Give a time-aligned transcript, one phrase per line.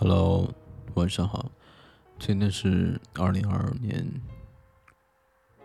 [0.00, 0.48] Hello，
[0.94, 1.50] 晚上好。
[2.20, 4.08] 今天是二零二二年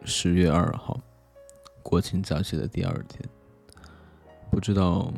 [0.06, 1.00] 十月二号，
[1.83, 3.29] 国庆假期的第二天。
[4.49, 5.13] 不知道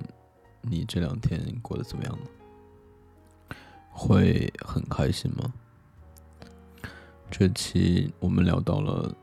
[0.59, 3.55] 你这两天过得怎么样呢？
[3.89, 5.53] 会很开心吗？
[7.31, 9.15] 这期我们聊到了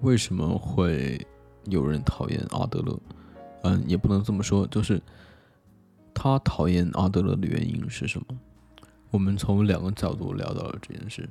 [0.00, 1.24] 为什么会
[1.66, 2.98] 有人讨厌阿德勒。
[3.62, 5.00] 嗯，也不能这么说，就是
[6.12, 8.26] 他讨厌阿德勒的原因是什么？
[9.16, 11.26] 我们从两个角度聊到了这件事。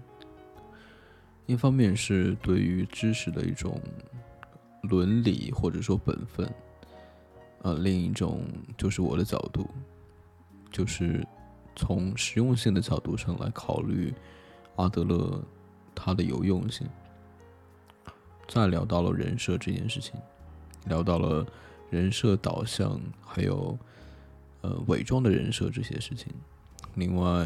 [1.46, 3.80] 一方面是对于知识的一种
[4.82, 6.52] 伦理或者说本分，
[7.62, 8.42] 呃，另一种
[8.76, 9.70] 就是我的角度，
[10.72, 11.23] 就是
[11.76, 14.12] 从实用性的角度上来考虑
[14.78, 15.40] 阿德勒
[15.94, 16.88] 他的有用性。
[18.48, 20.20] 再聊到了人设这件事情，
[20.86, 21.45] 聊到了
[21.92, 23.78] 人设导向，还有
[24.62, 26.34] 呃伪装的人设这些事情。
[26.95, 27.45] 另外，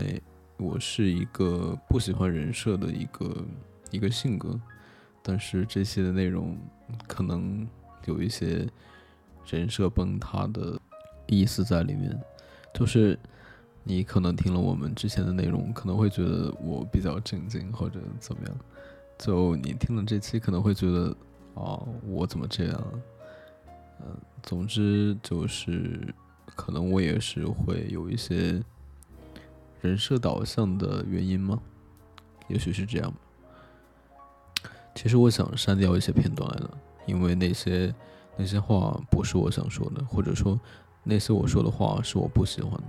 [0.59, 3.45] 我是一个不喜欢人设的一个
[3.91, 4.59] 一个性格，
[5.23, 6.57] 但是这些的内容
[7.07, 7.65] 可能
[8.05, 8.67] 有一些
[9.47, 10.77] 人设崩塌的
[11.27, 12.19] 意思在里面。
[12.73, 13.17] 就是
[13.85, 18.57] 你可能听了我们之前的内容，可能会觉得我比较正经或者怎么样。
[19.17, 21.15] 就你听了这期，可能会觉得
[21.55, 22.93] 啊，我怎么这样？
[24.01, 26.13] 嗯，总之就是
[26.45, 28.61] 可能我也是会有一些。
[29.81, 31.59] 人设导向的原因吗？
[32.47, 33.17] 也许是这样吧。
[34.95, 37.93] 其实我想删掉一些片段来了，因为那些
[38.35, 40.59] 那些话不是我想说的，或者说
[41.03, 42.87] 那些我说的话是我不喜欢的。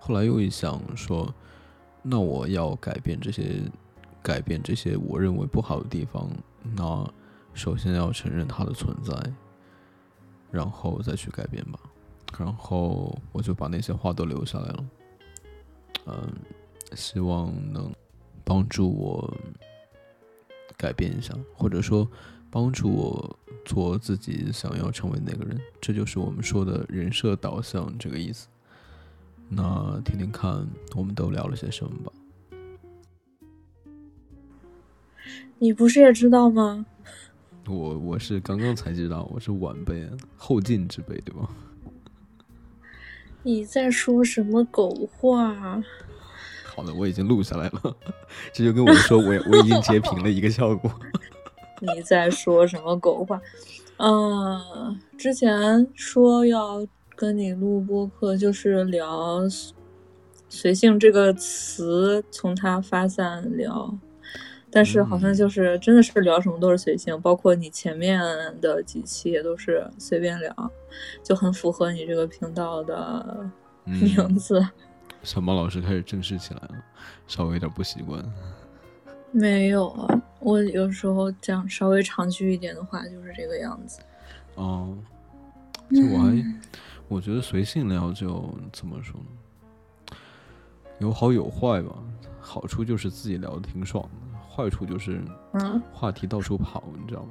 [0.00, 1.32] 后来又一想说，
[2.02, 3.62] 那我要改变这些，
[4.22, 6.28] 改变这些我认为不好的地方，
[6.74, 7.08] 那
[7.54, 9.14] 首先要承认它的存在，
[10.50, 11.78] 然后再去改变吧。
[12.38, 14.84] 然后我就把那些话都留下来了。
[16.06, 16.32] 嗯，
[16.94, 17.92] 希望能
[18.44, 19.32] 帮助我
[20.76, 22.08] 改变一下，或者说
[22.50, 25.60] 帮助我做自己想要成为那个人。
[25.80, 28.48] 这就是我们说的人设导向这个意思。
[29.48, 32.12] 那听听看，我们都聊了些什么吧。
[35.58, 36.84] 你不是也知道吗？
[37.68, 41.48] 我我是刚刚才知道，我是晚辈，后进之辈，对吧？
[43.42, 45.82] 你在说什么狗话？
[46.64, 47.96] 好的，我已经录下来了。
[48.52, 50.90] 这就跟我说，我我已经截屏了一个效果。
[51.80, 53.40] 你在说什么狗话？
[53.98, 59.40] 嗯，之前说要跟你录播客，就是聊
[60.48, 63.98] “随性”这个词，从它发散聊。
[64.72, 68.18] 但是好像就是真的是聊什么都是随性，包括你前面
[68.58, 70.72] 的几期也都是随便聊，
[71.22, 73.50] 就很符合你这个频道的
[73.84, 74.66] 名字。
[75.22, 76.74] 小猫老师开始正式起来了，
[77.26, 78.24] 稍微有点不习惯。
[79.30, 84.00] 没有啊，我有时候讲稍微长句一点的话就是这个样子。
[84.54, 84.96] 哦，
[85.90, 86.44] 就我还
[87.08, 90.16] 我觉得随性聊就怎么说呢？
[90.98, 91.96] 有好有坏吧。
[92.44, 94.21] 好处就是自己聊的挺爽的。
[94.54, 95.20] 坏处就是，
[95.52, 97.28] 嗯，话题到处跑，你知道吗？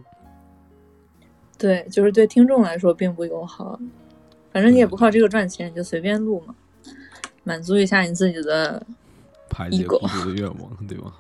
[1.57, 3.79] 对，就是对听众来说并不友好。
[4.51, 6.55] 反正你也不靠这个赚钱，你就随便录嘛，
[7.43, 8.85] 满足一下你自己的
[9.49, 11.13] 排解孤独的愿望， 对吧？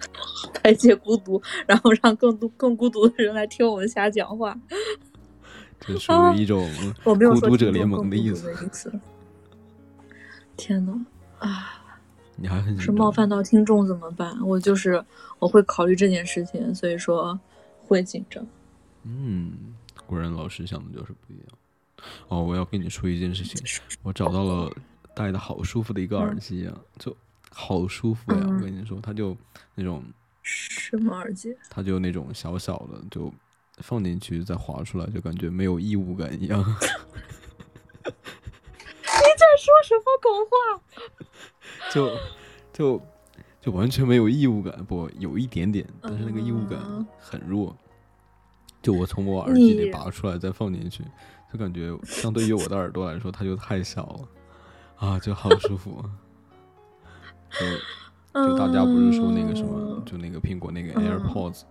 [0.52, 4.56] 排解孤独，然后让更多更孤独的人来听我们瞎讲话。
[5.80, 6.68] 这属于一种
[7.02, 8.52] 孤独者联盟的意思。
[10.56, 11.06] 天呐，
[11.38, 11.77] 啊！
[12.40, 14.38] 你还很是冒犯到听众怎么办？
[14.46, 15.04] 我就是
[15.38, 17.38] 我会考虑这件事情，所以说
[17.82, 18.46] 会紧张。
[19.02, 19.74] 嗯，
[20.06, 21.46] 果然老师想的就是不一样。
[22.28, 24.72] 哦，我要跟你说一件事情，我找到了
[25.14, 27.16] 戴的好舒服的一个耳机啊，就
[27.50, 28.38] 好舒服呀！
[28.40, 29.36] 我跟你说，它就
[29.74, 30.04] 那种
[30.42, 31.56] 什么耳机？
[31.68, 33.32] 它就那种小小的，就
[33.78, 36.60] 放进去再滑出来，就感觉没有异物感一样。
[38.00, 40.54] 你在说什么狗话？
[41.92, 42.10] 就
[42.72, 43.00] 就
[43.60, 46.78] 就完全没有异物感，不有一点点，但是那个异物感
[47.18, 47.76] 很弱。
[48.80, 51.02] 就我从我耳机里拔出来再放进去，
[51.52, 54.28] 就感觉相对于我的耳朵来说，它就太小了
[54.96, 56.02] 啊，就好舒服。
[58.32, 61.62] 就就大家不是说那个什么，就那个苹果那个 AirPods，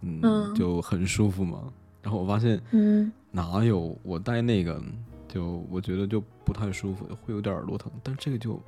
[0.00, 1.70] 嗯，就很舒服嘛。
[2.02, 4.80] 然后我发现，嗯，哪有我戴那个，
[5.28, 7.92] 就我觉得就不太舒服，会有点耳朵疼。
[8.02, 8.58] 但这个就。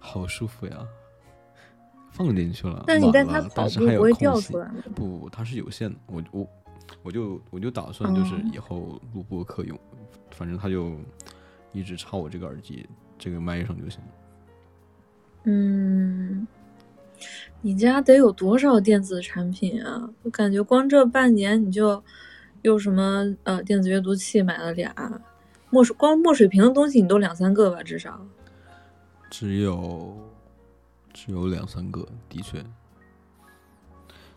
[0.00, 0.84] 好舒服呀，
[2.10, 4.54] 放进去了，但是它但是还有空隙。
[4.94, 5.96] 不，它是有线的。
[6.06, 6.48] 我我
[7.04, 9.78] 我就我就打算就是以后录播课用，
[10.32, 10.96] 反正它就
[11.72, 12.84] 一直插我这个耳机
[13.18, 14.00] 这个麦上就行。
[15.44, 16.46] 嗯。
[17.60, 20.08] 你家得有多少电子产品啊？
[20.22, 22.02] 我感觉光这半年你就
[22.62, 24.94] 又什么呃电子阅读器买了俩，
[25.68, 28.26] 墨水光墨水屏的东西你都两三个吧，至少。
[29.30, 30.14] 只有
[31.14, 32.62] 只有两三个，的确。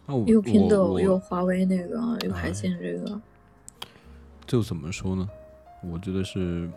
[0.06, 1.96] 那我又我 Kindle 我又华为那个
[2.26, 3.22] 又海哎信这个，
[4.46, 5.28] 就怎么说呢？
[5.82, 6.70] 我觉得是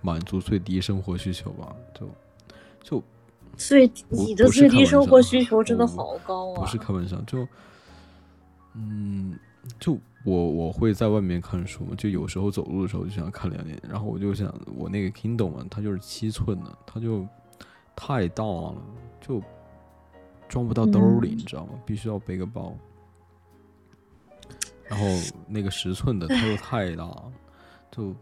[0.00, 2.08] 满足最低生活需求吧，就
[2.82, 3.02] 就
[3.56, 6.60] 最不你的最低生活需求真的好高啊！
[6.60, 7.46] 不是开玩笑，就
[8.74, 9.38] 嗯，
[9.80, 9.98] 就
[10.28, 17.26] 我我会在外面看书嘛，就有时候走路的时候就想看两眼，然后我就想我那个 Kindle 嘛，它就是七寸的，它就
[17.96, 18.76] 太大了，
[19.20, 19.42] 就
[20.48, 21.72] 装不到兜里，嗯你知道吗？
[21.86, 22.76] 必须要背个包。
[24.88, 25.06] 然后
[25.46, 27.32] 那个十寸的它又太大了，
[27.90, 28.14] 就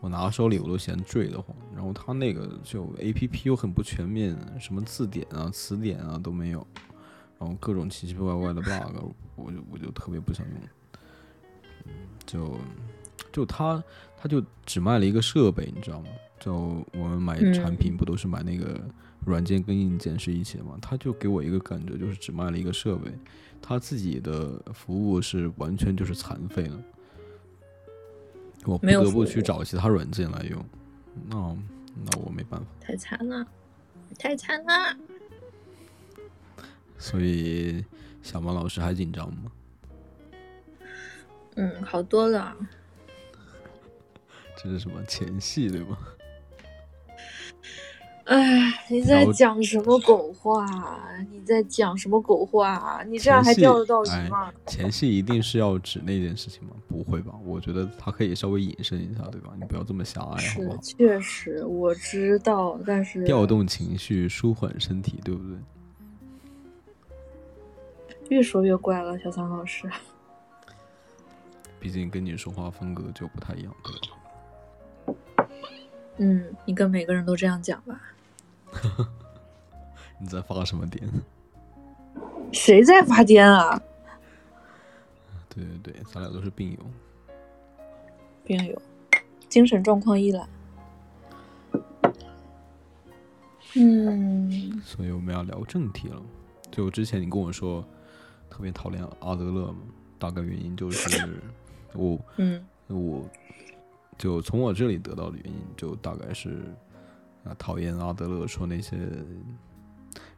[0.00, 1.54] 我拿手里我都嫌坠得慌。
[1.74, 6.66] 然后它那个就 A P P 又很不全面，什么字典啊、词典啊都没有，
[7.38, 10.56] 然后各种奇奇怪怪的 bug，我就我就特别不想用。
[11.86, 11.92] 嗯
[12.26, 12.58] 就
[13.32, 13.82] 就他
[14.16, 16.08] 他就只卖了一个设备，你知道吗？
[16.40, 18.80] 就我们买产品嗯不都是买那个
[19.24, 20.78] 软件跟硬件是一起的吗？
[20.82, 23.10] 他就给我一个感觉，就是只卖了一个设备，
[23.60, 26.82] 他自己的服务是完全就是残废了。
[28.64, 30.64] 我不得不去找其他软件来用，
[31.28, 31.36] 那
[32.04, 32.66] 那我没办法。
[32.80, 33.46] 太惨了，
[34.18, 34.96] 太惨了。
[36.96, 37.84] 所以
[38.22, 39.50] 小马老师还紧张吗？
[41.56, 42.56] 嗯，好多了。
[44.56, 45.98] 这是什么前戏对吗？
[48.24, 50.64] 哎，你在讲什么狗话？
[51.30, 53.02] 你在讲什么狗话？
[53.06, 54.52] 你这样还钓得到鱼哎吗？
[54.66, 56.70] 前戏一定是要指那件事情吗？
[56.86, 57.34] 不会吧？
[57.44, 59.52] 我觉得他可以稍微引申一下，对吧？
[59.58, 60.76] 你不要这么狭隘，好是不好？
[60.80, 65.58] 确实我知道，但是调动情绪，舒缓身体，对不对？
[68.28, 69.90] 越说越怪了，小三老师。
[71.82, 75.16] 毕竟跟你说话风格就不太一样，对吧？
[76.18, 78.00] 嗯，你跟每个人都这样讲吧。
[80.20, 81.02] 你在发什么癫？
[82.52, 83.82] 谁在发癫啊？
[85.48, 86.78] 对对对，咱俩都是病友。
[88.44, 88.80] 病友，
[89.48, 90.48] 精神状况一览。
[93.74, 96.22] 嗯，所以我们要聊正题了。
[96.70, 97.84] 就之前你跟我说
[98.48, 99.80] 特别讨厌阿德勒嘛，
[100.20, 101.40] 大概原因就是
[101.94, 103.28] 我嗯我
[104.18, 106.60] 就从我这里得到的原因，就大概是
[107.44, 108.96] 啊讨厌阿德勒说那些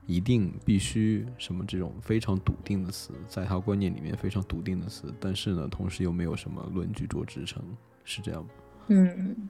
[0.07, 7.63] 一定必须什么这种非常笃定的词，在他观念里面非常笃定的词，但是呢，同时又没有什么论据做支撑，
[8.05, 8.51] 是这样吗？
[8.89, 9.49] 嗯，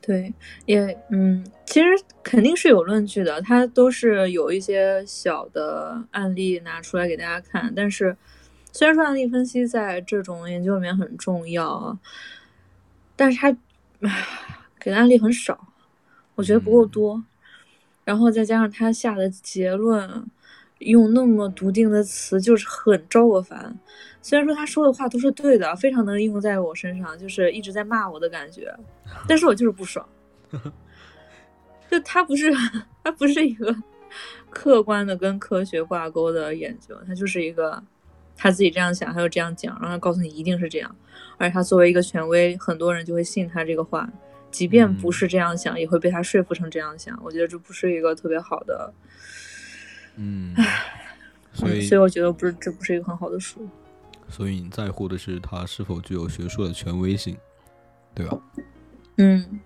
[0.00, 0.32] 对，
[0.66, 1.86] 也嗯，其实
[2.22, 7.72] 肯定是有论据的，它都是有一些小的案例拿出来给大家看。
[7.74, 8.14] 但是，
[8.76, 11.98] 虽然说案例分析在这种研究里面很重要啊，
[13.16, 13.48] 但是它
[14.02, 14.26] 唉
[14.78, 15.72] 给的案例很少，
[16.34, 17.24] 我觉得不够嗯多。
[18.04, 20.26] 然后再加上他下的结论，
[20.80, 23.74] 用那么笃定的词，就是很招我烦。
[24.20, 28.70] 虽然说他说的话都是对的，非常能应用在我身上，就是一直在骂我的感觉，
[29.26, 30.06] 但是我就是不爽。
[31.90, 32.52] 就他不是，
[33.02, 33.74] 他不是一个
[34.50, 37.82] 客观的跟科学挂钩的研究，他就是一个
[38.36, 40.94] 他自己这样想，他就这样讲，然后他告诉你一定是这样，
[41.38, 44.08] 而且他作为一个权威，很多人就会信他这个话，
[44.50, 47.18] 即便不嗯是这样想，也会被他说服成这样想。
[47.24, 48.92] 我觉得这不是一个特别好的，
[50.16, 50.54] 嗯，
[51.52, 53.66] 所以嗯所以我觉得不是，这不是一个很好的书。
[54.28, 57.36] 所以你在乎的是他是否具有学术的权威性，
[58.14, 58.38] 对吧？
[59.18, 59.60] 嗯，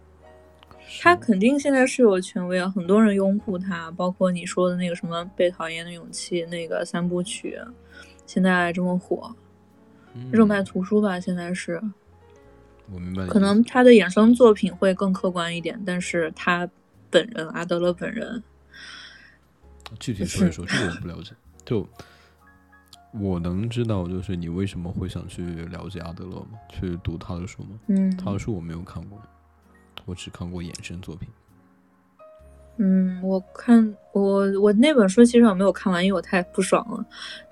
[1.01, 7.59] 他肯定现在是有权威啊，很多人拥护他，包括你说的那个什么《被讨厌的勇气》那个三部曲，
[8.31, 9.35] 现在这么火，
[10.31, 11.83] 热卖嗯图书吧，现在是。
[12.93, 16.69] 我明白可能他的衍生作品会更客观一点，但是他
[17.11, 18.41] 本人阿德勒本人，
[19.99, 21.33] 具体说一说，这个我不了解。
[21.65, 21.85] 就
[23.13, 26.57] 我能知道，就是你为什么会想去了解阿德勒吗？
[26.69, 27.81] 去读他的书吗？
[27.89, 29.21] 嗯他的书我没有看过，
[30.05, 31.29] 我只看过衍生作品。
[32.77, 37.05] 嗯，我看我我那本书其实我没有看完，因为我太不爽了，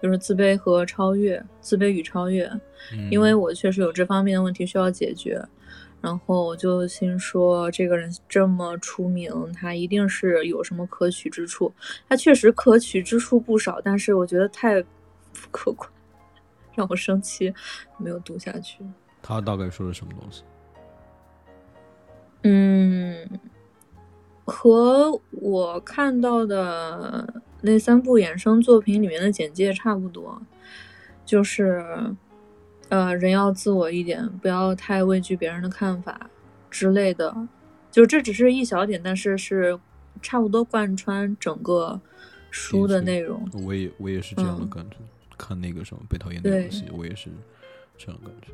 [0.02, 2.46] 就是自卑和超越，自卑与超越，
[2.92, 5.42] 嗯因为我确实有这方面的问题需要解决。
[6.00, 11.74] 然后我就心说，这个人这么出名，他一定是有什么可取之处。
[12.08, 15.90] 他确实可取之处不少，但是我觉得太不客观，
[16.76, 17.52] 让我生气，
[17.96, 18.78] 没有读下去。
[19.20, 20.44] 他大概说了什么东西？
[22.44, 23.28] 嗯，
[24.48, 30.40] 和我看到的那三部衍生作品里面的简介差不多，
[31.24, 31.84] 就是
[32.88, 36.30] 呃，人要自我一点，不要太畏惧别人的看法
[36.70, 37.46] 之类的。
[37.90, 39.78] 就这只是一小点，但是是
[40.22, 42.00] 差不多贯穿整个
[42.50, 43.46] 书的内容。
[43.64, 44.96] 我也我也是这样的感觉。
[45.36, 47.30] 看那个什么被讨厌的游戏，我也是
[47.96, 48.48] 这样感觉。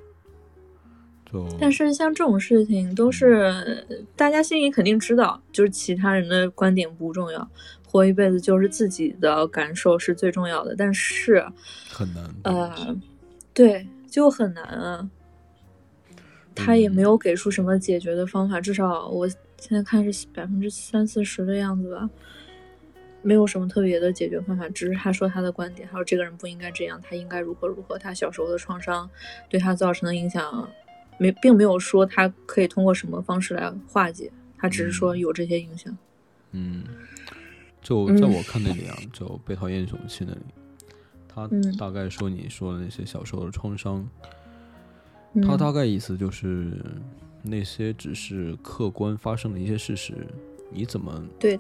[1.31, 7.49] 就但是像这种事情，都是大家心里肯定知道，就是其他人的观点不重要，
[7.87, 10.75] 活一辈子就是自己的感受是最重要的。
[10.77, 11.45] 但是
[11.91, 12.97] 很难，呃，
[13.53, 15.11] 对，就很难啊。
[16.55, 22.09] 他也没有给出什么解决的方法，至少我现在看是百分之三四十的样子吧。
[23.23, 29.09] 没有什么特别的解决方法，只是他说他的观点，还有这个人不应该这样，他应该如何如何，他小时候的创伤
[29.49, 30.69] 对他造成的影响，
[31.19, 35.97] 没并没有说他可以通过什么方式来化解，他只是说有这些影响。
[36.53, 36.85] 嗯，
[37.83, 40.41] 就在我看那里啊，就《被讨厌勇气》那里，
[41.29, 44.09] 他大概说你说的那些小时候的创伤，
[45.43, 46.73] 他大概意思就是
[47.43, 50.27] 那些只是客观发生的一些事实，
[50.71, 51.59] 你怎么对？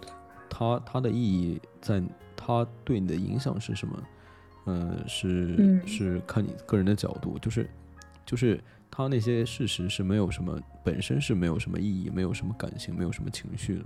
[0.48, 2.00] 它它的意义在
[2.36, 4.02] 它对你的影响是什么？
[4.66, 7.68] 嗯，是是看你个人的角度，就是
[8.24, 8.58] 就是
[8.94, 13.84] 它那些事实是没有什么本身是没有什么意义，没有什么感情，没有什么情绪的，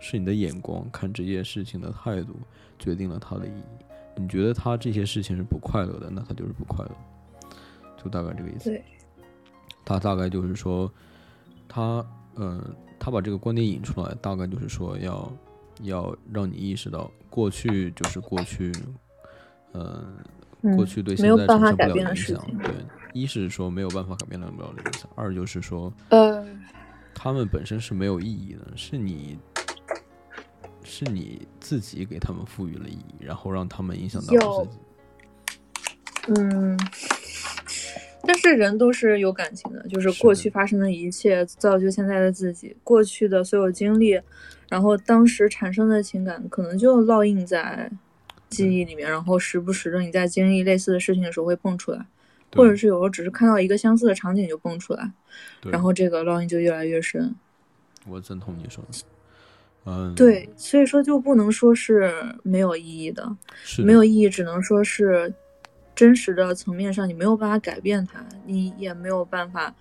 [0.00, 2.34] 是你的眼光看这件事情的态度
[2.78, 3.84] 决定了它的意义。
[4.16, 6.90] 你觉得他这些事情是不快乐的，那他就是不快乐，
[8.02, 8.70] 就大概这个意思。
[8.70, 8.82] 对，
[9.84, 10.92] 他大概就是说，
[11.68, 12.04] 他
[12.34, 15.32] 嗯，他把这个观点引出来，大概就是说要。
[15.84, 18.70] 要让你意识到，过去就是过去，
[19.72, 20.14] 嗯，
[20.76, 22.46] 过去对现在产生不了影响。
[22.62, 22.70] 对，
[23.12, 26.46] 一是说没有办法改变不了的影响，二就是说，呃，
[27.14, 29.38] 他们本身是没有意义的，是你，
[30.82, 34.78] 是你自己给他们赋予了意义，然后让他们影响到自己。
[36.28, 36.78] 嗯，
[38.22, 44.20] 但是人都是有感情的，就是过去发生的一切造就现在的自己，过去的所有经历。
[44.68, 47.90] 然后当时产生的情感可能就烙印在
[48.50, 52.04] 记忆里面，然后时不时的你在经历类似的事情的时候会蹦出来，
[52.54, 55.12] 或者是有时候只是看到一个相似的场景就蹦出来，
[55.62, 57.34] 然后这个烙印就越来越深。
[58.06, 58.98] 我赞同你说的，
[59.84, 63.36] 嗯，对，所以说就不能说是没有意义的，
[63.78, 65.32] 没有意义，只能说是
[65.94, 69.74] 真实的层面上你没有办法改变它，你也没有办法，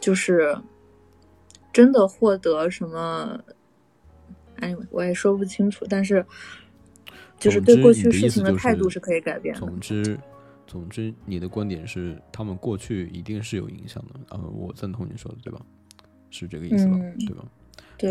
[0.00, 0.56] 就是
[1.72, 3.38] 真的获得什么。
[4.56, 6.24] 哎，我也说不清楚，但是
[7.42, 9.60] 就是对过去事情的态度是可以改变的。
[9.60, 10.18] 总之，
[10.66, 15.60] 总之，你的观点是他们过去一定是有影响的啊，我赞同你说的，对吧？
[16.30, 16.98] 是这个意思吧？
[17.18, 17.44] 对吧？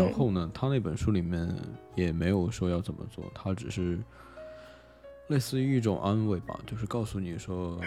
[0.06, 1.48] 然后呢，他那本书里面
[1.94, 3.98] 也没有说要怎么做，他只是
[5.28, 7.80] 类似于一种安慰吧，就是告诉你说，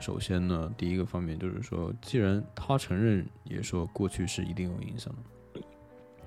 [0.00, 5.14] 首先呢，第一个方面就是说，既然他承认也说过去是一定有影响
[5.52, 5.60] 的，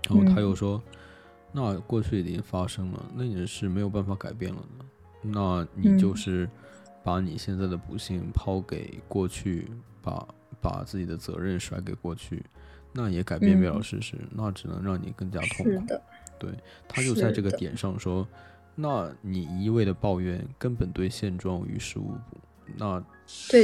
[0.10, 0.82] 然后他又说。
[1.52, 4.86] 那过去已经发生了，那也是没有办法改变了的。
[5.22, 6.50] 那你就是
[7.04, 9.70] 把你现在的不幸抛给过去，
[10.02, 10.28] 把
[10.62, 12.46] 把自己的责任甩给过去，
[12.94, 15.94] 那也改变不了事实，那只能让你更加痛苦。
[16.38, 16.52] 对，
[16.88, 18.28] 他就在这个点上说，
[18.76, 22.38] 那你一味的抱怨根本对现状于事无补，
[22.78, 23.04] 那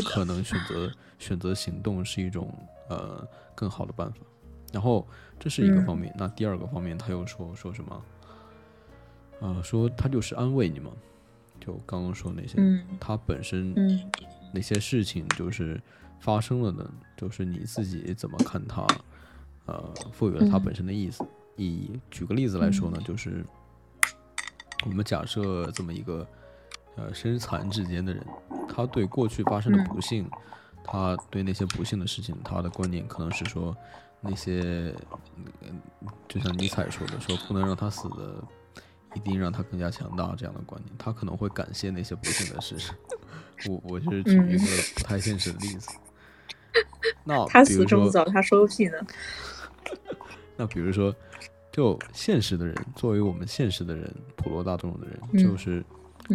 [0.04, 2.54] 可能选择选择行动是一种
[2.90, 3.26] 呃
[3.56, 4.18] 更好的办法。
[4.74, 8.04] 然后这是一个方面，那第二个方面他又说说什么？
[9.42, 10.90] 呃，说他就是安慰你嘛，
[11.60, 12.58] 就刚刚说那些，
[13.00, 13.76] 他本身
[14.54, 15.80] 那些事情就是
[16.20, 18.88] 发生了的，就是你自己怎么看他，
[19.66, 21.24] 呃，赋予了他本身的意思
[21.58, 22.00] 意义。
[22.10, 23.46] 举个例子来说呢，就是
[24.86, 26.26] 我们假设这么一个
[26.96, 28.26] 呃身残志坚的人，
[28.68, 30.28] 他对过去发生的不幸，
[30.84, 33.76] 他对那些不幸的事情，他的观念可能是说。
[34.22, 34.94] 那些，
[35.62, 35.82] 嗯，
[36.28, 38.44] 就像尼采说的，说不能让他死的，
[39.14, 42.92] 一定让他更加强大这样的观念，他可能会感谢那些不幸的事实。
[43.70, 45.90] 我我就是举一个不太现实的例子。
[47.24, 48.98] 那 他死这么早，他收屁呢？
[50.58, 51.16] 那比如说，
[51.72, 55.84] 就现实的人，作为我们现实的人，普罗大众的人，就是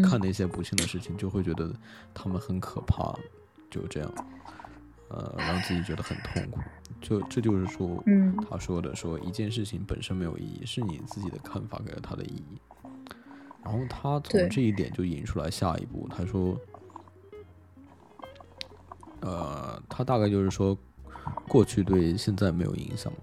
[0.09, 1.71] 看那些不幸的事情，就会觉得
[2.15, 3.15] 他们很可怕，
[3.71, 4.15] 就这样。
[5.11, 6.61] 呃，让自己觉得很痛苦，
[7.00, 8.02] 就这就是说，
[8.49, 12.61] 他说的说一件事情本身没有意义，是你自己的看法给了它的意义。
[13.64, 16.57] 然后他从这一点就引出来下一步，他说，
[19.21, 20.79] 呃，他大概就是说，
[21.49, 23.19] 过去对现在没有影响嘛，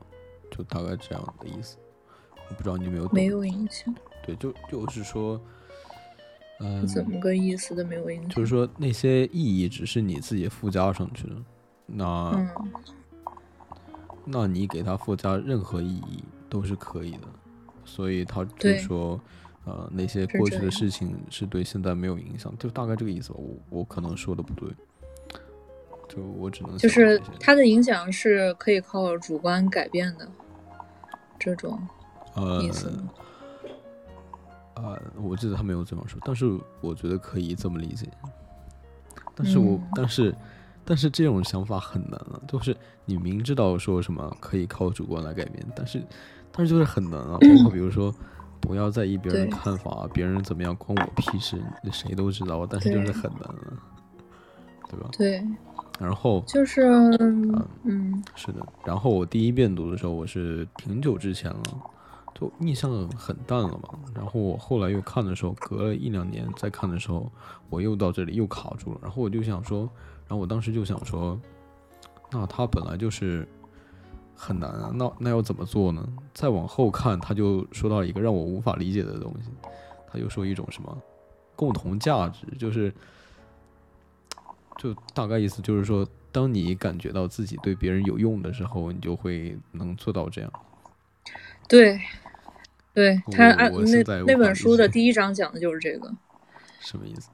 [0.52, 1.78] 就大概这样的意思。
[2.50, 3.94] 我不知道你有没有没有影响？
[4.24, 5.42] 对，就就是说，
[6.60, 8.30] 嗯，怎么个意思都没有影响？
[8.30, 11.36] 就是说那些意义只是你自己附加上去的，
[11.88, 12.50] 那、嗯
[14.30, 17.28] 那你给他附加任何意义都是可以的，
[17.86, 19.18] 所以他就对说，
[19.64, 23.36] 呃，那些过去的事情是对现在没有影响，就大概这个意思吧。
[23.40, 24.70] 我我可能说的不对，
[26.10, 30.30] 就我只能就是这些它的影响是可以靠主观改变的，
[31.40, 31.80] 这种
[32.34, 33.10] 呃意思吗？
[34.76, 36.46] 呃，我记得他没有这么说，但是
[36.82, 38.10] 我觉得可以这么理解。
[39.34, 40.36] 但是我、嗯但是
[40.90, 46.02] 但是这种想法很难啊，就是你明知道说什么可以靠主观来改变，但是
[46.50, 47.38] 但是就是很难啊。
[47.44, 48.16] 包括比如说，
[48.62, 53.76] 不要在意别人的看法，别人怎么样关我屁事，谁都知道，但是就是很难啊，
[54.90, 55.10] 对吧？
[55.12, 55.46] 对，
[56.00, 56.84] 然后就是
[57.84, 61.64] 嗯是的，然后我第一遍读的时候，我是挺久之前了，
[62.34, 63.90] 就印象很淡了嘛。
[64.16, 67.30] 然后我后来又看的时候，隔了一两年再看的时候，
[67.70, 69.00] 我又到这里又卡住了。
[69.02, 69.90] 然后我就想说，
[70.28, 71.40] 然后我当时就想说，
[72.32, 73.48] 那他本来就是
[74.36, 76.06] 很难啊，那那要怎么做呢？
[76.34, 79.50] 再往后看，他就说到一个让我无法理解的东西，
[80.12, 80.98] 他就说一种什么
[81.56, 82.94] 共同价值，就是
[84.78, 90.52] 就大概意思就是说，当你感觉到自己对别人有用的时候，你就会能做到这样。
[91.70, 92.00] 对，
[92.94, 96.14] 对他按那那本书的第一章讲的就是这个。
[96.80, 97.30] 什么意思？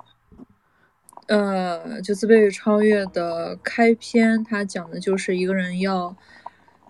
[1.28, 6.16] 呃，就自卑与超越的开篇，它讲的就是一个人要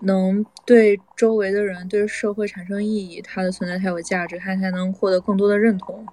[0.01, 6.05] 能对周围的人、对社会产生意义，他的存在才有价值，他才能获得更多的认同。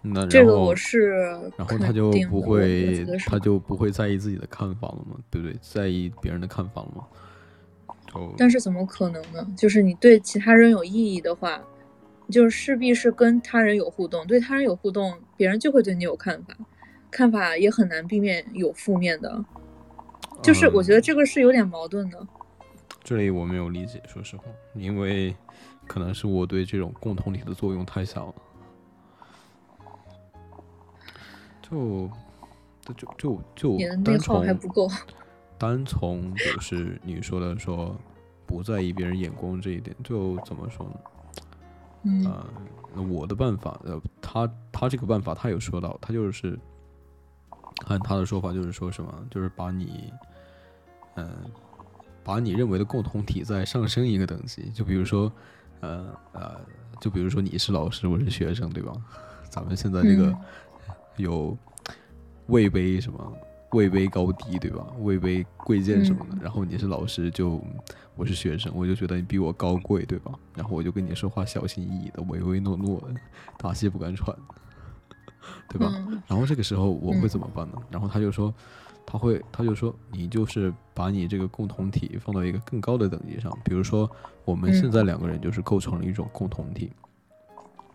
[0.00, 1.08] 那这个我是
[1.56, 5.56] 然后他就不会他就不会在意自己的看法了嘛，对不对？
[5.60, 7.04] 在意别人的看法了嘛？
[8.36, 9.46] 但是怎么可能呢？
[9.56, 11.60] 就是你对其他人有意义的话，
[12.30, 16.56] 就势必是跟他人有互动，对他人有互动，别人就会对你有看法，
[17.10, 19.44] 看法也很难避免有负面的。
[20.42, 22.26] 就是我觉得嗯这个是有点矛盾的。
[23.02, 24.44] 这里我没有理解，说实话，
[24.74, 25.34] 因为
[25.86, 28.34] 可能是我对这种共同体的作用太小了，
[31.62, 32.10] 就
[32.94, 34.88] 就就就你的内单耗还从不够。
[35.58, 37.96] 单从就是你说的说
[38.46, 41.00] 不在意别人眼光这一点，就怎么说呢？
[42.04, 42.32] 嗯
[43.10, 46.58] 我的办法，呃，他他这个办法他有说到，他就是
[47.86, 50.12] 按他的说法就是说什么，就是把你，
[51.14, 51.30] 嗯、
[52.24, 55.32] 把你认为的共同体再上升一个等级，就比如说，
[55.80, 56.60] 呃呃，
[57.00, 58.92] 就比如说你是老师，我是学生，对吧？
[59.48, 60.38] 咱们现在这个嗯
[61.16, 61.56] 有
[62.48, 63.32] 位卑什么
[63.72, 64.86] 位卑高低，对吧？
[65.00, 66.36] 位卑贵贱什么的。
[66.36, 67.60] 嗯然后你是老师就，
[68.14, 70.32] 我是学生，我就觉得你比我高贵，对吧？
[70.54, 73.14] 然后我就跟你说话小心翼翼的，唯唯诺诺的，
[73.58, 74.36] 大气不敢喘，
[75.68, 75.92] 对吧？
[76.08, 77.78] 嗯然后这个时候我会嗯怎么办呢？
[77.90, 78.52] 然后他就说，
[79.06, 84.10] 他会他就说你就是把你这个共同体放到一个更高的等级上，比如说
[84.44, 86.92] 我们现嗯在两个人就是构成了一种共同体，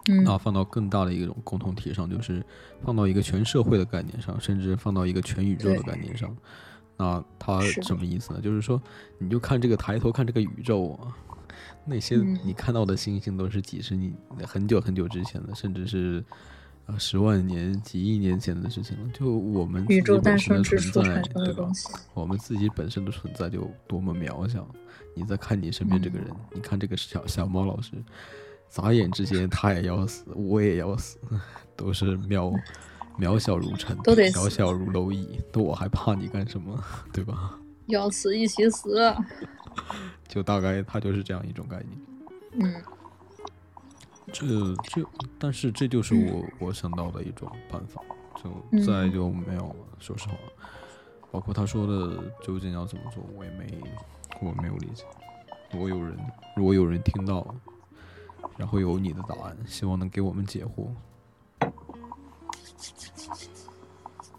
[0.09, 2.43] 嗯那放到更大的一种共同体上，就是
[2.83, 6.35] 放到一个全社会的概念上，甚至放到一个全宇宙的概念上。
[6.95, 8.39] 那他什么意思呢？
[8.41, 8.81] 就是说，
[9.17, 11.09] 你就看这个抬头看这个宇宙啊，
[11.85, 14.13] 那些嗯你看到的星星都是几十年、
[14.45, 16.23] 很久很久之前的，甚至是
[16.85, 19.09] 呃十万年、几亿年前的事情了。
[19.13, 21.73] 就我们自己宇宙诞本身的生之初存在产，生对吧的东？
[21.73, 21.89] 西。
[22.13, 24.67] 我们自己本身的存在就多么渺小。
[25.15, 27.91] 你再看你身边这个人，嗯你看这个小小猫老师，
[28.69, 31.19] 眨眼之间他也要死，我也要死，
[31.77, 32.51] 都是渺
[33.19, 36.83] 渺小如尘，都得死小小如蝼蚁，那我还怕你干什么？
[37.13, 37.59] 对吧？
[37.87, 39.13] 要死一起死。
[40.27, 42.71] 就大概他就是这样一种概念。
[42.71, 42.81] 嗯
[44.31, 45.05] 这这，
[45.37, 48.01] 但是这就是我我想到的一种办法，
[48.35, 48.49] 就
[48.85, 49.75] 再嗯就没有了。
[49.99, 50.35] 说实话，
[51.31, 53.81] 包括他说的究竟要怎么做，我也没
[54.41, 55.03] 我没有理解。
[55.71, 56.17] 如果有人
[56.55, 57.55] 如果有人听到，
[58.57, 60.87] 然后有你的答案，希望能给我们解惑。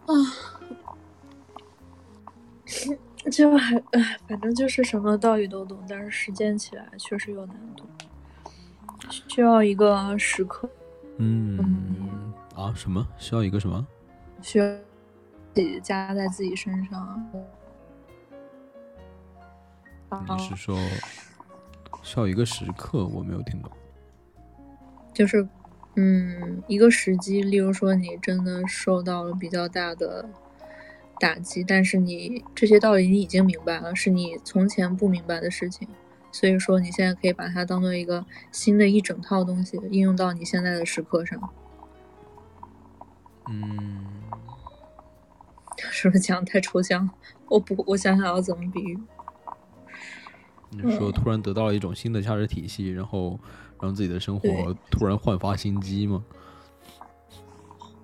[0.07, 0.13] 啊
[3.33, 7.85] 就还唉，反正就是什么道理都懂，但是实践起来确实有难度，
[9.29, 10.69] 需要一个时刻，
[11.19, 13.87] 嗯啊，什么需要一个什么？
[14.43, 14.67] 需要
[15.55, 17.31] 自己加在自己身上。
[20.29, 20.79] 你是说
[22.03, 23.07] 需要一个时刻？
[23.07, 23.71] 我没有听懂。
[25.13, 25.47] 就是，
[25.97, 30.29] 嗯，一个时机，例如说你真的受到了比较大的
[31.19, 35.89] 打击，但是你这些道理你已经明白了，是你从前不明白的事情，
[36.35, 41.41] 所以说你现在可以把它当做一个新的一整套东西应用到你现在的时刻上。
[43.49, 44.05] 嗯，
[45.79, 47.09] 是不是讲得太抽象？
[47.49, 48.99] 我不，我想想要怎么比喻。
[50.71, 53.39] 你说突然得到了一种新的价值体系，然后
[53.81, 56.25] 让自己的生活突然焕发新机吗？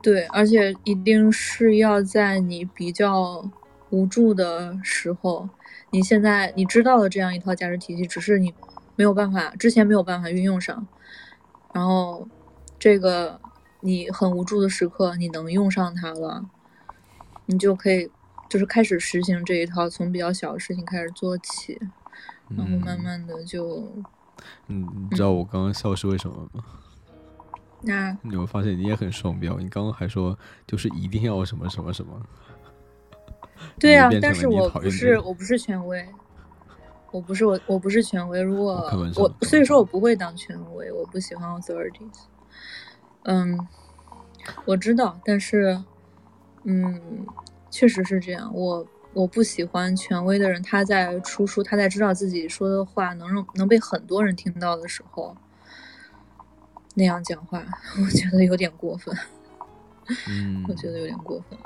[0.00, 3.50] 对，而且一定是要在你比较
[3.90, 5.48] 无助的时候，
[5.90, 8.54] 你现在你知道了这样一套价值体系，只是你
[8.96, 10.86] 没有办法，之前没有办法运用上，
[11.72, 12.28] 然后
[12.78, 13.40] 这个
[13.80, 16.44] 你很无助的时刻，你能用上它了，
[17.46, 18.10] 你就可以
[18.48, 21.80] 就是开始实行这一套，从比较小的事情开始做起，
[22.48, 23.90] 然后慢慢的就，
[24.68, 26.64] 嗯，你知道我刚刚笑是为什么吗？
[27.82, 32.20] 那你会发现你也很双标，你刚刚还说就是一定要什么什么什么，
[33.78, 36.06] 对啊但是我不是我不是权威，
[37.10, 38.40] 我不是我我不是权威。
[38.40, 42.26] 如果我所以说我不会当权威，我不喜欢 authorities。
[43.24, 43.66] 嗯，
[44.64, 45.82] 我知道，但是
[46.64, 47.26] 嗯，
[47.70, 48.50] 确实是这样。
[48.54, 55.36] 我我不喜欢权威的人，他在出书，他在知道自己说的话能让能被很多人听到的时候，
[56.94, 57.64] 那样讲话，
[58.02, 59.14] 我觉得有点过分。
[60.28, 61.58] 嗯，我觉得有点过分。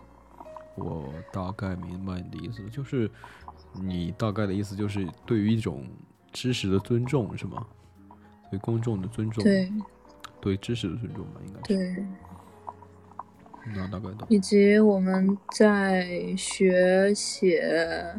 [0.77, 3.11] 我大概明白你的意思，就是
[3.73, 5.85] 你大概的意思就是对于一种
[6.33, 7.67] 知识的尊重是吗？
[8.51, 9.73] 对公众的尊重，对
[10.41, 11.95] 对知识的尊重吧，应该是。
[11.95, 12.07] 对。
[13.75, 14.27] 那大概懂。
[14.29, 18.15] 以及我们在学写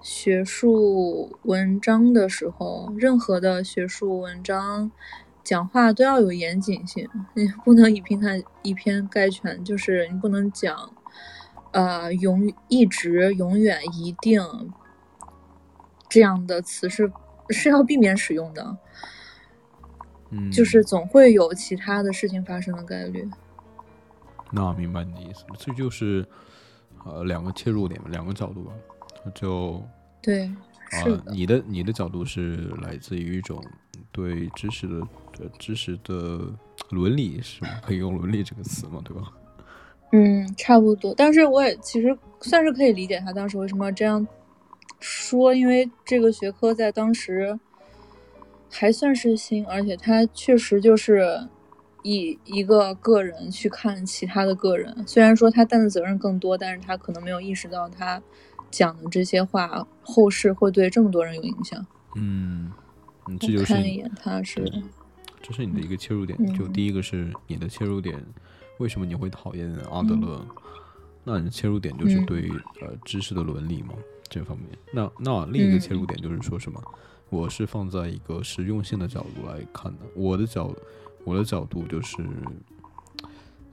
[0.00, 4.90] 学术文章的时候，任何的学术文章
[5.42, 10.90] 讲话都要有严谨性，你 不能以偏概以偏概全，就是你不能讲，
[11.74, 14.40] 呃，永一直、永远、一定
[16.08, 17.10] 这样的词是
[17.50, 18.76] 是要避免使用的，
[20.30, 23.28] 嗯，就是总会有其他的事情发生的概率。
[24.52, 26.24] 那明白你的意思，这就是
[27.04, 28.72] 呃两个切入点，两个角度吧。
[29.34, 29.82] 就
[30.22, 33.60] 对，啊、是，你的你的角度是来自于一种
[34.12, 35.06] 对知识的
[35.40, 36.40] 呃知识的
[36.90, 37.70] 伦理，是吗？
[37.82, 39.00] 可以用伦理这个词嘛？
[39.04, 39.32] 对吧？
[40.16, 41.12] 嗯，差不多。
[41.16, 44.24] 但是我也其实算是可以理解他当时为什么要这样
[45.00, 47.58] 说，因为这个学科在当时
[48.70, 51.48] 还算是新，而且他确实就是
[52.04, 55.04] 以一个个人去看其他的个人。
[55.04, 58.22] 虽然说他担的责任更多，但是他可能没有意识到他
[58.70, 61.84] 讲的这些话后世会对这么多人有影响。
[62.14, 62.70] 嗯，
[63.26, 64.64] 嗯，这就是你看一眼，他是
[65.42, 66.38] 这是你的一个切入点。
[66.54, 68.24] 就嗯第一个是你的切入点，
[68.78, 70.44] 为什么你会讨厌阿德勒？
[71.22, 72.50] 那你的切入点就是嗯对于、
[72.82, 73.94] 呃知识的伦理嘛
[74.28, 74.68] 这方面。
[74.92, 76.82] 那那另一个嗯切入点就是说什么？
[77.30, 80.00] 我是放在一个实用性的角度来看的。
[80.14, 80.70] 我的角
[81.24, 82.22] 我的角度就是，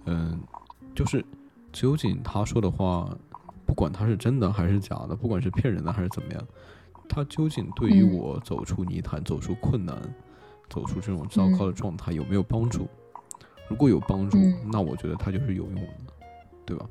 [0.06, 0.40] 嗯，
[0.96, 1.24] 就是
[1.74, 3.14] 究竟他说的话，
[3.66, 6.48] 不管他是真的还是假的，不管是骗人的还是怎么样，
[7.10, 9.96] 他究竟对于嗯我走出泥潭、走出困难、
[10.70, 12.88] 走出这种糟糕的状态有没有帮助？
[13.72, 15.88] 如果有帮助，嗯那我觉得它就是有用的，
[16.66, 16.86] 对吧？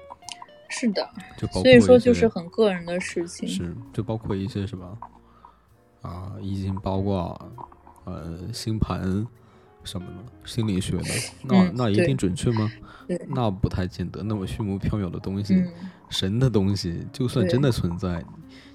[0.70, 3.46] 是的，就包括所以说就是很个人的事情。
[3.46, 4.98] 是，就包括一些什么
[6.00, 7.38] 啊，易经八卦，
[8.04, 9.26] 呃，星盘
[9.84, 11.04] 什么的，心理学的，
[11.44, 12.70] 那、嗯那一定准确吗？
[13.28, 14.22] 那不太见得。
[14.22, 15.70] 那么虚无缥缈的东西，嗯，
[16.08, 18.24] 神的东西，就算真的存在，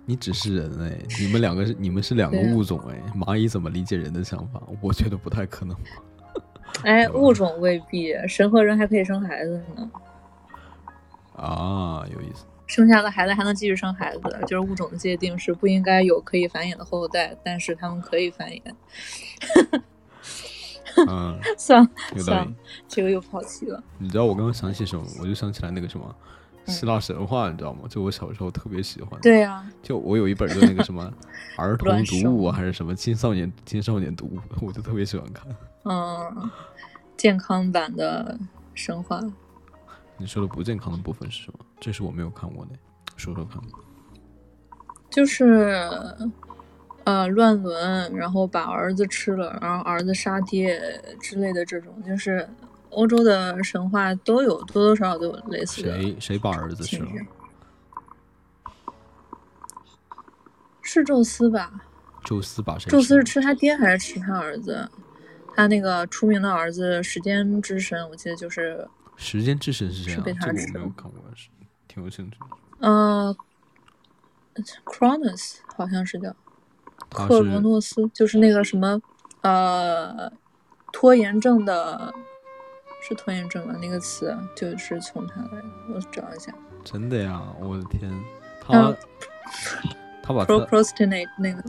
[0.05, 4.61] 你只是人哎，你们两个是你们是两个物种哎，蚂蚁怎么理解人的想法？
[4.79, 5.75] 我觉得不太可能。
[6.83, 9.91] 哎，物种未必，神和人还可以生孩子呢。
[11.35, 12.45] 啊，有意思。
[12.67, 18.61] 生下的孩子还能继续生孩子，就是物种的界定是不应该有可以繁衍的后代，但是他们可以繁衍。
[21.07, 22.53] 嗯，算 了算了。，
[22.87, 23.83] 这个又抛弃了。
[23.97, 25.05] 你知道我刚刚想起什么？
[25.19, 26.15] 我就想起来那个什么
[26.65, 27.81] 嗯希腊神话，你知道吗？
[27.89, 29.19] 就我小时候特别喜欢。
[29.21, 31.11] 对呀、就我有一本就那个什么
[31.57, 35.45] 儿童读物啊， 还是什么青少年青少年读物，我就特别喜欢看。
[35.85, 36.51] 嗯，
[37.15, 38.37] 健康版的
[38.73, 39.19] 神话，
[40.17, 41.59] 你说的不健康的部分是什么？
[41.79, 42.71] 这是我没有看过的，
[43.15, 43.61] 说说看。
[45.11, 45.77] 就是
[47.05, 50.81] 呃乱伦，然后把儿子吃了，然后儿子杀爹
[51.21, 52.49] 之类的这种，就是
[52.89, 57.09] 欧洲的神话都有多多少少都有类似的谁谁把儿子吃了？
[60.81, 61.71] 是宙斯吧？
[62.23, 62.89] 宙斯把谁？
[62.89, 64.89] 宙斯是吃他爹还是吃他儿子？
[65.55, 70.15] 他那个出名的儿子时间之神，我记得就是时间之神是谁啊？
[70.15, 71.49] 是被他这个我没有看过，是
[71.87, 72.45] 挺有兴趣的。
[72.79, 73.35] 呃
[74.83, 76.35] ，Cronus 好像是叫
[77.09, 79.01] 克罗诺斯，就是那个什么
[79.41, 80.31] 呃
[80.91, 82.13] 拖延症的
[83.01, 83.73] 是拖延症吧？
[83.81, 86.53] 那个词就是从他来的，我找一下。
[86.83, 87.41] 真的呀！
[87.59, 88.11] 我的天，
[88.61, 88.97] 他、嗯
[90.21, 91.63] 他把 procrastinate 那个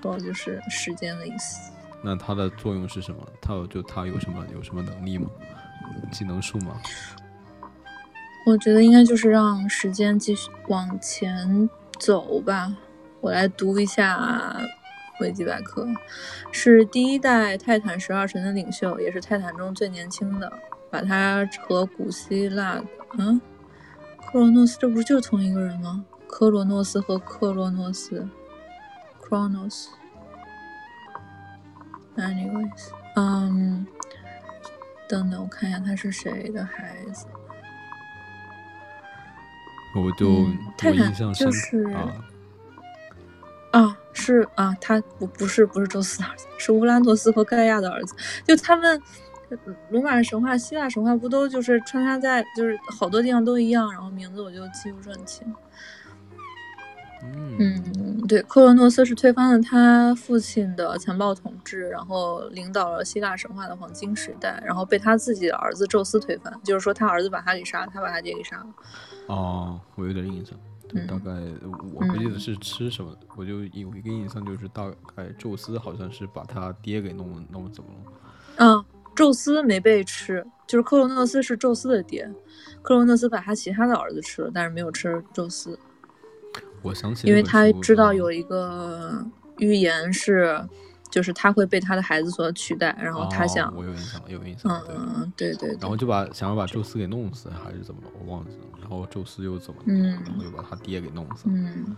[0.00, 1.72] pro 就是时间的意思。
[2.02, 3.18] 那它的作用是什么？
[3.40, 5.30] 它有就它有什么有什么能力吗？
[6.10, 6.80] 技能树吗？
[8.44, 12.74] 我觉得应该就是让时间继续往前走吧。
[13.20, 14.60] 我来读一下
[15.20, 15.86] 维基百科，
[16.50, 20.52] 是第一代泰坦十二神的领袖，也是泰坦中最年轻的。
[20.90, 22.82] 把他和古希腊，
[23.16, 23.40] 嗯，
[24.26, 26.04] 克罗诺斯，这不是就是同一个人吗？
[26.26, 28.28] 科罗诺斯和克罗诺斯
[29.22, 29.86] ，Chronos。
[32.16, 33.86] Anyways，嗯，
[35.08, 37.26] 等等，我看一下他是谁的孩子。
[39.94, 42.12] 我就、嗯我泰坦印象深就是啊，
[43.72, 48.14] 啊，是啊，他不不是不是宙斯的儿子，是乌拉诺斯和盖亚的儿子。
[48.46, 49.00] 就他们
[49.48, 49.58] 呃
[49.90, 55.46] 罗马神话、希腊神话不都就是穿插在就是好多地方都一样，然后名字我就记不是很清。
[57.22, 68.66] 嗯嗯，对，克罗诺斯是推翻了他父亲的残暴统治，然后领导了希腊神话的黄金时代，然后被他自己的儿子宙斯推翻，就是说他儿子把他给杀了，他把他爹给杀了。
[69.26, 70.58] 哦，我有点印象，
[70.88, 71.30] 对，嗯大概
[71.94, 78.12] 我不记得是吃什么，我就有一个印象就是大概宙斯好像是把他爹给弄弄怎么了？
[78.56, 82.28] 嗯，宙斯没被吃，就是克罗诺斯是宙斯的爹，
[82.82, 85.78] 克罗诺斯把他其他的儿子吃了，但是没有吃宙斯，
[86.82, 89.24] 我想起因为他知道嗯有一个
[89.58, 90.60] 预言是，
[91.10, 94.94] 就是他会被他的孩子所取代，然后他哦想，我有印象，有印象，对。
[94.96, 98.10] 嗯，对对对，然后就把想要把宙斯给弄死，还是怎么了？
[98.18, 98.64] 我忘记了。
[98.80, 99.84] 然后宙斯又怎么了？
[99.88, 101.54] 嗯然后又把他爹给弄死了。
[101.54, 101.96] 嗯，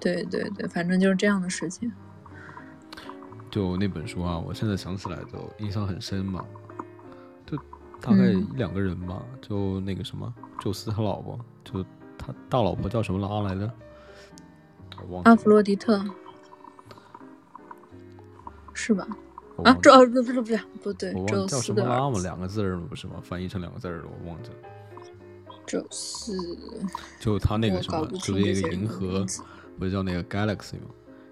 [0.00, 1.90] 对对对，反正就是这样的事情。
[3.50, 6.44] 就那本书啊，我现在想起来就印象很深嘛。
[7.44, 7.56] 就
[8.00, 11.84] 大概嗯一两个人吧，就那个什么，宙斯他老婆，就
[12.16, 13.70] 他大老婆叫什么拉来着？
[15.24, 16.04] 阿弗洛狄特，
[18.74, 19.06] 是吧？
[19.64, 22.78] 啊宙呃不不是不是不对我，宙忘叫什么拉嘛，儿子，两个字儿？
[22.88, 23.20] 不是吗？
[23.22, 24.56] 翻译成两个字儿了，我忘记了。
[25.66, 26.34] 宙斯，
[27.20, 29.24] 就他那个什么，就那个这些人的银河，
[29.78, 30.88] 不是叫那个 Galaxy 吗？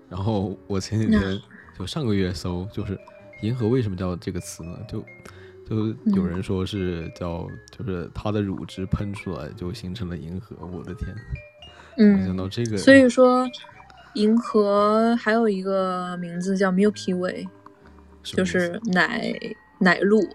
[0.09, 1.41] 然后我前几天
[1.79, 2.99] 就上个月搜，就是
[3.43, 4.79] 银河为什么叫这个词呢？
[4.89, 5.01] 就
[5.69, 10.55] 就有嗯人说是叫，就是它的乳汁喷出来就形成了银河。
[10.67, 11.15] 我的天，
[12.01, 13.47] 嗯，到这个，所以说，
[14.15, 17.47] 银河还有一个名字叫 Milky Way，
[18.23, 19.33] 就是奶
[19.79, 20.27] 奶露。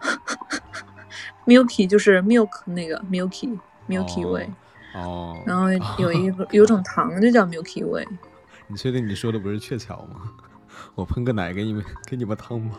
[1.46, 4.50] Milky 就是 milk 那个 Milky Milky Way，、
[4.94, 5.42] 哦。
[5.46, 8.06] 然后有一个有种糖就叫 Milky Way。
[8.68, 10.30] 你确定你说的不是鹊桥吗？
[10.94, 12.78] 我喷个奶给你们给你们汤吗？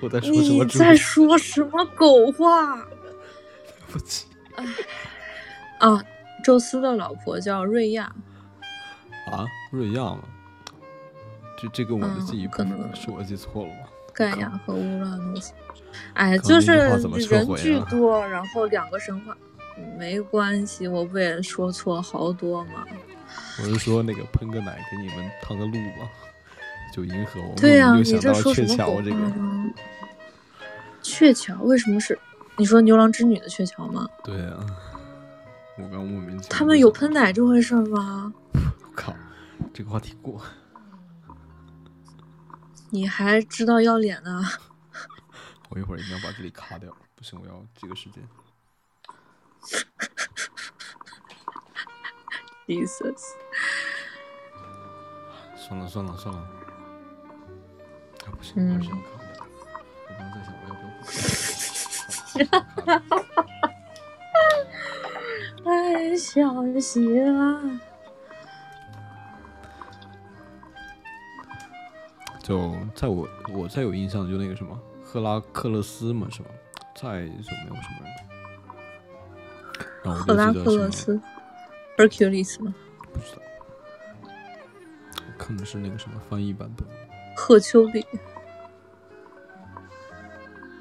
[0.00, 0.70] 我在说什你么你？
[0.70, 4.26] 在说什么狗话对不起
[5.78, 6.02] 啊？
[6.44, 8.04] 宙斯的老婆叫瑞亚，
[9.32, 10.20] 啊，瑞亚吗？
[11.56, 13.86] 这这跟我的嗯记忆不可能是我记错了吗？
[14.12, 15.54] 盖亚和乌拉诺斯。
[16.12, 19.34] 哎，就是人巨多，然后两个神话，
[19.98, 22.84] 没关系，我不也说错好多吗？
[23.58, 26.08] 我是说那个喷个奶给你们趟个路嘛，
[26.92, 28.68] 就迎合，我对呀、呀、你这说什么？
[31.02, 32.18] 鹊桥为什么是？
[32.56, 34.06] 你说牛郎织女的鹊桥吗？
[34.22, 34.52] 对呀、
[35.76, 36.50] 我刚莫名其妙。
[36.50, 37.12] 他们有喷？
[37.12, 38.32] 奶这回事吗？
[38.52, 38.60] 我
[38.94, 39.14] 靠，
[39.72, 40.40] 这个话题过。
[42.90, 44.42] 你还知道要脸呢？
[45.70, 48.22] 我一会儿一定要把这里卡掉，不行，我要这个时间。
[52.66, 53.34] Jesus，
[55.56, 56.48] 算了算了算了，啊
[58.30, 59.02] 不行，嗯还是要卡
[59.34, 59.46] 掉。
[60.08, 60.98] 我刚刚在想，我要不要不
[62.46, 62.94] 卡掉？
[65.64, 67.60] 太小气了。
[72.42, 76.50] 就在我我再有印象，就那个什么赫拉克勒斯嘛，是吧？
[76.94, 78.16] 再就没有什么人了。
[80.04, 81.18] 然后赫拉克勒斯
[81.96, 82.74] ，Hercules 吗？
[83.12, 83.42] 不知道，
[85.16, 86.86] 我看的是那个什么翻译版本。
[87.34, 88.06] 赫丘比，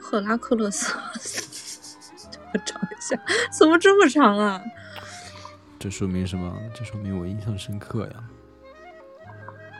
[0.02, 0.94] 赫拉克勒斯，
[2.54, 3.18] 我找一下，
[3.52, 4.62] 怎么这么长啊？
[5.80, 6.56] 这说明什么？
[6.74, 8.24] 这说明我印象深刻呀。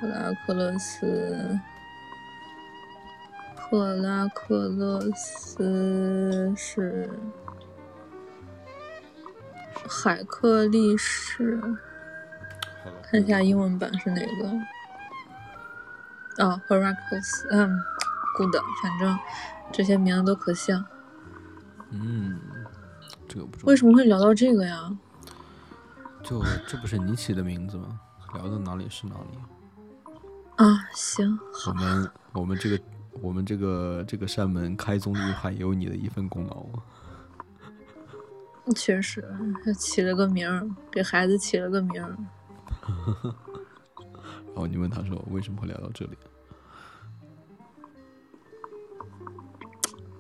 [0.02, 1.58] 赫拉克勒斯，
[3.56, 7.10] 赫拉克勒斯是
[9.88, 11.62] 海克力士，
[13.04, 16.44] 看一下英文版是哪个？
[16.44, 17.80] 哦，Heracles，嗯
[18.36, 19.18] ，good，反正
[19.72, 20.84] 这些名字都可像。
[21.92, 22.42] 嗯，
[23.34, 23.72] 这个不重要。
[23.72, 24.96] 为什么会聊到这个呀？
[26.24, 28.00] 就这不是你起的名字吗？
[28.36, 29.38] 聊到哪里是哪里。
[30.58, 32.80] 啊，行，我，们我们这个
[33.22, 36.84] 我们这个这个扇门开宗立派也有你的一份功劳啊。
[38.76, 39.26] 确实
[39.78, 42.16] 起了个名儿，给孩子起了个名儿。
[44.46, 46.18] 然 后你问他说为什么会聊到这里？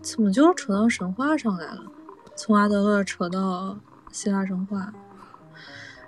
[0.02, 1.92] 怎么就扯到神话上来了？
[2.36, 3.78] 从阿德勒扯到
[4.12, 4.94] 希腊神话，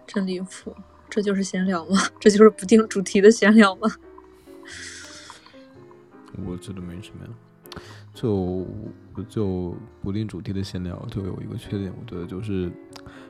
[0.06, 0.76] 真离谱！
[1.10, 1.98] 这就是闲聊吗？
[2.20, 3.90] 这就是不定主题的闲聊吗？
[6.46, 7.32] 我觉得没什么呀，
[8.14, 8.68] 就
[9.30, 12.70] 就不定主题的闲聊，就有一个缺点，我觉得就是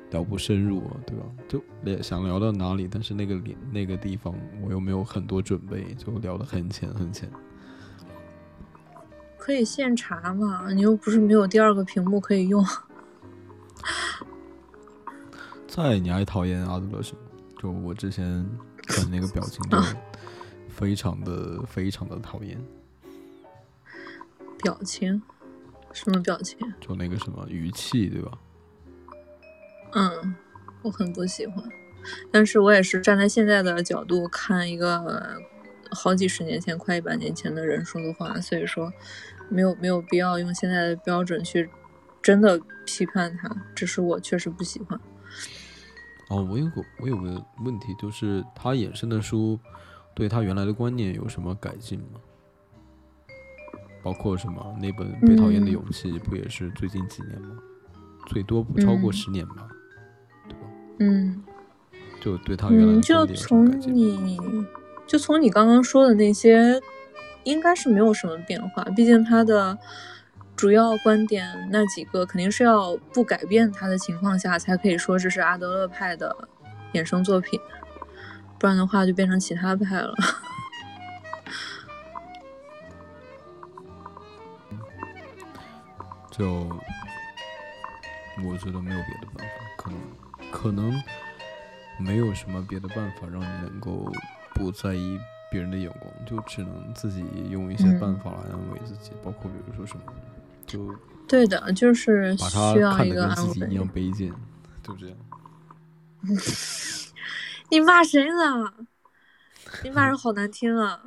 [0.10, 1.26] 聊不深入，对吧？
[1.48, 7.30] 就聊想聊到哪里，但是那个里那个地方我又没有很多准备，就聊得很浅很浅。
[9.38, 10.72] 可以现查嘛？
[10.72, 12.66] 你又不是没有第二个屏幕可以用。
[15.68, 17.22] 在你还讨厌阿德勒什么？
[17.60, 18.46] 就我之前
[18.86, 19.78] 看那个表情就
[20.70, 22.62] 非常的非常的讨厌，
[24.62, 25.22] 表情？
[25.94, 26.58] 什么表情？
[26.82, 28.32] 就那个什么语气，对吧？
[29.94, 30.36] 嗯，
[30.82, 31.64] 我很不喜欢。
[32.32, 35.42] 但是我也是站在现在的角度看一个
[35.92, 38.92] 好几十年前、快一百年前的人说的话，所以说
[39.50, 41.70] 没有没有必要用现在的标准去
[42.26, 45.00] 真的批判他，只是我确实不喜欢。
[46.30, 49.60] 哦，我有个我有个问题，就是他衍生的书
[50.16, 52.20] 对他原来的观念有什么改进吗？
[54.02, 57.58] 包括什么那本《被讨厌的勇气》不也是最近几年吗？
[58.26, 59.68] 最多不超过嗯十年吧，
[60.50, 60.68] 对吧？
[61.02, 61.44] 嗯
[62.20, 63.94] 就对他原来就观点有什么改从？
[63.94, 64.40] 你
[65.06, 66.82] 就从你刚刚说的那些，
[67.44, 68.84] 应该是没有什么变化。
[68.96, 69.78] 毕竟他的
[70.56, 76.36] 主要观点那几个，肯定是要不改变他的情况下，才可以说这是阿德勒派的
[76.94, 77.60] 衍生作品，
[78.58, 80.14] 不然的话就变成其他派了。
[86.32, 86.70] 就
[88.44, 90.00] 我觉得没有别的办法，可能
[90.52, 91.04] 可能
[91.98, 94.12] 没有什么别的办法让你能够
[94.54, 95.18] 不在意
[95.50, 100.04] 别人的眼光，就只能自己用一些嗯办法来安慰自己，包括比如说什么，
[100.66, 100.96] 就
[101.28, 103.90] 对的，就是需要看得一个自己一样。
[103.90, 104.34] 卑贱，
[104.84, 105.18] 就这样。
[107.70, 108.74] 你骂谁呢？
[109.84, 111.02] 你骂人好难听啊！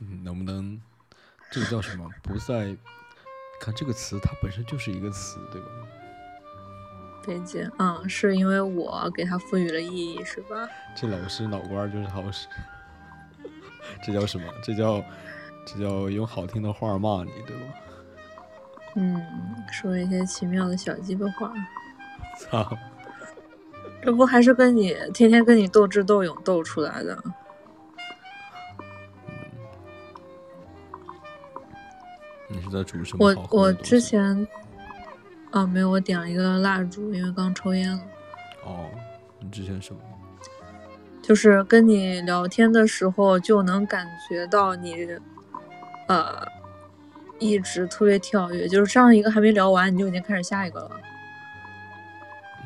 [0.00, 0.80] 嗯，能不能
[1.50, 2.08] 这个叫什么？
[2.22, 2.76] 不再
[3.60, 5.68] 看这个词，它本身就是一个词，对吧？
[7.24, 10.68] 卑贱，嗯，是因为我给他赋予了意义，是吧？
[10.94, 12.46] 这老师脑瓜儿就是好使，
[14.04, 14.46] 这叫什么？
[14.62, 15.02] 这叫
[15.64, 17.62] 这叫用好听的话骂你，对吧？
[18.96, 19.22] 嗯，
[19.70, 21.52] 说一些奇妙的小鸡巴话。
[22.40, 22.76] 操！
[24.02, 27.22] 这不还是跟你天天跟你斗智斗勇斗出来的？
[32.48, 34.46] 你是在煮什么我我之前，
[35.50, 38.00] 啊，没有，我点了一个蜡烛，因为刚抽烟了。
[38.64, 38.88] 哦，
[39.40, 40.00] 你之前什么？
[41.20, 45.08] 就是跟你聊天的时候，就能感觉到你，
[46.06, 46.46] 呃，
[47.38, 51.00] 一直特别跳跃，就是上一个还没聊完，你就已经开始下一个了。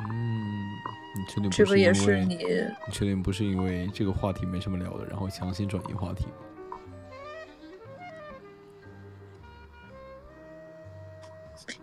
[0.08, 0.70] 嗯，
[1.16, 6.26] 你确定不这个也是你，你确定不是因为这个话题没什么聊的，然后强行转移话题？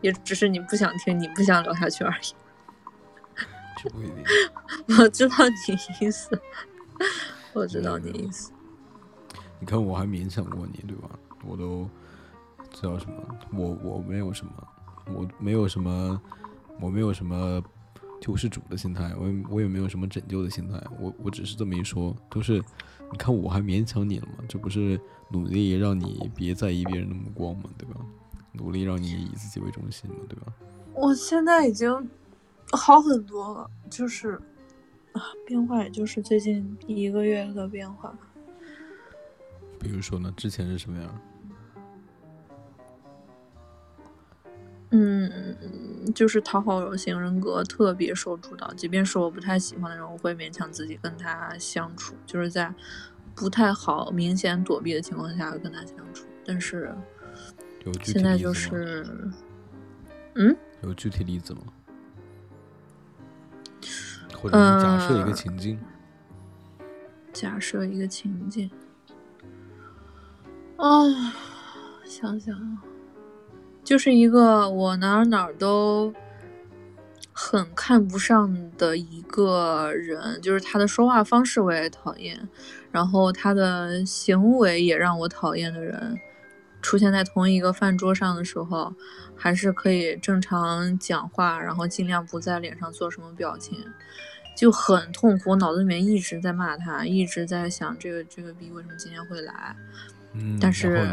[0.02, 2.36] 也只是你不想听，你不想聊下去而已。
[3.78, 4.24] 这不一定。
[5.00, 6.40] 我知道你意思，
[7.54, 8.52] 我知道你意思。
[9.60, 11.10] 你看我还勉强过你，对吧？
[11.44, 11.90] 我都这
[12.82, 13.16] 叫什么？
[13.54, 14.52] 我我没有什么，
[15.14, 16.22] 我没有什么，
[16.80, 17.62] 我没有什么
[18.22, 22.62] 救世主的心态，我也我也没有什么拯救的心态，我我只是这么一说，都是
[23.12, 24.44] 你看我还勉强你了吗？
[24.48, 25.00] 这不是
[25.32, 27.70] 努力让你别在意别人的目光吗？
[27.78, 28.00] 对吧？
[28.54, 30.52] 努力让你以自己为中心嘛，对吧？
[30.94, 32.10] 我现在已经
[32.72, 34.32] 好很多了，就是
[35.14, 38.18] 啊，变化也就是最近一个月的变化。
[39.80, 41.22] 比如说呢，之前是什么样？
[44.92, 45.56] 嗯，
[46.16, 52.74] 就是讨好型人格特别受主导，即便是我不太喜欢的人，我会勉强自己跟他相处，就是在
[53.36, 56.26] 不太好、明显躲避的情况下跟他相处。
[56.46, 56.96] 但是
[58.04, 59.06] 现在就是，
[60.36, 61.62] 嗯，有具体例子吗？
[64.34, 65.80] 或者假设一个呃情境，
[67.34, 68.70] 假设一个情境，
[70.78, 71.34] 啊，
[72.06, 72.84] 想想啊，
[73.88, 76.14] 就是一个我哪儿哪儿都
[77.32, 82.38] 很看不上的一个人，就是他的说话方式我也讨厌，
[82.92, 86.20] 然后他的行为也让我讨厌的人，
[86.82, 88.94] 出现在同一个饭桌上的时候，
[89.38, 93.82] 还是可以正常讲话，然后尽量不在脸上做什么表情，
[94.54, 99.74] 就很痛苦，脑子里面一直在骂他，一直在想这个这个逼为什么今天会来。
[100.34, 101.08] 嗯，但是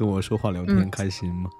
[0.00, 1.50] 跟我说话聊天嗯开心吗？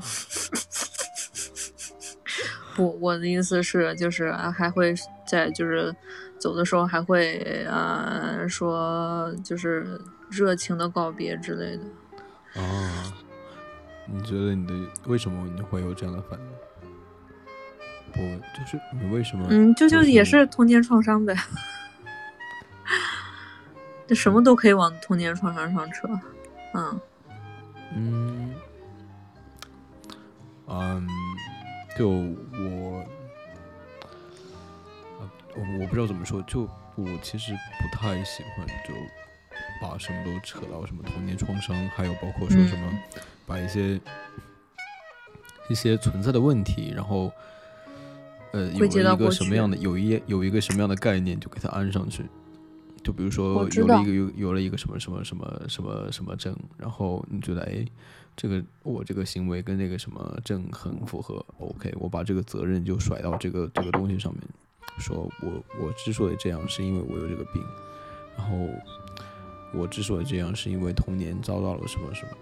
[2.74, 4.94] 不，我的意思是，就是啊还会
[5.26, 5.94] 在就是
[6.38, 10.00] 走的时候还会呃说就是
[10.30, 11.82] 热情的告别之类的。
[12.62, 13.12] 啊，
[14.06, 14.72] 你觉得你的
[15.06, 16.46] 为什么你会有这样的反应？
[18.10, 18.20] 不，
[18.58, 19.46] 就是你为什么？
[19.50, 21.36] 嗯，就就就是也是童年创伤呗，
[24.08, 26.08] 这什么都可以往童年创伤上扯。
[26.74, 27.00] 嗯。
[27.94, 28.54] 嗯，
[30.66, 31.06] 嗯，
[31.98, 33.00] 就我，
[35.20, 36.62] 啊，我我不知道怎么说，就
[36.94, 38.94] 我其实不太喜欢就
[39.80, 44.00] 把什么都扯到什么童年创伤，还有包括说什么嗯把一些
[45.68, 47.30] 一些存在的问题，然后
[48.52, 52.24] 呃有了一个什么样的有一有一个什么样的概念就给它安上去。
[53.02, 57.84] 就比如说有了一个有有了一个什么什么什么什么什么症，然后你觉得哎，
[58.36, 64.42] 这个我这个行为跟那个什么症很符合，OK，我把这个责任就甩到这个这个东西上面，
[64.98, 67.62] 说我我之所以这样是因为我有这个病，
[68.36, 68.56] 然后
[69.74, 72.32] 我之所以这样是因为童年遭到了什么什么，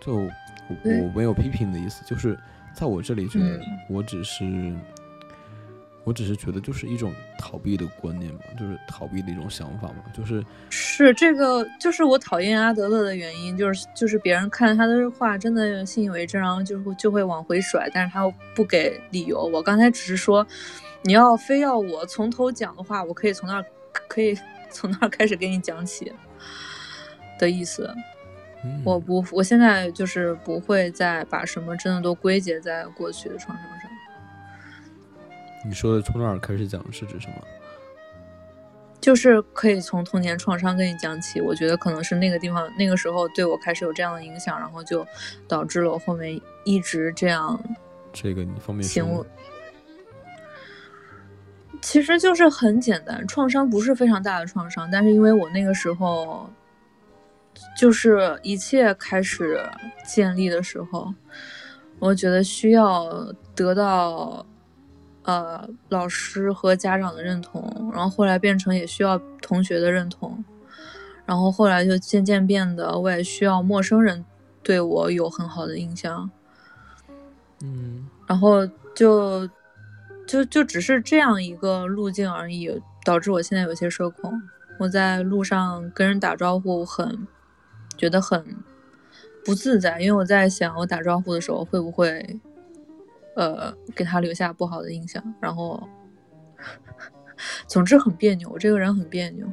[0.00, 0.30] 就我
[0.84, 2.38] 我没有批评的意思，就是
[2.74, 4.74] 在我这里觉得嗯我只是。
[6.08, 19.44] 我只是觉得就是一种逃避的观念嘛，就是逃避的一种想法嘛，就是是这个，就是我讨厌阿德勒的原因，就是就是别人看他的话真的信以为真，然后就会就会往回甩，但是他又不给理由。
[19.44, 20.46] 我刚才只是说，
[21.02, 23.64] 你要非要我从头讲的话，我可以从那儿
[24.08, 24.34] 可以
[24.72, 26.10] 从那儿开始给你讲起
[27.38, 27.94] 的意思。
[28.64, 33.77] 嗯我不，我现在就是不会再把什么真的都归结在过去的创伤上。
[35.64, 37.34] 你说的从哪儿开始讲是指什么？
[39.00, 45.06] 就是可以从童年创伤跟你讲起，我觉得可能是那个地方那个时候对我开始有这样的影响，然后就
[45.46, 47.58] 导致了我后面一直这样
[48.12, 49.24] 这个你方便行为？。
[51.80, 56.50] 其实就是很简单，创伤不是非常大的创伤，但是因为我那个时候
[57.78, 59.64] 就是一切开始
[60.04, 61.14] 建立的时候，
[62.00, 64.44] 我觉得需要得到
[65.28, 70.42] 呃老师和家长的认同，然后后来变成也需要同学的认同，
[71.26, 74.24] 然后后来就渐渐变得我也需要陌生人
[74.62, 76.30] 对我有很好的印象，
[77.60, 79.46] 嗯然后就
[80.26, 84.40] 就就只是这样一个路径而已，导致我现在有些社恐。
[84.78, 87.26] 我在路上跟人打招呼很
[87.98, 88.56] 觉得很
[89.44, 92.40] 不自在，因为我在想我打招呼的时候会不会
[93.38, 95.88] 呃给他留下不好的印象，然后
[97.68, 99.46] 总之很别扭，我这个人很别扭，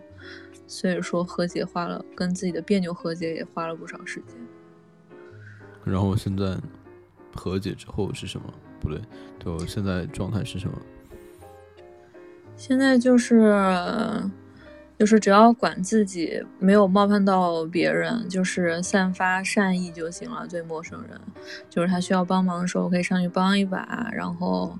[0.66, 4.36] 所以说和解花了跟自己的别扭和解也花了不少时间。
[5.84, 6.58] 然后现在
[7.36, 8.52] 和解之后是什么？
[8.80, 9.00] 不对，
[9.40, 10.82] 就现在状态是什么？
[12.56, 13.54] 现在就是
[14.98, 20.48] 就是只要管自己没有冒犯到别人，就是散发善意就行了。
[20.48, 21.20] 对陌生人，
[21.70, 24.78] 就是他需要帮忙的时候可以上去帮一把，然后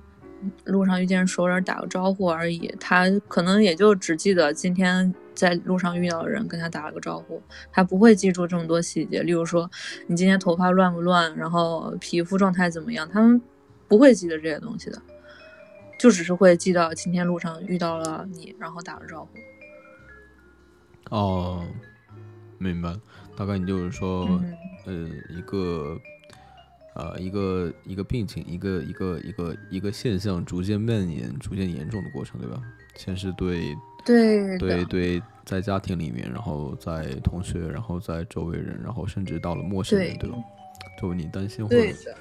[0.64, 2.74] 路上遇见熟人打个招呼而已。
[2.80, 9.22] 他可能也就只记得今天在路上遇到的人跟他打了个招呼，他不会记住这么多细节。
[9.22, 9.70] 例如说
[10.06, 13.40] 你今天头发乱不乱，然后皮肤状态怎么样，他们
[13.86, 15.02] 不会记得这些东西的。
[15.98, 19.28] 就只是会记到今天路上遇到了你，然后打了招呼。
[21.10, 21.64] 哦，
[22.58, 22.94] 明白。
[23.36, 26.00] 大概你就是说，嗯，呃，一个，
[26.94, 32.62] 呃，一个一个病情，一个一个一个一个现象逐渐蔓延、逐渐严重的过程，对吧？
[32.96, 33.76] 先是对
[34.06, 40.38] 对对，对，在家庭里面，然后在同学，然后在周围人，然后甚至到了陌生人，对对吧？
[40.98, 42.16] 就你担心或者对的，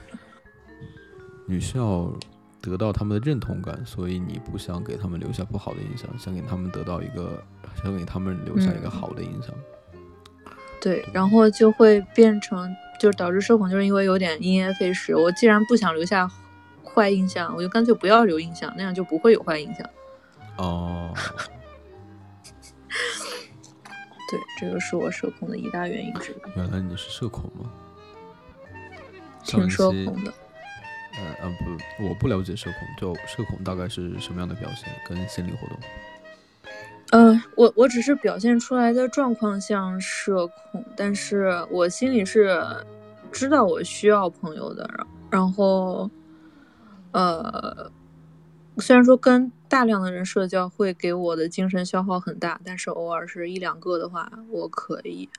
[1.48, 2.14] 你需要
[2.70, 7.44] 得到他们的认同感，所以你不想给他们留下不好的印象，想给他们得到一个，
[7.82, 9.54] 想给他们留下一个嗯好的印象。
[10.82, 15.16] 对，然后就会变成，就是导致社恐，就是因为有点因噎废食。
[15.16, 16.30] 我既然不想留下
[16.84, 19.90] 坏印象，我就干脆不要留印象，那样就不会有坏印象。
[20.58, 21.12] 哦，
[24.30, 26.36] 对，这个是我社恐的一大原因之一。
[26.56, 27.72] 原来你是社恐吗？
[29.44, 30.34] 挺社恐的。
[31.18, 31.50] 呃呃
[31.98, 35.78] 不，我不了解社恐，就社恐大概是什么样的表现跟心理活动？
[37.12, 42.60] 呃，我我只是表现出来的状况像社恐，但是我心里是
[43.32, 44.90] 知道我需要朋友的，
[45.30, 46.10] 然后，
[47.12, 47.92] 呃，
[48.80, 55.30] 虽然说跟大量的人社交会给我的精神消耗很大，但是偶尔是一两个的话，我可以。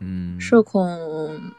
[0.00, 1.52] 嗯，社恐。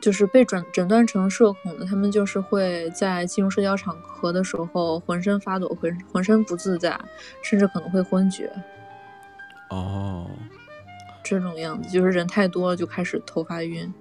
[0.00, 6.98] 就是被诊诊断成社恐的，他们就是会在进入社交场合的时候浑身发抖，浑浑身不自在，
[7.42, 8.50] 甚至可能会昏厥。
[9.70, 10.30] 哦，
[11.22, 13.92] 这种样子就是人太多了就开始头发晕。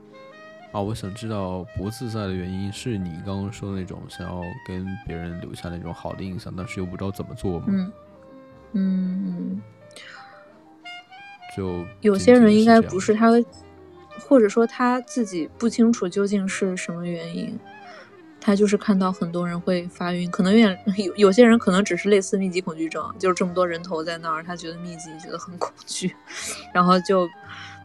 [0.71, 7.65] 啊，我想知道不自在的原因是你刚刚说的那种想要跟别人留下那种好的印象，但是又不知道怎么做吗？
[7.69, 7.91] 嗯
[8.73, 9.61] 嗯，
[11.55, 13.31] 就有些人应该不是他。
[14.19, 17.59] 或者说他自己不清楚究竟是什么原因，
[18.39, 26.15] 他就是看到很多人会发晕，可能有点 有有些人可能只是类似密集恐惧症，就是这么多人头在那儿，他觉得密集，觉得很恐惧，
[26.73, 27.27] 然后就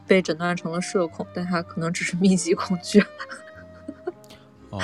[0.07, 3.01] 被诊断成了社恐，但他可能只是密集恐惧。
[4.71, 4.81] 哦，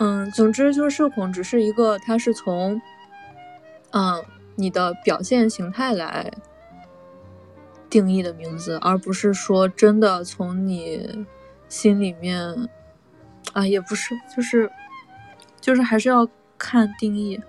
[0.00, 2.80] 嗯，总之就是社恐只是一个，它是从
[3.90, 4.24] 嗯
[4.54, 6.30] 你的表现形态来。
[7.90, 11.26] 定义的名字，而不是说真的从你
[11.68, 12.68] 心里面
[13.52, 14.70] 啊，也不是，就是
[15.60, 17.40] 就是还是要看定义，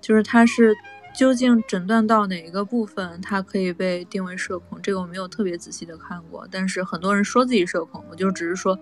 [0.00, 0.74] 就是它是
[1.16, 4.80] 究竟诊断到哪一个部分，它可以被定为社恐。
[4.82, 8.78] 这个我没有特别仔细的看过，但是很多人说自己社恐，我就只是说，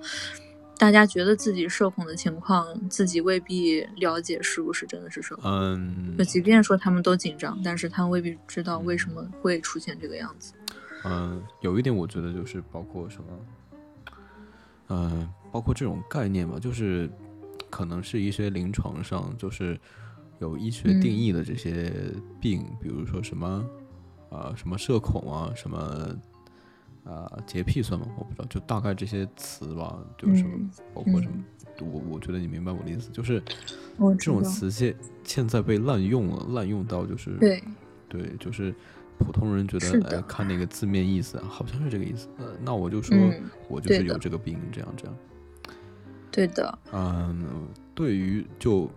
[0.76, 5.44] 大家觉得自己社恐的情况，自己未必了解是不是真的是社恐。
[5.50, 10.54] 嗯，就即便说他们都紧张，但是他们未必知道为什么会出现这个样子。
[11.04, 14.14] 嗯，有一点我觉得就是包括什么，
[14.88, 17.10] 嗯，包括这种概念吧，就是
[17.68, 19.78] 可能是一些临床上就是
[20.38, 21.92] 有医学定义的这些
[22.40, 23.64] 病，比如说什么
[24.30, 26.16] 啊什么社恐啊，什么
[27.04, 28.06] 啊洁癖算吗？
[28.16, 30.58] 我不知道，就大概这些词吧，就是什么
[30.94, 31.34] 包括什么，
[31.80, 33.42] 我我觉得你明白我的意思，就是
[34.18, 37.62] 这种词现现在被滥用了，滥用到就是对
[38.08, 38.74] 对，就是。
[39.18, 42.28] 普通人觉得，哎，看那个字面意思，好像是这个意思。
[42.38, 43.16] 呃，那我就说，
[43.68, 45.16] 我就是有这个病，这样这样。
[46.30, 46.78] 对的。
[46.92, 48.90] 嗯，对于就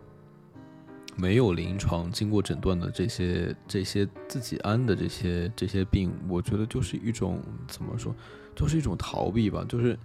[1.15, 8.15] 没有临床经过诊断的这些这些自己安的这些这些病，我觉得就是一种怎么说，
[8.55, 9.97] 就是一种逃避吧，就是。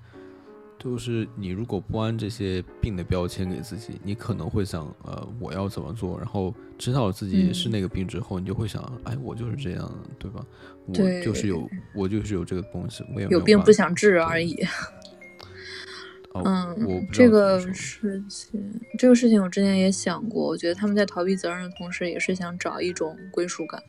[0.83, 6.19] 就是你如果不安这些病的标签给自己，你可能会想，呃，我要怎么做？
[6.19, 10.45] 然后知道自己是那个病之后，你就会想，哎，我就是这样，对吧？
[10.87, 14.59] 我就是有，我就是有这个东西，我也有病不想治而已。
[16.35, 18.61] 嗯，我这个事情，
[18.99, 23.81] 这个事情我之前也想过，我觉得他们在逃避责任的同时，也是想找一种归属感。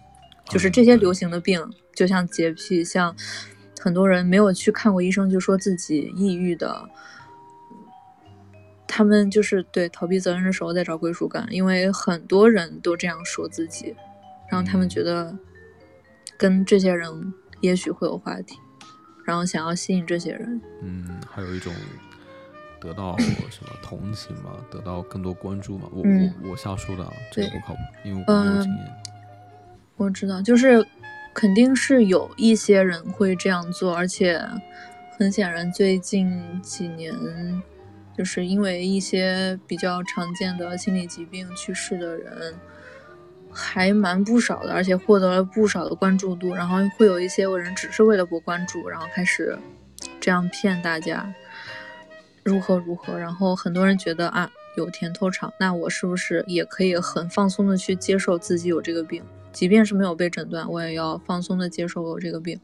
[0.48, 1.60] 就是这些流行的病，
[1.96, 3.16] 就像洁癖，像。
[3.84, 6.88] 很多人没有去看过医生，就说自己抑郁的，
[8.88, 13.94] 他们就是对逃避责任的时候在找归属感，因为很多人都这样说自己，
[14.50, 15.38] 然后他们觉得
[16.38, 18.58] 跟这些人也许会有话题，
[19.26, 20.62] 然后想要吸引这些人。
[20.82, 21.74] 嗯，还有一种
[22.80, 25.90] 得到什么同情嘛，得到更多关注嘛。
[25.92, 28.94] 我我我瞎说的啊，这个不靠谱，因为我没有经验。
[29.98, 30.88] 我知道，就是。
[31.34, 34.40] 肯定是有一些人会这样做，而且
[35.18, 37.14] 很显然，最近几年
[38.18, 42.54] 就是因为一些比较常见的心理疾病去世的人
[43.52, 46.54] 还蛮不少的，而且获得了不少的关注度。
[46.54, 49.58] 然后会有一些人只是为了博关注，然后开始
[50.20, 51.34] 这样骗大家
[52.44, 53.18] 如何如何。
[53.18, 59.24] 然后很多人觉得啊，有甜头尝，那我是不是也可以很放松的去接受自己有这个病？
[59.54, 62.60] 即便是没有被诊断，我也要放松的接受我这个病。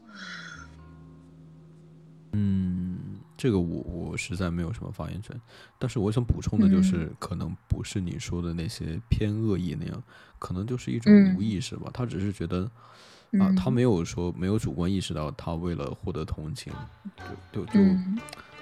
[2.32, 2.98] 嗯，
[3.36, 5.34] 这个我我实在没有什么发言权，
[5.78, 10.02] 但是我想补充的就是，可能不是你说的那些偏恶意那样，
[10.38, 11.90] 可能就是一种无意识吧。
[11.94, 12.70] 他只是觉得
[13.40, 16.72] 啊，他没有说没有主观意识到，他为了获得同情，
[17.52, 17.80] 就就就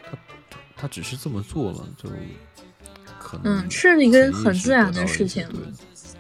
[0.02, 0.18] 他
[0.76, 2.08] 他只是这么做了，就
[3.18, 5.46] 可能嗯是一个很自然的事情，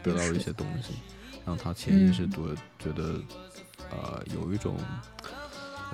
[0.02, 0.92] 得到了一些东西。
[1.48, 3.14] 让他潜意识多觉得，
[3.90, 4.76] 呃，有一种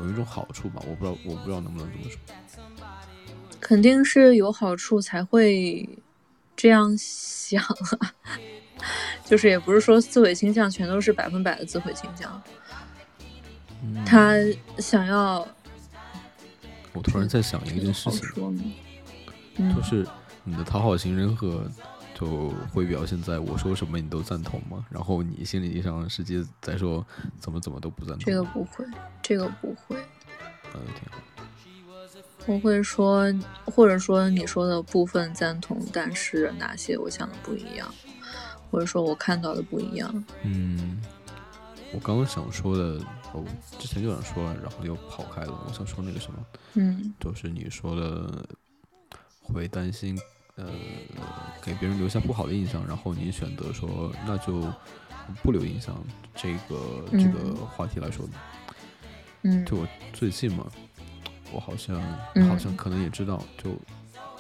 [0.00, 2.18] 有一种好处吧，我不知道，我不知道能不能这么说。
[3.60, 5.88] 肯定是有好处才会
[6.56, 7.62] 这样想
[8.00, 8.12] 啊，
[9.24, 12.42] 就是也不是说自毁倾向全都是百分百的自毁倾向。
[14.04, 14.34] 他
[14.78, 15.46] 想要，
[16.92, 18.74] 我突然在想一件事情，
[19.58, 20.04] 嗯就是
[20.42, 21.70] 你的讨好型人格
[22.14, 27.04] 就会表现在我说什么你都赞同吗，然后你心理上实际在说
[27.40, 28.24] 怎么怎么都不赞同。
[28.24, 28.84] 这个不会，
[29.20, 29.96] 这个不会。
[30.74, 31.18] 嗯挺好。
[32.46, 33.24] 我会说，
[33.64, 37.88] 或者说你说的部分赞同，但是哪些我想的不一样，
[38.70, 40.24] 或者说我看到的不一样。
[40.42, 41.00] 嗯，
[41.92, 43.00] 我刚刚想说的，
[43.32, 43.42] 我
[43.78, 45.64] 之前就想说了，然后又跑开了。
[45.66, 46.38] 我想说那个什么，
[46.74, 48.46] 嗯就是你说的
[49.40, 50.18] 会担心，
[50.56, 50.70] 呃，
[51.62, 54.62] 给别人留下不好的印象，然后你选择说那就
[55.42, 55.96] 不留印象。
[56.34, 58.28] 这个这个嗯话题来说，
[59.42, 60.66] 嗯就我最近嘛，
[61.52, 62.00] 我好像
[62.34, 63.76] 嗯好像可能也知道，就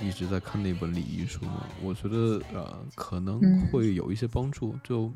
[0.04, 1.66] 一直在看那本礼仪书嘛。
[1.82, 5.12] 我觉得呃，可能嗯会有一些帮助，就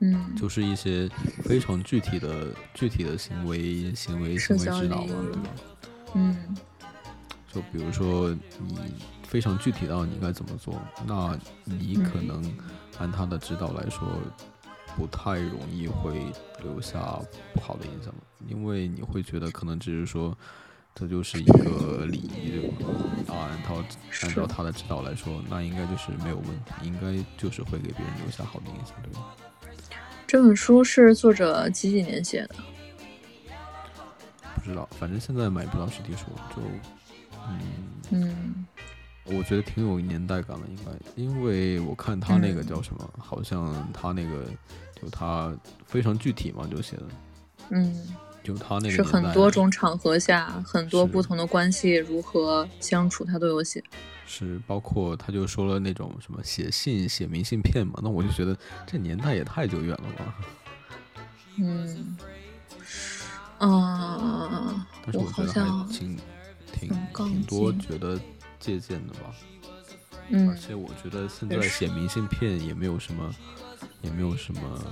[0.00, 1.08] 嗯，就是一些
[1.42, 5.50] 非常具体的具体的行为行为行为指导嘛，对吧？
[6.14, 6.56] 嗯
[7.54, 12.58] 就比如说你非常具体到你该怎么做，那你可嗯能
[12.98, 14.08] 按他的指导来说，
[14.96, 16.26] 不太容易会
[16.62, 17.20] 留下
[17.52, 18.12] 不好的印象，
[18.48, 20.36] 因为你会觉得可能只是说。
[20.96, 22.70] 这就是一个礼仪，对
[23.26, 23.34] 吧？
[23.34, 23.84] 啊，按照
[24.22, 29.34] 按照他的指导来说，那应该就是没有问题，应该就是会给别人留下好的印象，对吧？
[30.24, 32.54] 这本书是作者几几年写的？
[34.54, 36.62] 不知道，反正现在买不到实体书，就
[37.48, 37.60] 嗯，
[38.10, 38.66] 嗯
[39.24, 44.44] 我觉得挺有年代感的，应该，因为我看他那个嗯叫什么，好像他那个
[45.00, 45.52] 就他
[45.86, 47.06] 非常具体嘛，就写的，
[47.70, 48.06] 嗯，
[48.42, 53.82] 就他那个是很多种场合下，很多不同的关系如何相处，他都有写。
[54.26, 60.34] 是包括他就说了那种什么写信、写明信片嘛，那我就觉得这年代也太久远了吧。
[61.56, 62.16] 嗯，
[63.58, 66.18] 啊，我但是我好像还挺
[66.74, 68.20] 挺挺多觉得
[68.58, 69.34] 借鉴的吧。
[70.30, 73.30] 嗯而嗯且我觉得现在写明信片也没有什么，
[74.00, 74.82] 也没有什么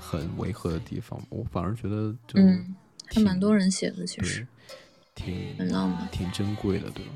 [0.00, 2.74] 很违和的地方，我反而觉得就嗯，
[3.06, 4.44] 还蛮多人写的，其实
[5.14, 6.08] 挺很浪漫。
[6.10, 7.12] 挺珍贵的，对吧？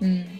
[0.00, 0.38] 嗯，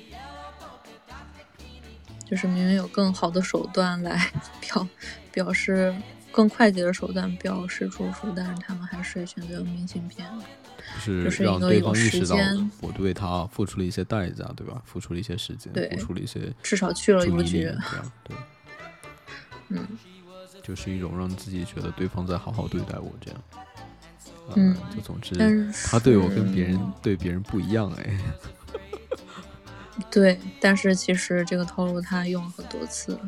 [2.26, 4.30] 就是明明有更好的手段来
[4.60, 4.86] 表
[5.32, 5.96] 表示
[6.30, 10.28] 更快捷的手段表示祝福，但是他们还是选择用明信片。
[11.04, 12.36] 就是让对方意识到
[12.80, 14.80] 我对他付出了一些代价，对吧？
[14.84, 17.68] 付出了一些时间，付出了一些至少去了邮注意力，局这。
[17.68, 18.36] 样对，
[19.68, 19.86] 嗯
[20.62, 23.40] 就是一种让自己觉得对方在好好对待我这样。
[24.48, 28.18] 呃嗯就总之，但是他对我跟别人对别人不一样哎。
[30.10, 33.18] 对，但是其实这个套路他用了很多次，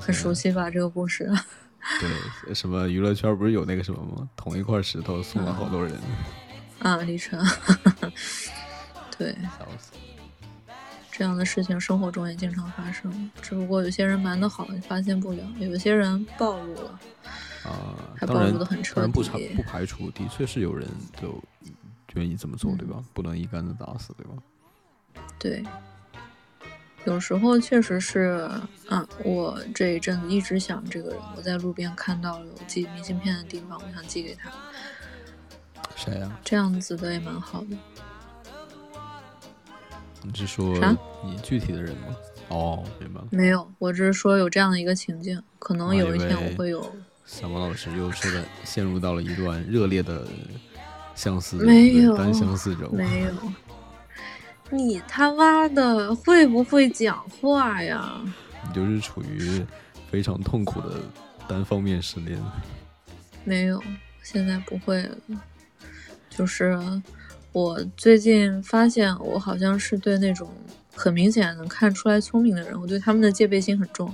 [0.00, 0.70] 很熟悉吧？
[0.70, 1.30] 这个故事。
[2.46, 4.28] 对，什么娱乐圈不是有那个什么吗？
[4.36, 5.94] 同一块石头送了好多人，
[6.80, 7.40] 啊，李晨，
[9.16, 9.36] 对。
[11.12, 16.98] 这样的事情生活中也经常发生，只不过有些人瞒得好，你发现不了；有些人暴露了，
[17.64, 20.88] 啊，还暴露得很彻当然不底排不排除，的确是有人
[21.20, 21.38] 就
[22.14, 23.04] 愿意这么做，对嗯吧？
[23.12, 24.42] 不能一竿子打死，对吧？
[25.38, 25.62] 对。
[27.04, 28.48] 有时候确实是，
[28.88, 34.50] 啊，我这一阵子一直想这个人，我在路边看到有寄明信片的地方，我想寄给他，
[36.02, 37.76] 谁呀、这样子的也蛮好的。
[40.22, 40.74] 你是说
[41.22, 42.16] 你具体的人吗？
[42.48, 43.26] 哦，明白了。
[43.30, 46.90] 没有，我只是说有这样的一个情境，可能有一天我会有，
[47.26, 50.26] 小王老师又说的陷入到了一段热烈的
[51.14, 52.88] 相思，没有单相思中。
[52.96, 53.32] 没有。
[54.70, 58.22] 你他妈的会不会讲话呀？
[58.66, 59.62] 你就是处于
[60.10, 60.96] 非常痛苦的
[61.46, 62.42] 单方面失恋。
[63.44, 63.82] 没有，
[64.22, 65.16] 现在不会了。
[66.40, 66.74] 就是
[67.52, 70.50] 我最近发现，我好像是对那种
[70.94, 74.10] 很明显能看出来聪明的人，我对他们的戒备心很重。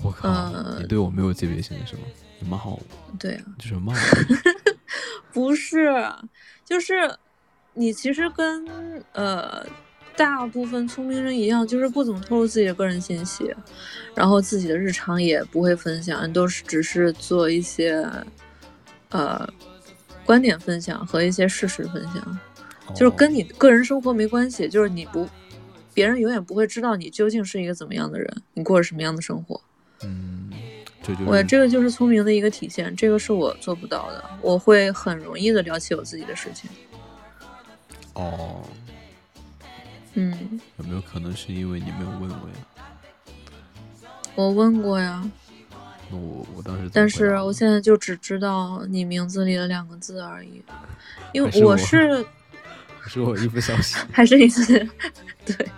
[0.00, 2.02] 我靠，呃你对我没有戒备心是吗？
[2.38, 2.80] 你骂我，
[3.18, 3.98] 对啊，就是骂我。
[5.32, 5.92] 不是，
[6.64, 7.12] 就是
[7.72, 8.64] 你其实跟
[9.14, 9.66] 呃
[10.16, 13.52] 大部分聪明人一样，就是不怎么透露自己的个人信息，
[14.14, 18.08] 然后自己的日常也不会分享，都是只是做一些
[19.08, 19.48] 呃
[20.24, 22.38] 观点分享和一些事实分享，
[22.94, 25.28] 就是跟哦你个人生活没关系，就是你不。
[25.92, 29.60] 别人永远不会知道你究竟是一个怎么样的人，你过着什么样的生活。
[30.02, 30.50] 嗯，
[31.00, 34.24] 这就是我这个就是聪明的一个体现，这个是我做不到的。
[34.40, 36.68] 我会很容易的聊起我自己的事情。
[38.14, 38.60] 哦，
[40.14, 42.56] 嗯，有没有可能是因为你没有问我呀？
[44.34, 45.43] 我问过呀，那
[46.10, 50.62] 我我当时但是我现在就只知道你名字里的两个字而已，
[51.32, 52.24] 因为我我是
[53.06, 53.98] 是我一不小心。
[54.12, 54.64] 还是一次
[55.44, 55.68] 对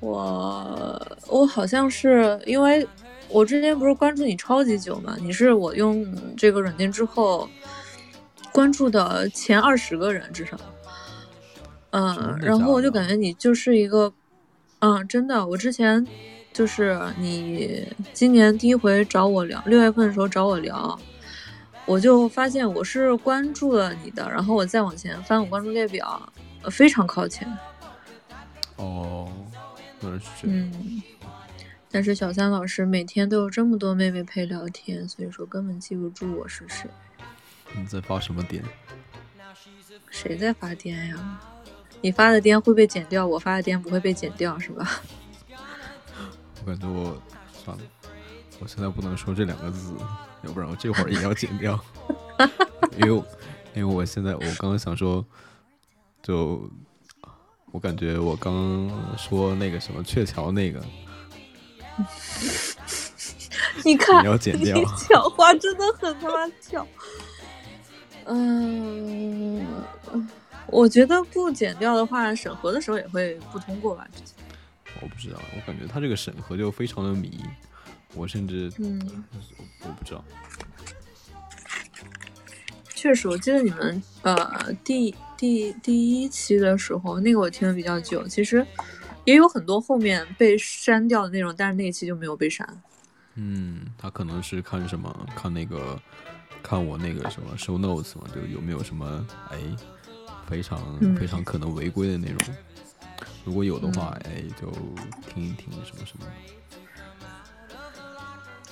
[0.00, 2.86] 我我好像是因为
[3.28, 6.06] 我之前不是关注你超级久嘛，你是我用
[6.36, 7.48] 这个软件之后
[8.52, 10.58] 关注的前二十个人至少。
[11.90, 14.12] 嗯，然后我就感觉你就是一个，
[14.80, 16.06] 嗯，真的，我之前
[16.58, 20.98] 就是你今年第一回找我聊，六月份的时候找我聊，
[21.86, 26.20] 我就发现我是关注了你的，然后我再往前翻我关注列表，
[26.64, 27.48] 呃非常靠前。
[28.74, 29.30] 哦，
[30.02, 30.56] 原来是这样。
[30.72, 31.02] 嗯，
[31.92, 36.90] 但是小三老师每天都有这么多妹妹陪聊天，所以说根本记不住我是谁。
[37.72, 38.60] 你在发什么癫？
[40.10, 41.40] 谁在发癫呀？
[42.00, 45.00] 你发的癫会被剪掉，我发的癫不会被剪掉，是吧？
[46.68, 47.16] 我感觉我
[47.64, 47.82] 算了，
[48.60, 49.94] 我现在不能说这两个字，
[50.42, 51.82] 要不然我这会儿也要剪掉。
[53.00, 53.22] 因为
[53.72, 55.24] 因为我现在我刚刚想说，
[56.22, 56.70] 就
[57.72, 60.84] 我感觉我刚刚说那个什么鹊桥那个，
[63.82, 66.86] 你看，你要剪掉你 讲话真的很他妈跳。
[68.26, 69.66] 嗯，
[70.66, 74.06] 我觉得不剪掉的话，审核的时候也会不通过吧？
[74.12, 74.34] 之前，
[75.00, 77.40] 我不知道，我感觉他这个审核就非常的迷，
[78.14, 79.24] 我甚至嗯，
[79.82, 80.24] 我不知道。
[82.94, 88.66] 确实，我记得你们呃第第第一期的时候，那个我听的比较久，其实
[89.24, 92.66] 也有很多后面被删掉的内容，但是那一期就没有被删。
[93.34, 95.96] 嗯，他可能是看什么，看那个，
[96.60, 99.58] 看我那个什么 show notes 嘛，就有没有什么哎，
[100.48, 102.38] 非常、嗯非常可能违规的内容。
[103.44, 104.70] 如果有的话，哎，就
[105.28, 106.26] 听一听什么什么。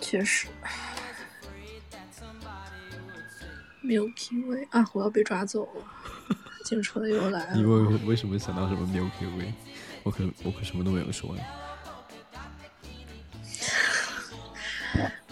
[0.00, 0.48] 确实。
[3.82, 5.86] Milky Way 啊，我要被抓走了！
[6.66, 7.64] 警车又来了你。
[7.64, 9.54] 为为什么想到什么 Milky Way？
[10.02, 11.44] 我可我可什么都没有说呀。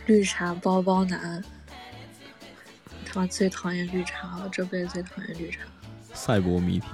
[0.06, 1.42] 绿茶包包男，
[3.04, 5.60] 他妈最讨厌绿茶了，这辈子最讨厌绿茶。
[6.12, 6.86] 赛博谜题，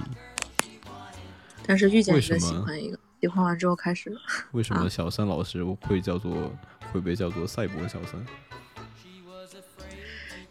[1.71, 4.13] 但是遇见一个为什么喜欢一个，喜欢完之后开始，
[4.51, 6.51] 为什么啊小三老师会叫做
[6.91, 8.25] 会被叫做赛博小三？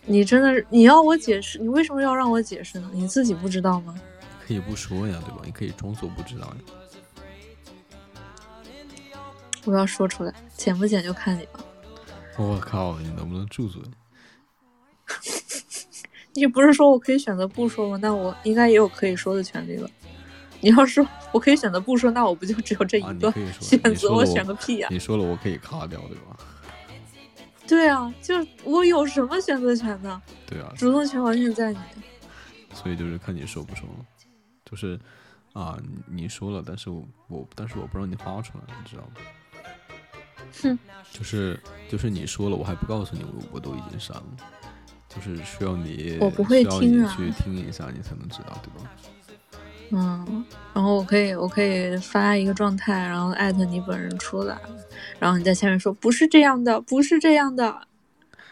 [0.07, 2.91] 你真的你要我解释，你为什么要让我解释呢？
[2.95, 3.95] 你自己不知道吗？
[4.47, 5.43] 可以不说呀，对吧？
[5.45, 6.57] 你可以装作不知道呀。
[9.67, 11.63] 我要说出来，剪不剪就看你了。
[12.39, 13.83] 我靠，你能不能住嘴？
[16.33, 17.99] 你不是说我可以选择不说吗？
[18.01, 19.91] 那我应该也有可以说的权利了。
[20.61, 24.13] 你要是我可以选择不说，那我不就只有这一啊，你个可以说，选择？
[24.13, 26.37] 我选个屁呀、你说了，我可以卡掉，对吧？
[27.67, 28.35] 对啊，就
[28.65, 30.21] 我有什么选择权呢？
[30.47, 31.79] 对啊，主动权完全在你。
[32.75, 33.89] 所以就是看你说不说，
[34.65, 34.99] 就是
[35.53, 39.11] 啊，你你说了，但是我我但是我不让你发出来，你知道吗？
[40.63, 40.79] 哼，
[41.13, 44.25] 就是就是你说了，我还不告诉你，我我都已经删了，
[45.09, 48.91] 就是需要你，我不会听啊你去听一下，你才能知道，对吧？
[49.93, 54.57] 嗯，然后我可以我可以发一个状态，然后艾特你本人出来，
[55.19, 57.83] 然后你在下面说不是这样的，不是这样的，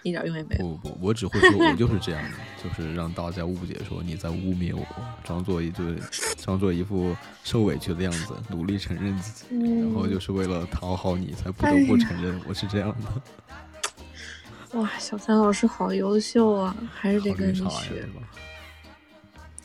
[0.02, 0.66] 一点用也没有。
[0.66, 4.84] 不不，我只会说我就是这样的， 就是让大家误解说你在污蔑我，
[5.22, 5.96] 装作一对，
[6.42, 7.14] 装作一副
[7.44, 14.78] 受委屈的样子，努力承认自己，然后就是为了讨好你，才不得不承认我是这样的。
[14.78, 18.06] 哇，小三老师好优秀啊，还是得跟你学？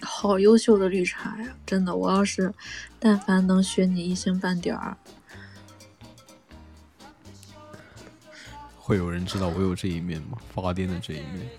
[0.04, 1.56] 好优秀的绿茶呀！
[1.66, 2.54] 真的，我要是
[3.00, 4.98] 但凡能学你一星半点儿，
[8.78, 10.38] 会有人知道我有这一面吗？
[10.54, 11.50] 发癫的这一面。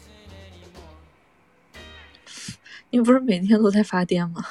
[2.90, 4.44] 你不是每天都在发癫吗？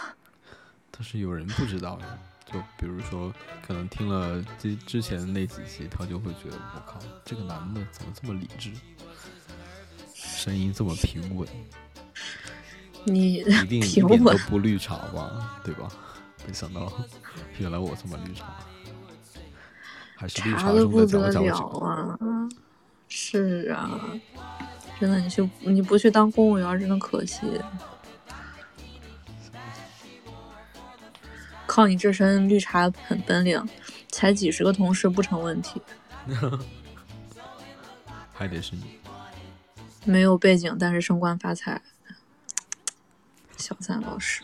[0.92, 3.34] 但是有人不知道呀，就比如说，
[3.66, 8.72] 可能听了之之前那几期，他就会觉得我靠，这个男的怎么这么理智，
[10.14, 11.48] 声音这么平稳，
[13.06, 15.88] 你一定 一平点都，不绿茶吧，对吧？
[16.46, 16.92] 没想到
[17.58, 18.54] 原来我这么绿茶，
[20.16, 21.58] 还是绿茶的不得了。
[21.80, 22.18] 啊！
[23.08, 24.02] 是啊，
[25.00, 27.42] 真的，你去你不去当公务员，真的可惜。
[31.66, 33.64] 靠你这身绿茶本本领，
[34.10, 35.82] 才几十个同事不成问题。
[38.34, 38.84] 还得是你，
[40.06, 41.82] 没有背景，但是升官发财。
[43.58, 44.44] 小三老师，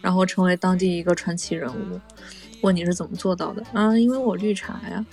[0.00, 2.00] 然后成为当地一个传奇人物。
[2.62, 3.96] 问你是怎么做到的啊？
[3.96, 5.04] 因为我绿茶呀。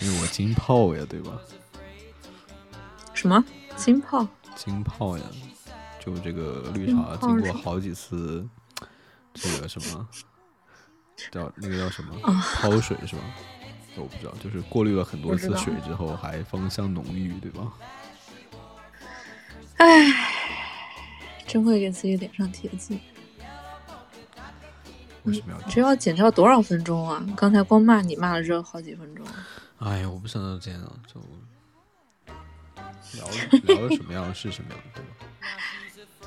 [0.00, 1.32] 因为我金炮呀，对吧？
[3.14, 3.42] 什么
[3.76, 4.26] 金炮？
[4.54, 5.24] 金炮呀，
[5.98, 8.46] 就这个绿茶经过好几次
[9.32, 10.08] 这个什么
[11.32, 13.22] 叫那个叫什么啊抛水是吧？
[13.96, 17.72] 我不知道，就是过滤了很多次水之后还芳香浓郁，对吧？
[19.80, 20.12] 唉，
[21.46, 23.00] 真会给自己脸上贴金。
[25.22, 27.26] 为什么要这要剪掉多少分钟啊？
[27.34, 29.26] 刚才光骂你骂了这好几分钟。
[29.78, 31.18] 哎呀，我不想到这样，就
[33.14, 33.32] 聊了
[33.64, 35.08] 聊了什么样是什么样，对吧？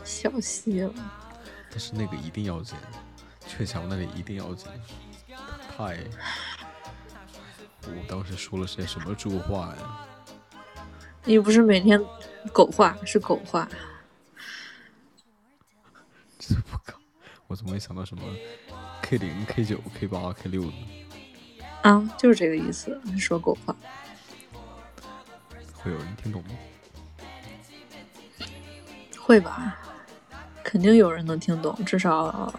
[0.04, 0.92] 笑死了。
[1.70, 2.76] 但是那个一定要剪，
[3.48, 4.68] 鹊桥那里一定要剪，
[5.78, 6.00] 太……
[7.84, 10.00] 我当时说了些什么猪话呀？
[11.24, 12.04] 你不是每天
[12.52, 13.68] 狗话是狗话，
[16.38, 16.94] 这不搞，
[17.48, 18.24] 我怎么会想到什么
[19.02, 20.74] K 零、K 九、K 八、K 六呢？
[21.82, 23.76] 啊，就是这个意思，说狗话。
[25.74, 26.50] 会有人听懂吗？
[29.20, 29.80] 会吧？
[30.64, 32.54] 肯定有人能听懂，至少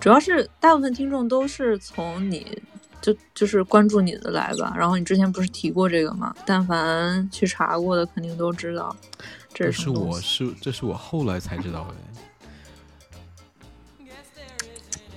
[0.00, 2.62] 主要是大部分听众都是从你
[3.00, 4.74] 就就是关注你的来吧。
[4.76, 6.34] 然后你之前不是提过这个吗？
[6.44, 8.94] 但凡去查过的，肯定都知道
[9.54, 10.20] 这这是是我。
[10.20, 11.94] 是这是我后来才知道的，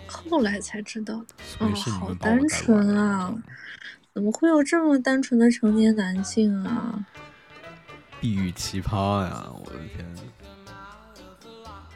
[0.07, 1.69] 后来才知道的，哦
[1.99, 3.33] 好单纯啊
[4.13, 7.05] 怎么会有这么单纯的成年男性啊？
[8.19, 9.47] 地狱奇葩呀！
[9.51, 10.15] 我的天，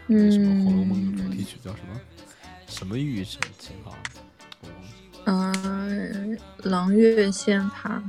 [0.08, 2.02] 嗯什么《红楼梦》的主题嗯曲叫什么？
[2.68, 3.92] 什么玉什么奇葩？
[5.26, 8.02] 嗯、狼月仙葩。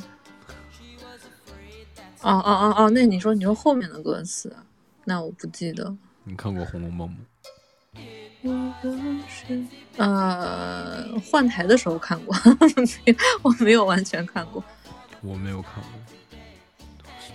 [2.22, 4.64] 哦哦哦哦，那你说你说后面的歌词啊，
[5.04, 5.94] 那我不记得。
[6.24, 7.18] 你看过《红楼梦》吗？
[9.96, 12.34] 呃，换台的时候看过，
[13.42, 14.62] 我没有完全看过，
[15.22, 16.15] 我没有看过。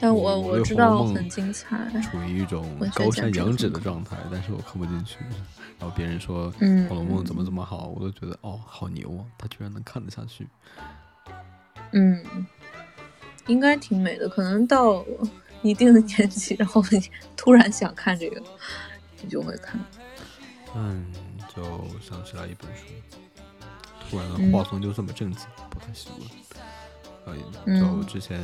[0.01, 1.77] 但我我知道很精彩。
[2.01, 5.17] 处于一种高山仰止的状态，但是我看不进去。
[5.79, 9.21] 然后别人说《嗯红楼梦》怎么怎么好，我都觉得哦，好牛啊！
[9.37, 10.47] 他居然能看得下去。
[11.91, 12.23] 嗯，
[13.47, 14.27] 应该挺美的。
[14.27, 15.05] 可能到
[15.61, 16.99] 一定的年纪，然后你
[17.35, 18.41] 突然想看这个，
[19.21, 19.79] 你就会看。
[20.75, 21.05] 嗯，
[21.53, 21.61] 就
[21.99, 22.85] 想起来一本书，
[24.09, 26.29] 突然嗯画风就这么正经，不太习惯。
[27.25, 27.35] 呃，
[27.65, 28.39] 嗯就之前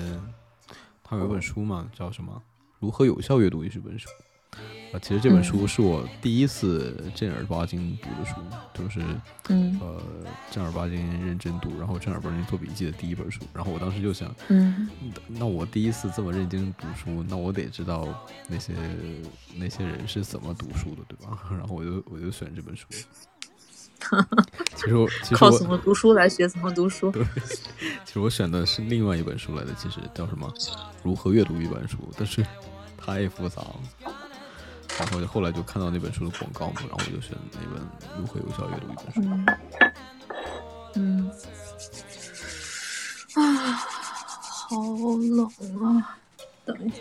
[1.07, 2.33] 他有一本书嘛，叫什么
[2.79, 4.07] 《如何有效阅读》，也是本书。
[4.93, 8.35] 啊，其实这本书嗯是我第一次正儿八经读的书，
[8.73, 9.01] 就是
[9.49, 10.01] 嗯呃
[10.49, 10.95] 正儿八经
[11.25, 13.41] 认真读，然后正儿八经做笔记的第一本书。
[13.53, 14.89] 然后我当时就想，嗯
[15.27, 18.07] 那我第一次这么认真读书，那我得知道
[18.47, 18.73] 那些
[19.55, 21.37] 那些人是怎么读书的，对吧？
[21.51, 22.85] 然后我就我就选这本书。
[24.75, 27.11] 其实我其实我靠怎么读书来学怎么读书。
[28.05, 30.47] 其实我选的是另外一本书来的，其实叫什么
[31.03, 32.45] 《如何阅读一本书》，但是
[32.97, 33.75] 太复杂了。
[34.97, 37.79] 然后就后来就看到那本书的广告嘛，然后我就选那本
[38.19, 39.21] 《如何有效阅读一本书》。
[39.25, 39.45] 嗯
[40.95, 41.31] 嗯，
[43.35, 43.73] 啊，
[44.69, 44.75] 好
[45.17, 45.45] 冷
[45.83, 46.17] 啊！
[46.65, 46.95] 等一下，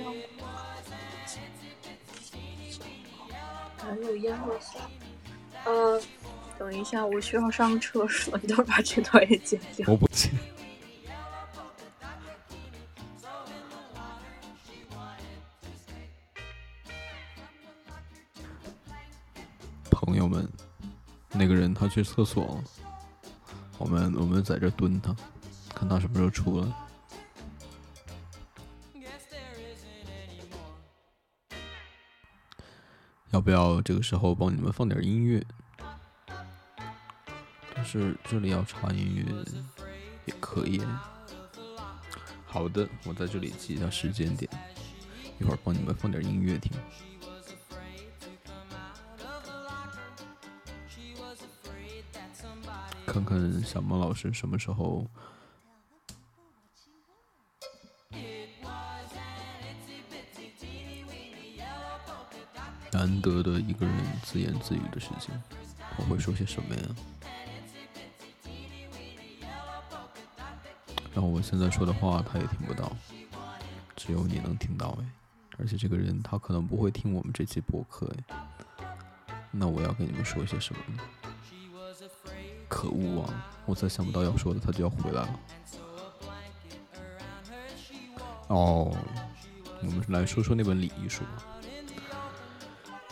[3.78, 4.78] 还有烟味小。
[5.64, 5.98] 呃，
[6.58, 9.86] 等一下，我需要上厕所，你等会儿把这段也剪掉。
[9.88, 10.32] 我不信。
[19.90, 20.48] 朋友们，
[21.32, 22.64] 那个人他去厕所了，
[23.78, 25.14] 我们我们在这蹲他，
[25.74, 26.66] 看他什么时候出来。
[33.30, 35.44] 要不要这个时候帮你们放点音乐？
[37.86, 39.24] 是这里要插音乐
[40.24, 40.82] 也可以。
[42.44, 44.50] 好的，我在这里记一下时间点，
[45.38, 46.72] 一会儿帮你们放点音乐听。
[53.06, 55.06] 看看小猫老师什么时候
[62.92, 65.40] 难得的一个人自言自语的时间，
[65.98, 66.82] 我会说些什么呀？
[71.16, 72.94] 然后我现在说的话他也听不到，
[73.96, 75.06] 只有你能听到哎。
[75.56, 78.36] 而且这个人他可能不会听我们这期播客哎。
[79.50, 81.00] 那我要跟你们说些什么呢？
[82.68, 83.48] 可恶啊！
[83.64, 85.40] 我再想不到要说的，他就要回来了。
[88.48, 88.94] 哦，
[89.80, 91.46] 我们来说说那本礼仪书吧。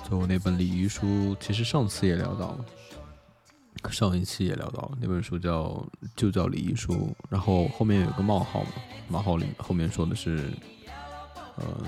[0.06, 2.64] 就那本礼仪书，其实上次也聊到了，
[3.90, 8.70] 上一期也聊到了，那本书叫就叫礼仪书，然后后面有个冒号嘛，
[9.08, 10.52] 冒号里后面说的是，
[11.56, 11.86] 呃，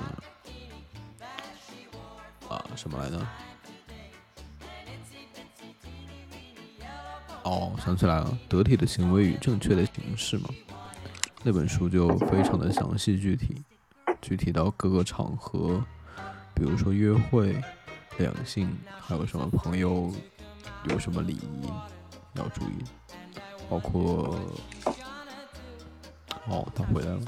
[2.49, 3.26] 啊什么来着？
[7.42, 10.49] 哦，想起来了，《得体的行为与正确的形式》嘛，
[11.44, 13.62] 那本书就非常的详细具体，
[14.20, 15.84] 具体到各个场合，
[16.55, 17.61] 比如说约会、
[18.18, 18.68] 两性，
[19.01, 20.12] 还有什么朋友
[20.85, 21.71] 有什么礼仪
[22.35, 22.85] 要注意，
[23.69, 24.39] 包括
[26.47, 27.21] 哦，他回来了，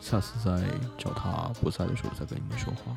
[0.00, 0.62] 下次再
[0.96, 2.96] 找他不在的时候再跟你们说话。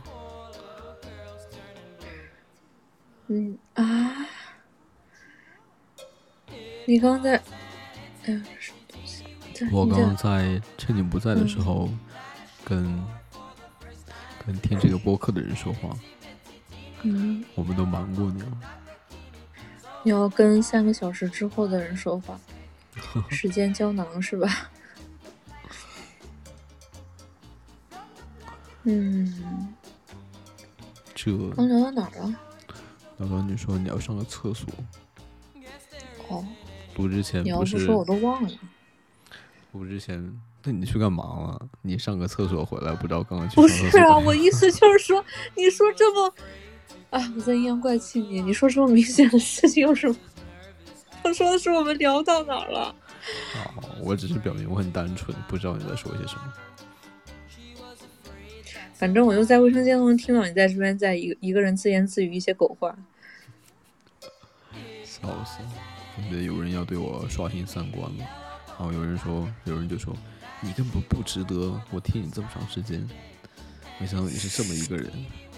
[3.28, 4.26] 嗯啊，
[6.86, 7.42] 你刚在，
[8.26, 9.24] 哎呀，什么东西？
[9.54, 11.90] 在你在我刚刚在趁你不在的时候，
[12.66, 12.84] 跟
[14.46, 15.96] 跟听这个播客的人说话，
[17.04, 18.48] 嗯，我们都瞒过你了。
[20.04, 22.40] 你要跟三个小时之后的人说话，
[23.30, 24.72] 时间胶囊是吧？
[28.84, 29.74] 嗯，
[31.14, 32.36] 这刚聊到哪儿了？
[33.18, 34.68] 聊到你说你要上个厕所，
[36.30, 36.46] 哦，
[36.96, 38.50] 录之前你要不是说我都忘了。
[39.74, 41.68] 录之前，那你去干嘛了？
[41.82, 43.92] 你上个厕所回来，不知道刚刚去不上厕所。
[43.92, 45.24] 是啊，我意思就是说，
[45.56, 46.34] 你说这么，
[47.10, 50.16] 啊，我在阴阳怪气你，你说这么明显的事情有什么？
[51.24, 52.96] 我说的是我们聊到哪儿了？
[53.56, 56.54] 哦，我只是表明我很单纯，不知道你在说些什么。
[58.94, 62.96] 反正我就在卫生间都能听到你在这边在一个一个人自言自语一些狗话。
[65.04, 65.60] 笑死！
[66.18, 68.26] 我觉得有人要对我刷新三观了。
[68.68, 70.16] 然后有人说，有人就说
[70.62, 73.08] 你根本不值得我听你这么长时间。
[74.00, 75.12] 没想到你是这么一个人，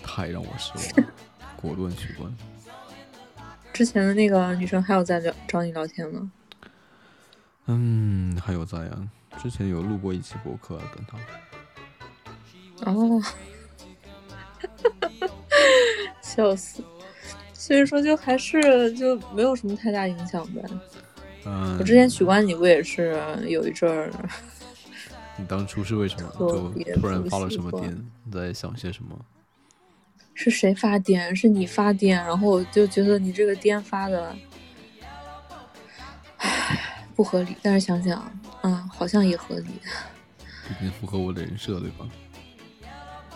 [0.03, 1.13] 太让我失望了，
[1.55, 2.35] 果断取关。
[3.73, 6.31] 之前的那个女生还有在聊找你聊天吗？
[7.67, 9.07] 嗯，还有在啊，
[9.41, 11.17] 之前有录过一期博客、啊，跟他。
[12.91, 13.21] 哦，
[16.21, 16.83] 笑死！
[17.53, 20.61] 所以说，就还是就没有什么太大影响呗。
[21.45, 23.15] 嗯，我之前取关你不也是
[23.47, 24.11] 有一阵儿，
[25.37, 27.95] 你当初是为什么就突然发了什么癫？
[28.23, 29.17] 你在想些什么？
[30.33, 31.33] 是谁发癫？
[31.35, 34.35] 是你发癫，然后我就觉得你这个癫发的，
[36.37, 37.55] 唉，不合理。
[37.61, 38.31] 但是想想，
[38.63, 39.69] 嗯，好像也合理。
[40.67, 42.07] 毕竟符合我的人设，对吧？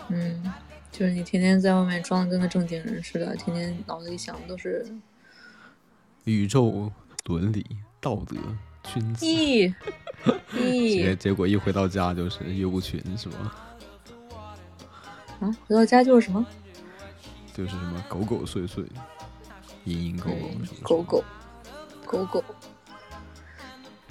[0.08, 0.52] 嗯，
[0.90, 4.86] 就是你天天在外面装的跟个正经人似的，天天脑子里想的都是
[6.24, 6.90] 宇宙
[7.26, 7.64] 伦理
[8.00, 8.36] 道德
[8.84, 9.74] 君子， 咦
[10.52, 13.52] 结咦结果一回到家就是业务群是吗？
[15.40, 15.56] 啊！
[15.66, 16.46] 回到家就是什么？
[17.56, 18.84] 就是什么狗狗碎碎，
[19.86, 21.24] 蝇营狗狗嗯什么狗狗，
[22.04, 22.44] 狗狗，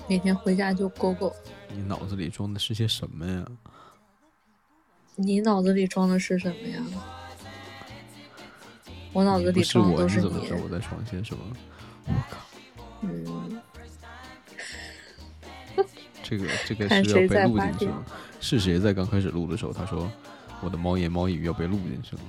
[0.09, 1.35] 每天回家就狗狗。
[1.69, 3.45] 你脑子里装的是些什么呀？
[5.13, 6.83] 你脑子里装的是什么呀？
[9.13, 11.43] 我脑子里不是我，装的都是你怎么知道我在装些什么？
[12.07, 12.37] 我靠，
[13.01, 13.61] 嗯，
[16.23, 18.03] 这个这 个看是要被录进去吗？
[18.41, 20.09] 是谁在刚开始录的时候他说
[20.61, 22.21] 我的猫言猫语要被录进去了，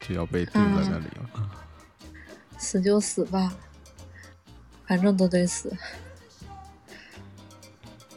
[0.00, 1.50] 就要被定在那里了？
[2.58, 3.54] 死就死吧，
[4.86, 5.76] 反正都得死。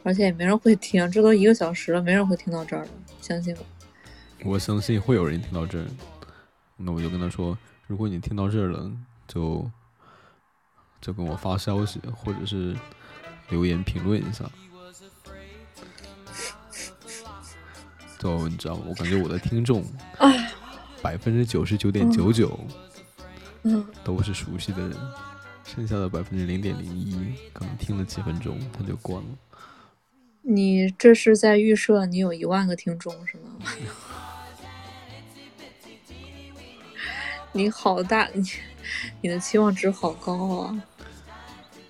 [0.04, 3.66] 而且也没人会听，这都一个小时了，没人会听到这儿的，相信我。
[4.46, 5.86] 我相信会有人听到这儿，
[6.78, 8.90] 那我就跟他说，如果你听到这儿了，
[9.28, 9.70] 就
[11.02, 12.76] 就跟我发消息，或者是
[13.50, 14.50] 留言评论一下。
[18.18, 18.86] 就你知道吗？
[18.88, 19.86] 我感觉我的听众
[21.02, 22.60] 百分之九十九点九九
[23.64, 24.98] 嗯，都是熟悉的人，
[25.64, 29.30] 剩下的百分之零点零一可能听了几分钟他就关了。
[30.42, 33.66] 你这是在预设你有一万个听众是吗？
[37.52, 38.44] 你好大，你
[39.22, 40.84] 你的期望值好高啊！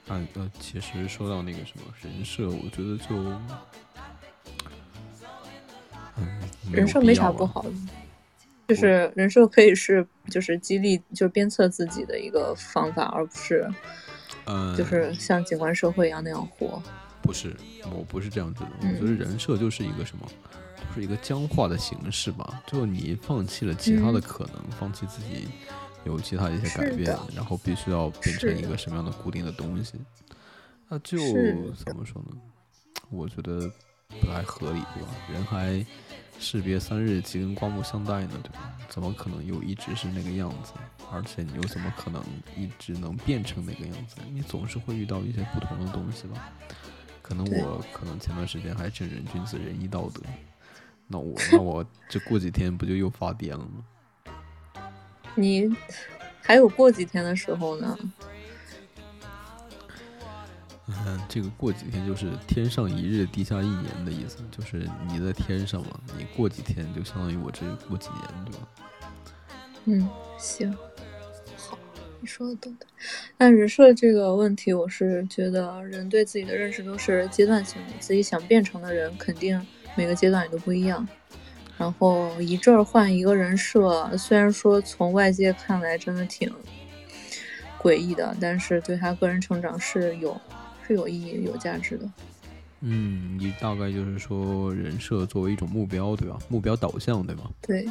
[0.08, 3.16] 啊，呃，其实说到那个什么人设，我觉得就，
[6.18, 6.42] 嗯，
[6.72, 7.14] 人设没。
[7.14, 7.72] 啥不好的，
[8.70, 13.68] 就是人设可以是就是激励，就是鞭策自己的一个方法，而不是
[14.46, 16.82] 呃，就是像景观社会一样那样活。
[17.22, 17.56] 不是，
[17.92, 18.72] 我不是这样觉得。
[18.82, 20.28] 我觉得嗯人设就是一个什么，
[20.78, 22.62] 就是一个僵化的形式吧。
[22.68, 25.48] 就你放弃了其他的嗯可能，放弃自己
[26.06, 29.96] 有其他的一些改变，然后必须要变成一个什么样的固定的东西，
[30.88, 31.18] 那就
[31.74, 32.38] 怎么说呢？
[33.10, 33.70] 我觉得
[34.22, 35.10] 不太合理，对吧？
[35.34, 35.86] 人还
[36.40, 38.74] 士别三日，即跟刮目相待呢，对吧？
[38.88, 40.74] 怎么可能又一直是那个样子？
[41.12, 42.24] 而且你又怎么可能
[42.56, 44.16] 一直能变成那个样子？
[44.32, 46.50] 你总是会遇到一些不同的东西吧。
[47.22, 50.22] 可能我可能前段时间还正人君子仁义道德，
[51.08, 53.84] 那我那我这过几天不就又发癫了吗？
[55.36, 55.70] 你
[56.42, 57.98] 还有过几天的时候呢？
[61.06, 68.68] 嗯， 这个过几天就是天上一日，地下一年的意思，就是你在天上嘛，你过几天就相当于我这过几年，对吧？
[69.86, 70.72] 嗯，行，
[71.56, 71.78] 好，
[72.20, 72.88] 你说的都对。
[73.38, 79.66] 但人设这个问题，我是觉得人对自己的认识都是阶段性的，自己想变成的人，肯定
[79.96, 81.08] 每个阶段也都不一样。
[81.78, 86.52] 然后一阵儿换一个人设，虽然说从外界看来真的挺
[87.80, 90.40] 诡异的，但是对他个人成长是有。
[90.90, 92.10] 是有意义、有价值的。
[92.82, 96.40] 嗯，你大概就是说人设作为一种目标，对吧？
[96.50, 97.44] 目标导向，对吗？
[97.62, 97.88] 对，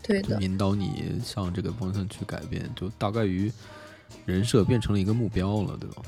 [0.00, 0.40] 对的。
[0.40, 3.50] 引导你向这个方向去改变，就大概于
[4.26, 6.02] 人设变成了一个目标了，对吧？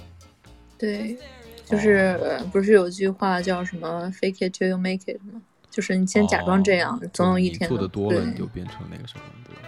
[0.79, 1.18] 对，
[1.66, 2.20] 就是
[2.53, 5.43] 不是有句话叫什么 “fake it till you make it” 吗？
[5.70, 9.62] 就是你先假装这样，总有一天做的多了，你就变成那个什么，对吧？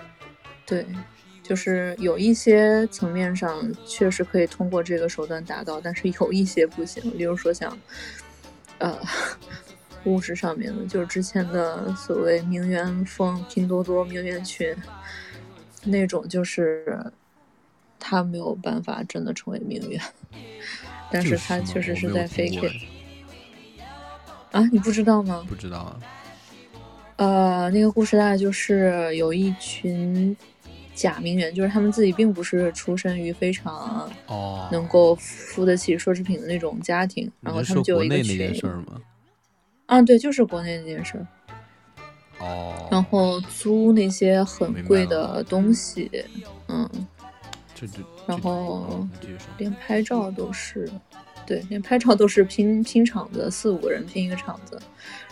[0.66, 0.86] 对。
[1.44, 7.02] 就是有一些层面上确实可以通过这个手段达到，但是有一些不行。
[7.18, 7.78] 比如说像，
[8.78, 8.98] 呃，
[10.04, 14.74] 物质上面的，就是之前的所谓名媛风、拼多多名媛群
[15.84, 16.98] 那种，就是
[17.98, 20.00] 他没有办法真的成为名媛，
[21.10, 22.88] 但是他确实是在 fake。
[24.50, 25.44] 啊，你不知道吗？
[25.46, 26.00] 不知道啊。
[27.16, 30.34] 呃，那个故事大概就是有一群。
[30.94, 38.70] 假名媛就是他们自己并不是出身于非常哦能够付得起奢侈品的那种家庭，然后他们就有一个群。
[39.86, 41.26] 啊，对，就是国内那件事。
[42.38, 42.88] 哦。
[42.90, 46.10] 然后租那些很贵的东西，
[46.68, 46.88] 嗯。
[47.74, 47.94] 这这。
[48.26, 49.06] 然后
[49.58, 50.88] 连拍照都是，
[51.44, 54.80] 对，连拍照都是拼拼场子，四五个人拼一个场子，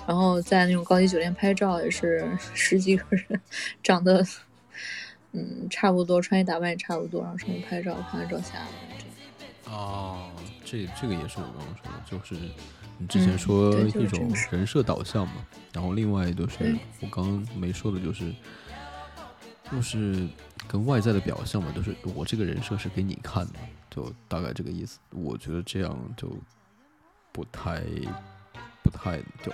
[0.07, 3.41] 然后在那种高级酒店拍照也是十几个人，
[3.83, 4.27] 长得。
[5.33, 8.67] 嗯，差不多，穿衣打扮也差不多，然后上去拍照，拍完照下来
[9.65, 10.31] 这哦，
[10.65, 12.35] 这这个也是我刚刚说的，就是
[12.99, 18.31] 你之前说一种人设导向嘛，然后另外就是我刚刚没说的就是，
[19.71, 20.29] 就是
[20.69, 23.59] 跟外在的表象嘛，就是我这个人设是给你看的，
[23.91, 24.99] 就大概这个意思。
[25.11, 26.31] 我觉得这样就
[27.33, 27.81] 不太
[28.83, 29.51] 不太就，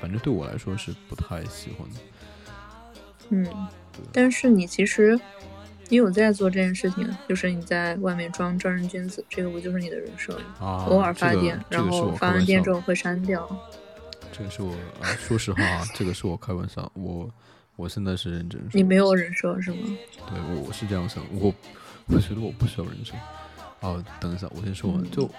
[0.00, 2.00] 反正对我来说是不太喜欢的。
[3.30, 3.68] 嗯。
[4.12, 5.18] 但是你其实，
[5.88, 10.86] 你有在做这件事情，就是你在外面装正人君子，这个不就是你的人设吗？
[10.88, 13.48] 偶尔发电，然后发完电之后会删掉。
[14.32, 14.74] 这个是我，
[15.18, 16.90] 说实话啊， 这个是我开玩笑。
[16.94, 17.30] 我
[17.76, 18.70] 我现在是认真说。
[18.72, 19.78] 你没有人设是吗？
[20.28, 21.24] 对，我是这样想。
[21.32, 21.54] 我
[22.06, 23.14] 我觉得我不需要人设。
[23.80, 25.30] 哦，等一下，我先说完就。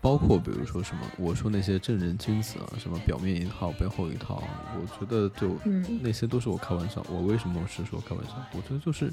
[0.00, 4.42] 包括比如说什么，我说那些正人君子啊，什么表面一套背后一套，
[4.76, 5.56] 我觉得就
[6.00, 7.04] 那些都是我开玩笑。
[7.08, 8.32] 我为什么是说开玩笑？
[8.52, 9.12] 我觉得就是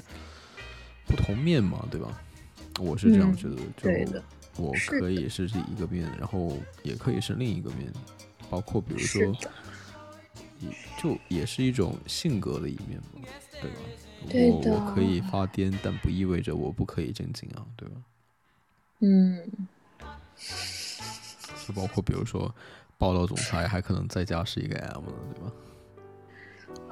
[1.06, 2.20] 不同面嘛，对吧？
[2.80, 4.22] 我是这样觉得，就
[4.62, 7.92] 我可以是这一个面，然后也可以是另一个面，
[8.50, 9.22] 包括比如说，
[11.02, 13.28] 就也是一种性格的一面嘛，
[13.60, 13.76] 对吧？
[14.32, 17.94] 我我可以发癫，但不意味着我不可以正经啊，对吧？
[19.00, 19.50] 嗯。
[21.66, 22.52] 就包括比如说，
[22.96, 25.52] 霸道总裁还可能在家是一个 M 呢，对吧？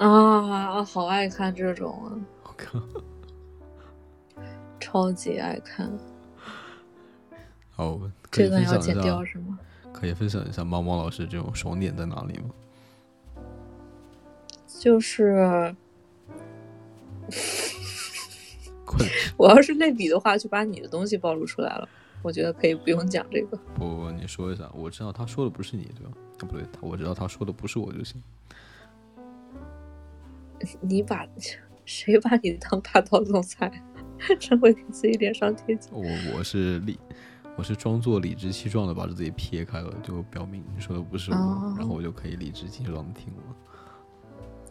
[0.05, 2.13] 啊，好爱看这种啊！
[2.45, 2.81] 我靠，
[4.81, 5.91] 超级爱看。
[7.71, 8.01] 好，
[8.31, 9.59] 这段要剪掉是吗？
[9.93, 12.51] 可以分享一下猫猫老师这种爽点在哪里吗？
[14.79, 15.75] 就是，
[19.37, 21.89] 我要是类比的话，就把你的东西暴露出来了。
[22.23, 23.57] 我觉得可以不用讲这个。
[23.75, 26.13] 不不，你说一下，我知道他说的不是你，对吧？
[26.13, 28.21] 啊，不对，他我知道他说的不是我就行。
[30.81, 31.27] 你把
[31.85, 33.71] 谁把你当霸道总裁？
[34.41, 35.93] 真会给自己脸上贴金。
[35.93, 36.03] 我
[36.35, 36.99] 我是理，
[37.57, 43.43] 我是装作理直气壮的把自己撇开了，就表明你说的不是我，然后我就可以理直气壮的听了。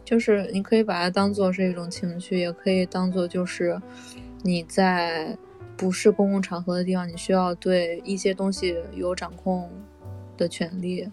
[0.04, 3.80] 就是你可以把它当做是一种情绪，也可以当做就是
[4.42, 5.36] 你在。
[5.76, 9.70] 不是公共场合的地方，你需要对一些东西有掌控
[10.36, 11.10] 的权利。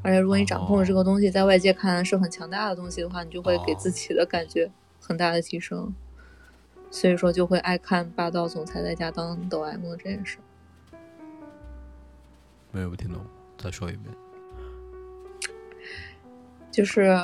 [0.00, 4.70] 而且，如果你掌控了这个东西在外界看来是很强大的东西的话，你就会给自己的感觉
[5.00, 5.92] 很大的提升。
[6.90, 10.38] 所以说，就会爱看霸道总裁在家当抖 M 这件事。
[12.72, 13.20] 没有听懂，
[13.58, 14.14] 再说一遍。
[16.70, 17.14] 就是，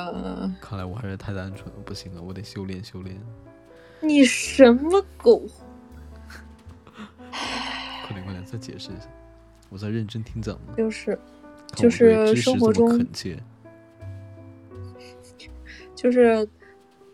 [0.61, 3.19] 看来我还是太单纯了，不行了，我得修炼修炼。
[4.01, 5.41] 你什么狗？
[8.03, 9.07] 快点，快点，再解释一下，
[9.69, 10.73] 我在认真听讲呢。
[10.77, 11.17] 就是，
[11.75, 12.99] 就是生活中，
[15.95, 16.47] 就是，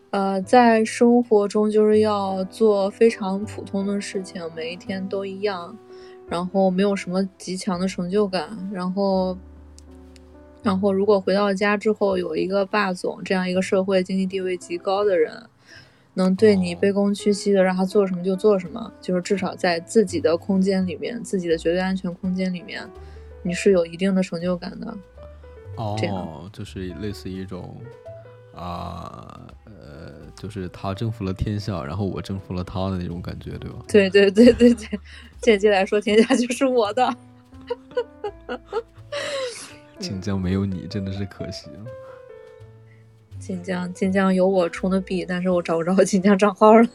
[0.10, 5.78] 呃，在生活中就是要做非常普通的事情，每一天都一样，
[6.28, 9.38] 然后没有什么极强的成就感，然后，
[10.64, 15.44] 然后如果回到家之后有一个霸总这样一个社会经济地位极高的人，
[16.24, 22.88] 能对你卑躬屈膝的让他做什么就做什么，就是至少在自己的空间里面，自己的绝对安全空间里面，
[23.44, 24.96] 你是有一定的成就感的。
[25.98, 27.80] 这样哦，就是类似一种
[28.54, 33.78] 啊呃，就是他征服了天下，然后我征服了他的那种感觉，对吧？
[33.88, 35.00] 对对对对对，
[35.41, 37.16] 间接来说，天下就是 我的。
[40.00, 41.86] 晋江没有你，真的是可惜了。
[43.49, 46.88] 晋江晋江有我充的币，但是我找不着晋江账号了。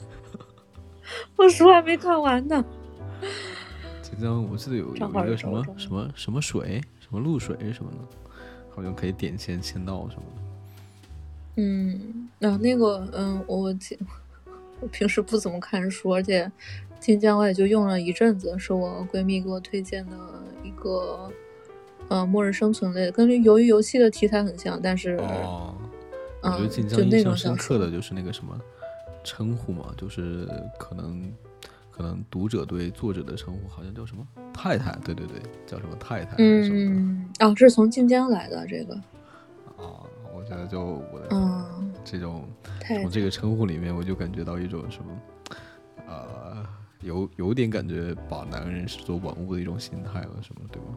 [1.35, 2.65] 我书还没看完呢。
[4.01, 7.99] 晋江我记得有有一个什么什么什么水，什么露水什么的，
[8.73, 10.43] 好像可以点签签到什么的。
[11.57, 13.75] 嗯，那、那个，嗯，我
[14.79, 16.49] 我平时不怎么看书，而且
[17.01, 20.17] 晋江我也就用了一阵子，是我闺蜜给我推荐的
[20.63, 21.29] 一个，
[22.07, 25.75] 呃，末日生存类的，跟鱿鱼游戏的题材很像，但是，哦，
[26.45, 28.59] 我觉嗯得晋江印象深刻的就是那个什么
[29.23, 30.47] 称呼嘛，就是
[30.79, 31.33] 可能
[31.91, 39.01] 可能读者对作者的称呼好像叫什么太太，对对对，叫什么太太什么嗯，哦，这是从晋江来的这个，的
[39.85, 40.05] 啊。
[40.37, 42.45] 我觉得就我的嗯，这种
[43.01, 45.21] 从这个称呼里面，我就感觉到一种什么，
[46.09, 46.67] 呃，
[47.01, 50.89] 有有点感觉把男人视作玩物的一种心态了，什么对吧？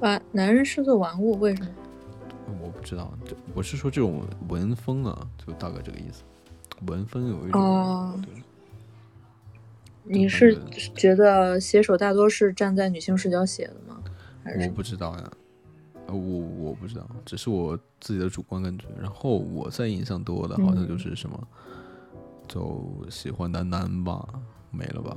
[0.00, 1.68] 把男人视作玩物，为什么？
[2.62, 6.22] 我不知道，就我是说这种文风啊，就大概这个意思。
[6.86, 8.20] 文风有一种，哦
[10.04, 10.58] 你是
[10.96, 14.02] 觉得写手大多是站在女性视角写的吗？
[14.58, 15.32] 我不知道呀，
[16.08, 18.86] 呃，我我不知道，只是我自己的主观感觉。
[19.00, 21.48] 然后我在印象多的，好像就是什么，
[22.48, 24.28] 就喜欢男男吧，
[24.72, 25.16] 没了吧？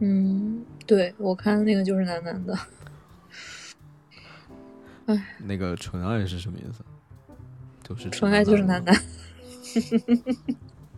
[0.00, 2.58] 嗯，对我看的那个就是男男的。
[5.38, 6.84] 那个纯爱是什么意思？
[7.82, 8.94] 就是纯爱就是男男。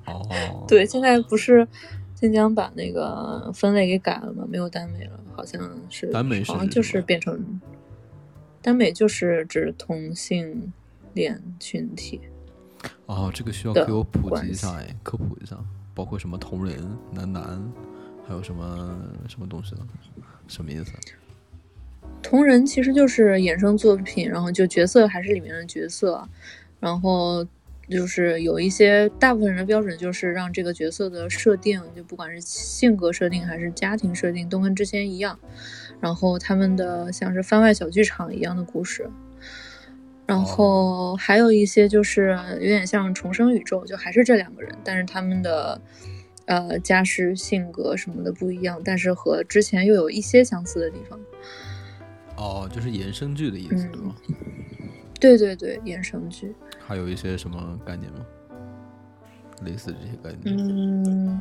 [0.06, 1.66] 哦，对，现在不是
[2.14, 4.46] 晋江把那个分类给改了吗？
[4.48, 5.60] 没有耽美了，好像
[5.90, 7.60] 是耽美是好像就是变成
[8.62, 10.72] 耽美就是指同性
[11.12, 12.20] 恋群体。
[13.06, 15.58] 哦，这个需要给我普及一下系哎，科普一下，
[15.94, 17.70] 包括什么同人、男男，
[18.26, 18.98] 还有什么
[19.28, 19.86] 什么东西呢？
[20.46, 20.92] 什么意思？
[22.22, 26.28] 同人其实就是衍生作品，然后就角色还是里面的角色，
[26.80, 27.46] 然后
[27.88, 35.38] 就是有一些大部分人的标准就是让这个角色的设定，就不管是性格设定还是家庭设定，都跟之前一样，
[36.00, 39.08] 然后他们的像是番外小剧场一样的故事。
[40.26, 45.80] 然后还有一些就是有点像重生宇宙，就还是这两个人，但是他们的
[46.44, 51.18] 呃家世、性格什么的不一样，但是和之前又有一些相似的地方。
[52.38, 54.16] 哦，就是衍生剧的意思，嗯对吗？
[55.20, 56.54] 对对对，衍生剧。
[56.78, 58.24] 还有一些什么概念吗？
[59.64, 60.56] 类似这些概念？
[60.56, 61.40] 嗯，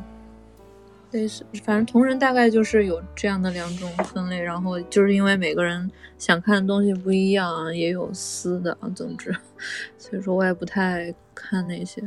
[1.12, 5.88] 类似，反正同人大概就是有这样的两种分类，然后就是因为每个人
[6.18, 9.32] 想看的东西不一样，也有私的，总之，
[9.96, 12.02] 所以说我也不太看那些。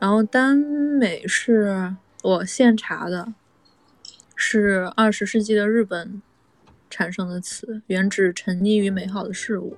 [0.00, 3.32] 然后耽美是我现查的，
[4.34, 6.20] 是二十世纪的日本
[6.90, 9.76] 产生的词，原指沉溺于美好的事物。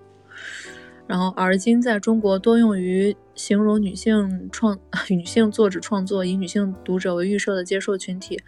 [1.06, 4.78] 然后，而今在中国多用于形容女性创
[5.08, 8.38] 女性作者创作，以女性读者为预设的接受群体，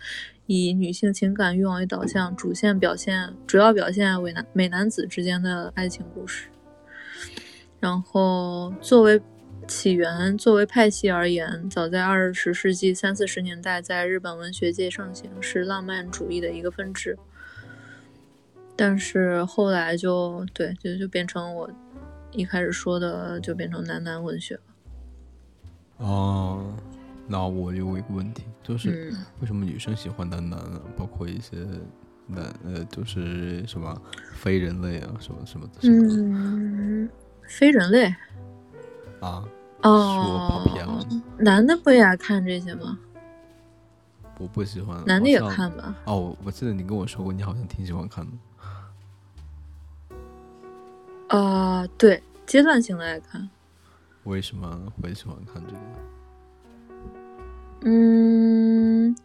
[0.45, 6.49] 以女性情感欲望为导向，主线表现主要表现为男美男子之间的爱情故事。
[7.79, 9.23] 然后，作为
[9.67, 17.17] 起源，作为派系而言，早在二十世纪三四十年代，在日本文学界盛行，是浪漫主义的一个分支。
[18.81, 21.71] 但是后来就对，就就变成我
[22.33, 24.61] 一开始说的，就变成男男文学了。
[25.99, 26.73] 哦，
[27.27, 30.81] 那我有一个问题，就是嗯为什么女生喜欢男男啊？
[30.97, 31.59] 包括一些
[32.27, 34.01] 男呃，就是什么
[34.33, 37.07] 非人类啊，什么什么的什么
[37.47, 38.07] 非人类
[39.21, 39.45] 啊？
[39.83, 41.07] 是我跑哦偏了，
[41.39, 42.99] 男的不也爱看这些吗？
[44.39, 45.05] 我不喜欢。
[45.05, 45.95] 男的也看吧？
[46.07, 48.33] 哦，我我记得你跟我说过，你好像挺喜欢看的。
[51.31, 53.49] 啊、对，阶段性的爱看。
[54.25, 55.79] 为什么会喜欢看这个？
[57.83, 59.17] 嗯，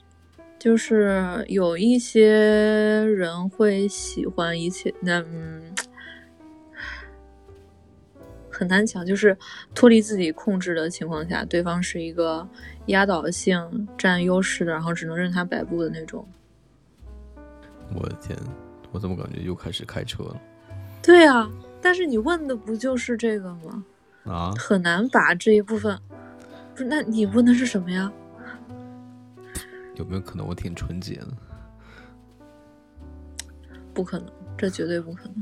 [0.60, 5.74] 就是有一些人会喜欢一切，那嗯，
[8.52, 9.36] 很难讲，就是
[9.74, 12.48] 脱离自己控制的情况下，对方是一个
[12.86, 16.26] 压倒性占优势的，然后只能任他摆布的那种。
[17.96, 18.38] 我的天，
[18.92, 20.40] 我怎么感觉又开始开车了
[21.02, 21.52] 对啊，
[21.86, 23.86] 但是你问的不就是这个吗？
[24.24, 24.52] 啊？
[24.58, 25.96] 很难把这一部分，
[26.74, 26.86] 不是？
[26.86, 28.12] 那你问的是什么呀？
[29.94, 31.28] 有没有可能我挺纯洁的？
[33.94, 35.36] 不可能，这绝对不可能。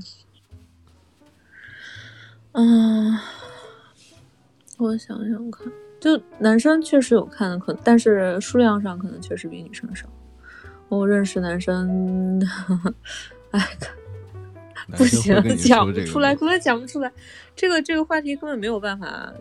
[2.52, 3.18] 嗯，
[4.80, 5.72] 我想想看，
[6.02, 10.10] 就男生确实有看的，可但是数量上可能确实比女生少。
[10.90, 12.46] 我认识男生，
[13.52, 13.66] 哎，
[14.92, 17.12] 不行讲不出来，根本讲不出来。
[17.56, 19.34] 这个这个话题根本没有办法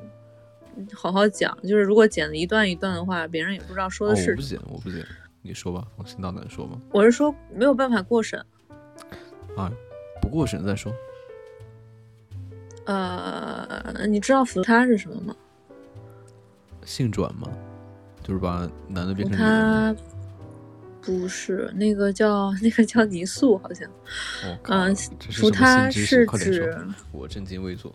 [0.95, 5.05] 好好讲，就是如果剪了一段一段的话，别人也不知道说哦，的是我不剪，我不剪，
[5.43, 6.79] 你说吧，我心大胆说吧。
[6.91, 8.39] 我是说没有办法过审。
[9.57, 9.71] 啊，
[10.21, 10.93] 不过审再说。
[12.85, 15.37] 呃，你知道扶他是什么吗？
[16.85, 17.49] 性转吗？
[18.23, 19.95] 就是把男的变成女的吗。
[19.95, 20.03] 他
[21.03, 23.91] 不是那个叫那个叫泥塑，好像。
[24.65, 24.97] 嗯
[25.31, 26.79] 扶他是指，
[27.11, 27.95] 我震惊未坐。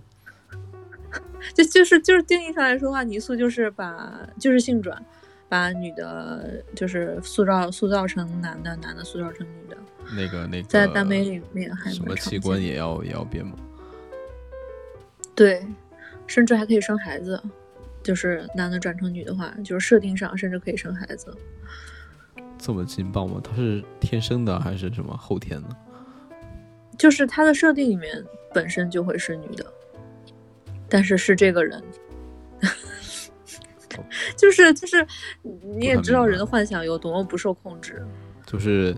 [1.56, 5.02] 就就是就是定义上来说的话，泥塑就是把就是性转，
[5.48, 9.78] 把女的就是塑造塑造成男的，男的塑造成女的，
[10.16, 13.54] 那个那个，在耽美里面还什么器官也要也要变吗？
[15.34, 15.66] 对，
[16.26, 17.42] 甚至还可以生孩子，
[18.04, 21.34] 就是男的转成女的话，就是设定上甚至可以生孩子。
[22.58, 23.42] 这么劲爆吗？
[23.44, 25.70] 他是天生的还是什么后天的？
[26.98, 28.24] 就是他的设定里面
[28.54, 29.66] 本身就会是女的，
[30.90, 31.84] 但是是这个人，
[34.36, 35.06] 就是就是
[35.42, 38.04] 你也知道人的幻想有多么不受控制。
[38.46, 38.96] 就是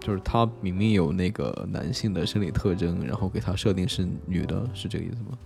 [0.00, 5.38] 就是他明明有那个男性的生理特征，然后给他设定是女的，是这个意思吗？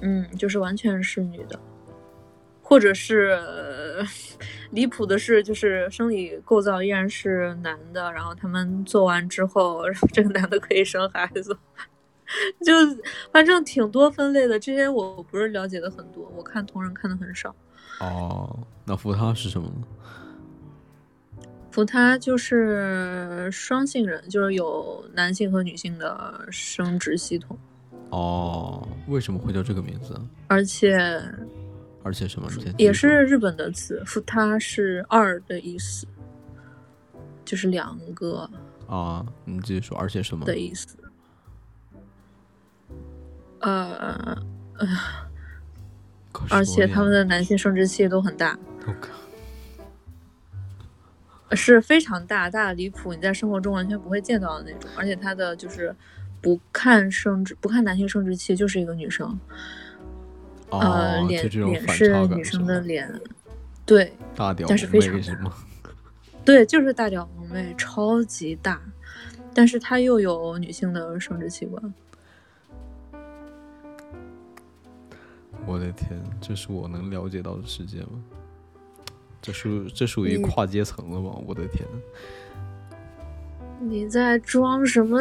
[0.00, 1.60] 嗯，就是完全是女的，
[2.72, 4.02] 或者是呃
[4.70, 11.54] 离谱的是，就是生理构造依然是男的，然后他们做完之后，然 后这个男的可以生孩子，
[12.64, 12.72] 就
[13.30, 14.58] 反正挺多分类的。
[14.58, 17.54] 这些我不是了解的很多，我看同人看的很少。
[18.00, 21.42] 哦，那扶他是什么呢？
[21.70, 27.58] 扶他就是双性人，就是有男性和女性的生殖系统，
[28.08, 30.22] 哦，为什么会叫这个名字啊？
[30.48, 31.22] 而且
[32.02, 32.48] 而且什么？
[32.78, 36.06] 也是日本的词，扶他是二的意思，
[37.44, 38.48] 就是两个
[38.86, 40.44] 啊，你继续说，而且什么？
[40.44, 40.96] 的意思。
[43.60, 44.42] 呃，
[44.78, 44.88] 呃
[46.50, 48.58] 而且他们的男性生殖器都很大，
[51.52, 54.90] 是非常大，大的离谱，你在生活中完全不会见到的那种。
[54.96, 55.94] 而且他的就是
[56.40, 59.50] 不看生殖，不看男性生殖器，就是一个女生，呃，
[60.78, 63.12] 哦，就脸这种脸是女生的脸，
[63.84, 65.52] 对大屌但是萌非常大妹是吗？
[66.44, 68.80] 对，就是大屌萌妹，超级大，
[69.54, 71.94] 但是她又有女性的生殖器官。
[75.64, 78.22] 我的天，这是我能了解到的世界吗？
[79.40, 81.30] 这属这属于跨阶层了吗？
[81.46, 81.86] 我的天，
[83.80, 85.20] 你在装什么？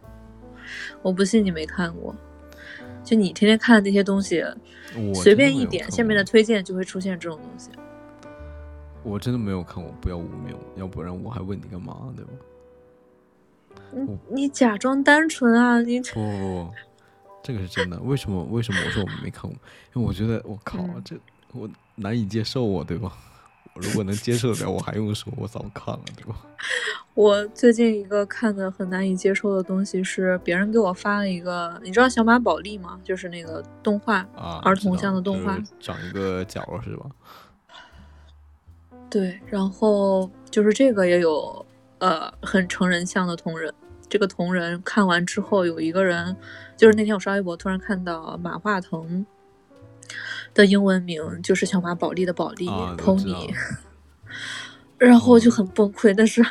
[1.00, 2.14] 我不信你没看过。
[3.10, 4.40] 就你天天看的那些东西，
[4.94, 7.68] 我随便一点，下面的推荐就会出现这种东西。
[9.02, 12.30] 我真的没有看过，不要污蔑我，要不然我还问你干嘛，对吧？
[13.90, 15.82] 你你假装单纯啊！
[15.82, 16.70] 你不不不，
[17.42, 17.98] 这个是真的。
[17.98, 18.44] 为什么？
[18.44, 19.58] 为什么我说我没看过？
[19.94, 21.16] 因为我觉得我靠，嗯这
[21.52, 23.12] 我难以接受啊，对吧？
[23.74, 26.36] 我 如果能接受得了，我还用说，我早看了，对吧？
[27.20, 32.98] 我最近一个看的很难以接受的东西是别人给我发了一个，你知道小马宝莉吗？
[33.04, 37.04] 就是那个动画，啊，儿童向的动画长一个角儿是吧？
[39.10, 41.66] 对，然后就是这个也有
[41.98, 43.70] 呃很成人向的同人。
[44.08, 46.34] 这个同人看完之后，有一个人
[46.74, 49.26] 就是那天我刷微博突然看到马化腾
[50.54, 52.66] 的英文名就是小马宝莉的宝莉、
[52.96, 53.54] pony，
[54.96, 56.14] 然后就很崩溃。
[56.16, 56.42] 但是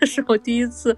[0.00, 0.96] 那 是我第一次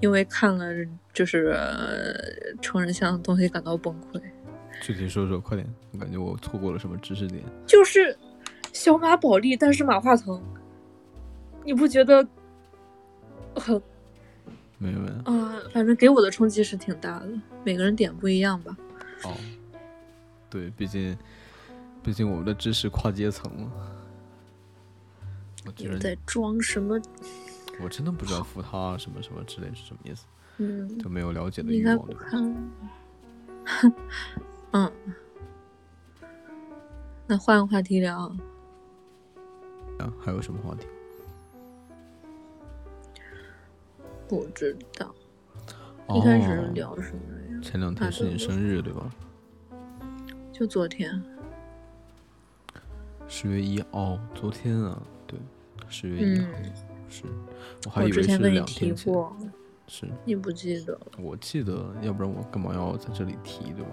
[0.00, 0.66] 因为看了
[1.12, 2.14] 就是、呃
[2.60, 4.20] 成人向的东西感到崩溃，
[4.80, 5.74] 具体说说，快点！
[5.92, 7.42] 我感觉我错过了什么知识点。
[7.66, 8.16] 就是
[8.72, 10.40] 小马宝莉，但是马化腾，
[11.64, 12.26] 你不觉得
[13.56, 13.80] 很
[14.78, 15.32] 没有没有。
[15.32, 17.28] 啊、反正给我的冲击是挺大的，
[17.64, 18.76] 每个人点不一样吧。
[19.24, 19.36] 哦，
[20.48, 21.16] 对，毕竟
[22.02, 23.72] 毕竟我们的知识跨阶层嘛。
[25.66, 27.00] 我觉得在装什么？
[27.82, 30.26] 我真的不知道扶他什么什么之类是什么意思，
[30.58, 32.22] 嗯，就没有了解的欲望，对吧？
[34.72, 34.92] 嗯，
[37.26, 38.34] 那换个话题聊。
[39.98, 40.86] 啊，还有什么话题？
[44.28, 45.14] 不知道。
[46.06, 47.60] 哦一开始聊什么呀？
[47.62, 49.10] 前两天是你生日对吧？
[50.52, 51.22] 就昨天。
[53.28, 55.38] 十月一哦，昨天啊，对，
[55.88, 56.72] 十月一号、嗯，
[57.08, 57.22] 是，
[57.86, 59.36] 我还以为是两天前，过，
[59.86, 60.98] 是你不记得？
[61.18, 63.90] 我记得，要不然我干嘛要在这里提对吧？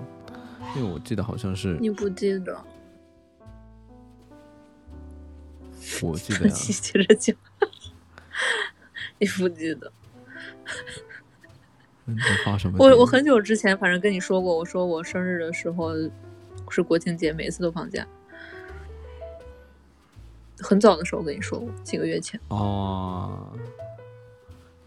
[0.75, 2.57] 因为我记得好像是你不记得？
[6.03, 7.35] 我 记得呀，你接着讲。
[9.17, 9.91] 你不记得？
[12.05, 12.77] 你在发什么？
[12.79, 15.91] 我我很久之前反正跟你说过，我说我生日的时候
[16.69, 18.07] 是国庆节，每次都放假。
[20.61, 22.39] 很早的时候跟你说过，几个月前。
[22.49, 23.51] 哦，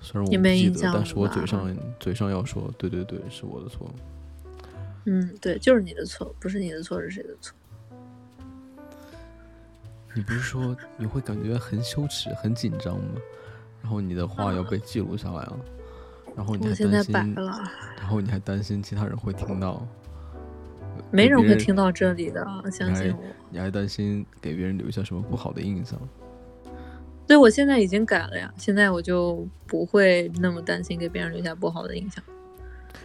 [0.00, 3.90] 虽然我不记得，没印象但是我嘴上嘴上要说，对对对，是我的错。
[5.04, 7.56] 嗯，对，就是你的错，不是你的错是谁的错？
[10.14, 13.20] 你不是说 你会感觉很羞耻、很紧张吗？
[13.82, 15.58] 然后你的话要被记录下来了，
[16.36, 17.34] 然后你还担心，
[17.96, 19.84] 然后你还担心其他人会听到，
[21.10, 23.22] 没人会听到这里的，相信我。
[23.50, 25.98] 你还担心给别人留下什么不好的印象。
[27.26, 32.22] 对，我现在已经改了呀，现在我就不会那么担心给别人留下不好的印象。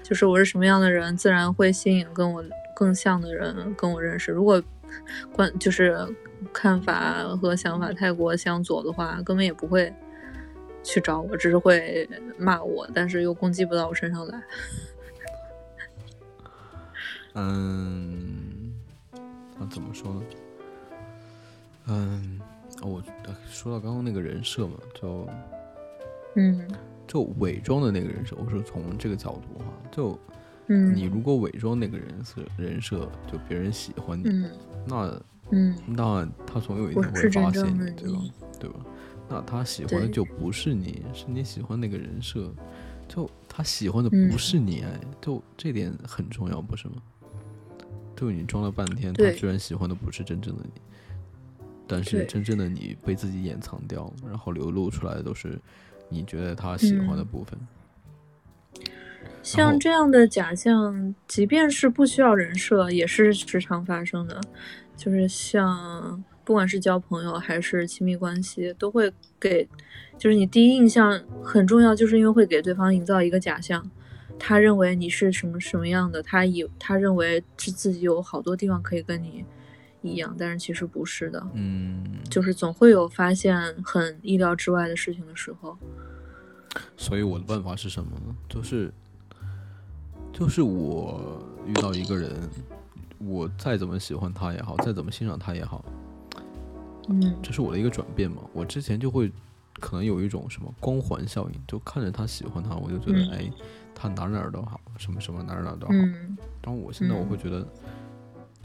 [0.03, 2.43] 就是我是什么样的人，自然会吸引跟我
[2.76, 4.31] 更像的人跟我认识。
[4.31, 4.61] 如果
[5.34, 5.97] 观就是
[6.53, 9.93] 看法和想法太过相左的话，根本也不会
[10.81, 14.41] 去找我，只是会骂我，但是又攻击不到我身上来。
[17.39, 18.73] 嗯，
[19.59, 20.22] 那怎么说呢？
[21.85, 22.41] 嗯，
[22.81, 25.30] 哦，我呃说到刚刚那个人设嘛，就
[26.35, 26.68] 嗯
[27.07, 30.19] 就伪装的那个人设，我是从这个角度哈，就
[30.65, 34.51] 嗯，你如果伪装那个人设人设，就别人喜欢你，嗯
[34.88, 38.19] 那嗯那他总有一天会发现你，对吧？
[38.59, 38.80] 对吧？
[39.30, 42.51] 那他喜欢的就不是你，是你喜欢那个人设，
[43.07, 46.95] 就他喜欢的嗯不是你，哎，就这点很重要，不是吗？
[48.18, 50.81] 就你装了半天，他居然喜欢的不是真正的你，
[51.88, 55.57] 但是真正的你被自己掩藏掉，然后流露出来的都是
[56.10, 57.57] 你觉得他喜欢的嗯部分。
[59.44, 64.41] 像这样的假象，即便是不需要人设，也是时常发生的。
[64.95, 69.69] 就是像不管是交朋友还是亲密关系，都会给，
[70.18, 73.88] 就是你第一印象很重要，就是因为会给对方营造一个假象。
[74.39, 79.43] 他认为你是什么什么样的，他以他认为是自己有好多地方可以跟你
[80.01, 81.45] 一样，但是其实不是的。
[81.53, 85.77] 嗯，就是总会有发现很意料之外的事情的时候。
[86.95, 88.35] 所以我的办法是什么呢？
[88.47, 88.93] 就是，
[90.31, 92.31] 就是我遇到一个人，
[93.18, 95.84] 我再怎么喜欢他也好，再怎么欣赏他也好，
[97.09, 98.43] 嗯这是我的一个转变嘛。
[98.53, 99.31] 我之前就会
[99.80, 103.51] 可能有一种什么光环效应，就看着他喜欢他，我就觉得、嗯哎，
[103.99, 105.94] 他哪哪儿都好，什么什么哪儿哪儿都好。
[105.94, 107.65] 嗯然后我现在我嗯会觉得，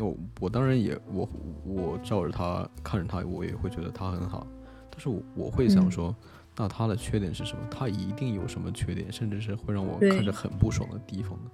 [0.00, 1.28] 我我当然也我
[1.64, 4.46] 我照着他看着他，我也会觉得他很好，
[4.90, 6.16] 但是我我会想嗯说，
[6.56, 7.62] 那他的缺点是什么？
[7.70, 11.50] 他一定有什么缺点，甚至是会让我看着很不爽的地方的。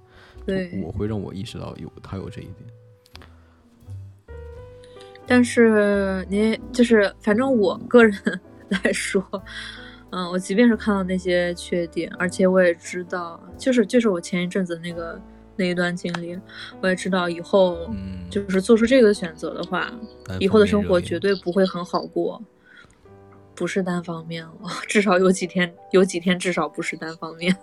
[0.47, 2.71] 对我会让我意识到有他有这一点。
[5.27, 8.41] 但是你就是，反正我个人
[8.71, 9.23] 来说，
[10.11, 15.21] 嗯，我即便是看到那些缺点，而且我也知道，就是就是我前一阵子那个
[15.57, 16.39] 那一段经历，
[16.81, 19.93] 我也知道以后嗯，就是做出这个选择的话，
[20.25, 22.43] 单以后的生活绝对不会很好过，
[23.55, 24.53] 不是单方面了，
[24.89, 27.55] 至少有几天有几天至少不是单方面。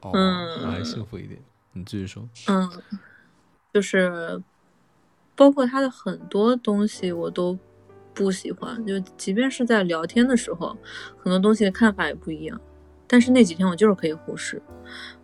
[0.00, 1.40] 哦，嗯还幸福一点。
[1.72, 2.28] 你继续说。
[2.48, 2.68] 嗯，
[3.72, 4.42] 就是
[5.36, 7.56] 包括他的很多东西我都
[8.22, 10.76] 不喜欢，就即便是在聊天的时候，
[11.16, 12.60] 很多东西的看法也不一样。
[13.06, 14.62] 但是那几天我就是可以忽视，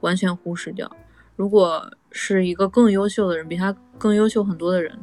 [0.00, 0.90] 完全忽视掉。
[1.36, 4.98] 如果是一个更优秀的人，比他更优秀很多的人，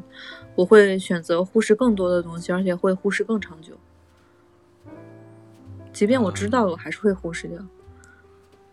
[0.55, 3.77] 我会选择忽视更多的东西，而且会忽视更长久。
[5.93, 7.63] 即便我知道了，我还是会忽视掉。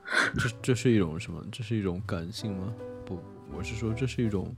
[0.39, 1.45] 这这是一种什么？
[1.53, 2.73] 这是一种感性吗？
[3.05, 3.19] 不，
[3.55, 4.57] 我是说这是一种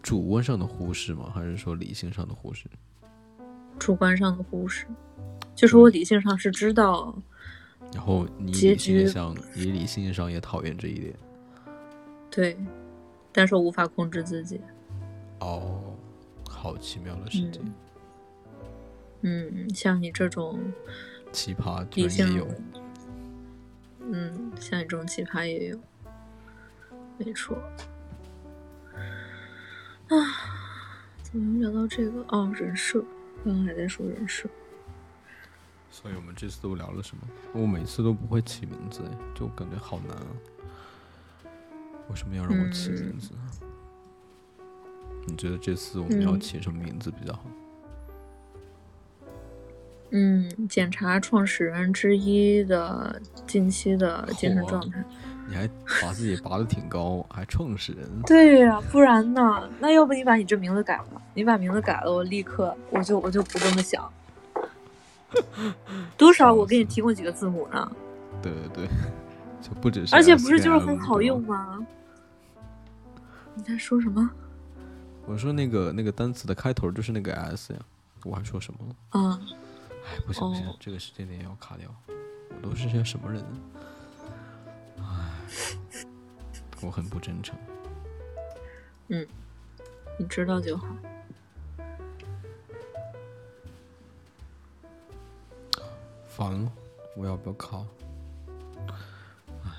[0.00, 1.28] 主观上的忽视吗？
[1.34, 2.66] 还是说理性上的忽视？
[3.78, 4.86] 主观上的忽视，
[5.54, 7.16] 就是我理性上是知道，
[7.94, 11.14] 然后你结理性局上，你理性上也讨厌这一点。
[12.30, 12.56] 对，
[13.32, 14.60] 但是我无法控制自己。
[15.40, 15.94] 哦，
[16.48, 17.60] 好奇妙的世界，
[19.22, 20.58] 嗯，像你这种
[21.32, 22.46] 奇葩也有。
[24.10, 25.78] 嗯，像你这种奇葩也有，
[27.18, 27.56] 没错。
[30.08, 30.16] 啊，
[31.22, 32.24] 怎么聊到这个？
[32.28, 33.04] 哦，人设，
[33.44, 34.48] 刚刚还在说人设。
[35.90, 37.22] 所以我们这次都聊了什么？
[37.54, 39.00] 我每次都不会起名字，
[39.34, 40.26] 就感觉好难啊！
[42.10, 43.30] 为什么要让我起名字？
[45.26, 47.44] 你觉得这次我们要起什么名字比较好？
[50.10, 55.04] 嗯，检查创始人之一的近期的精神状态。
[55.48, 55.66] 你还
[56.02, 58.06] 把自己拔得挺高，还创始人？
[58.26, 59.68] 对呀，不然呢？
[59.80, 61.22] 那要不你把你这名字改了？
[61.32, 64.12] 你把名字改了，我立刻我就我就不这么想。
[66.16, 66.52] 多少？
[66.52, 67.90] 我给你提供几个字母呢？
[68.42, 68.88] 对对对，
[69.62, 70.14] 就不只是。
[70.14, 71.86] 而且不是就是很好用吗？
[73.54, 74.30] 你在说什么？
[75.24, 77.78] 我说那个那个单词的开头就是那个 S 呀，
[78.24, 78.94] 我还说什么了？
[79.12, 79.32] 嗯。
[80.04, 81.88] 哎，不行不行，这个时间点要卡掉。
[82.08, 83.42] 我都是些什么人？
[85.92, 86.04] 哎，
[86.82, 87.58] 我很不真诚。
[89.08, 89.26] 嗯，
[90.18, 90.86] 你知道就好。
[96.26, 96.72] 烦了，
[97.16, 97.84] 我要不要卡？
[99.64, 99.70] 哎，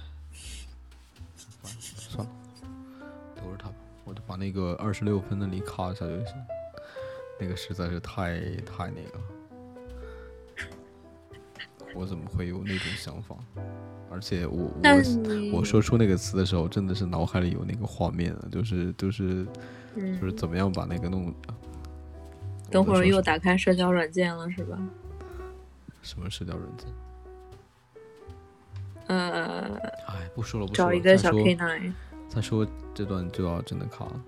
[1.64, 2.32] 算了，
[3.36, 6.36] 等会儿他吧，我就把那个二十六分的你卡一下就行。
[7.40, 9.24] 那个实在是太太那个了。
[11.96, 13.38] 我怎么会有那种想法？
[14.12, 14.72] 而且我
[15.52, 19.46] 我 我说出那个词的时候，真的是脑海里有那个画面了，就是就是
[19.96, 21.34] 就是怎么样把那个弄。
[22.72, 24.78] 等会儿又打开社交软件了是吧？
[26.02, 26.88] 什么社交软件？
[29.08, 29.76] 呃，
[30.08, 30.92] 哎，不说了，不说了。
[30.92, 31.92] 找一个小 K nine。
[32.28, 34.24] 再说这段就要真的卡了。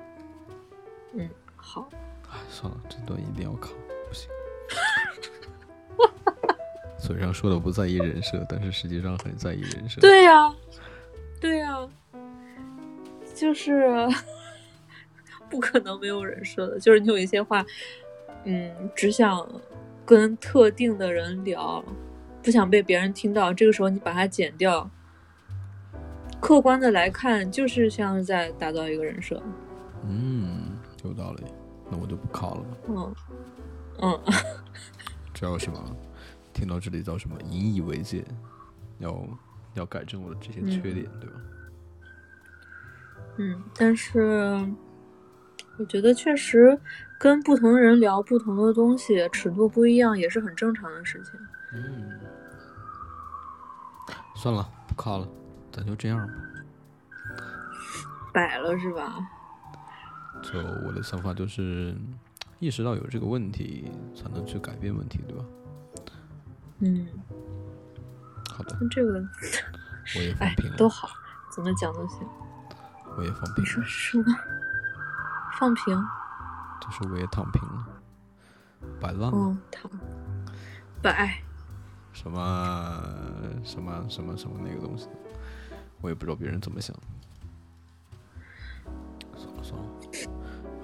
[1.14, 1.88] 嗯，好。
[2.32, 3.70] 哎，算了，这段一定要卡，
[4.08, 4.28] 不行。
[7.02, 10.00] 嘴上说的不在意人设，但是实际上很在意人设。
[10.00, 10.54] 对呀，
[11.40, 11.76] 对呀，
[13.34, 14.08] 就是
[15.50, 16.80] 不可能没有人设的。
[16.80, 17.66] 就是你有一些话，
[18.46, 19.46] 嗯，只想
[20.06, 21.84] 跟特定的人聊，
[22.44, 23.52] 不想被别人听到。
[23.52, 24.90] 这个时候你把它剪掉，
[26.40, 29.42] 客观的来看，就是像在打造一个人设。
[30.08, 31.44] 嗯，有道理。
[31.90, 32.66] 那我就不考了。
[32.88, 33.16] 嗯
[34.02, 34.20] 嗯，
[35.34, 35.96] 这有什么？
[36.62, 37.36] 听到这里叫什么？
[37.50, 38.24] 引以为戒，
[39.00, 39.28] 要
[39.74, 41.36] 要改正我的这些缺点，对吧？
[43.38, 44.64] 嗯，但是
[45.80, 46.80] 我觉得确实
[47.20, 51.34] 跟不同人聊不同的东西，尺度不一样，也是很正常的事情。
[51.74, 52.20] 嗯，
[54.36, 55.28] 算了，不卡了，
[55.72, 56.34] 咱就这样吧。
[58.32, 59.18] 摆了是吧？
[60.44, 61.96] 就我的想法就是，
[62.60, 65.44] 意识到有这个问题，才能去改变问题，对吧？
[66.82, 67.08] 嗯，
[68.50, 68.78] 好的。
[68.90, 69.24] 这个，
[70.16, 70.78] 我也放平了。
[70.78, 71.10] 都好，
[71.52, 72.28] 怎么讲都行。
[73.18, 73.64] 我也放平。
[73.64, 74.24] 你说什么？
[75.60, 75.96] 放平？
[76.82, 77.88] 就是我也躺平了，
[79.00, 79.32] 摆烂了。
[79.32, 79.90] 嗯，躺。
[81.02, 81.42] 摆。
[82.14, 83.04] 什么
[83.64, 85.08] 什么什么什么那个东西？
[86.02, 86.96] 我也不知道别人怎么想。
[89.38, 89.88] 算了算了。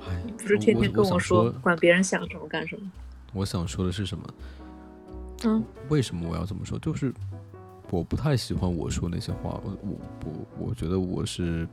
[0.07, 2.90] 哎，不是天天跟我说管别人想什么干什么？
[3.34, 4.24] 我想说的是什么？
[5.43, 6.80] 嗯，为什么我要这么说？
[6.80, 7.14] 就是
[7.89, 11.68] 我不太喜欢我说那些话，我我我我觉得我是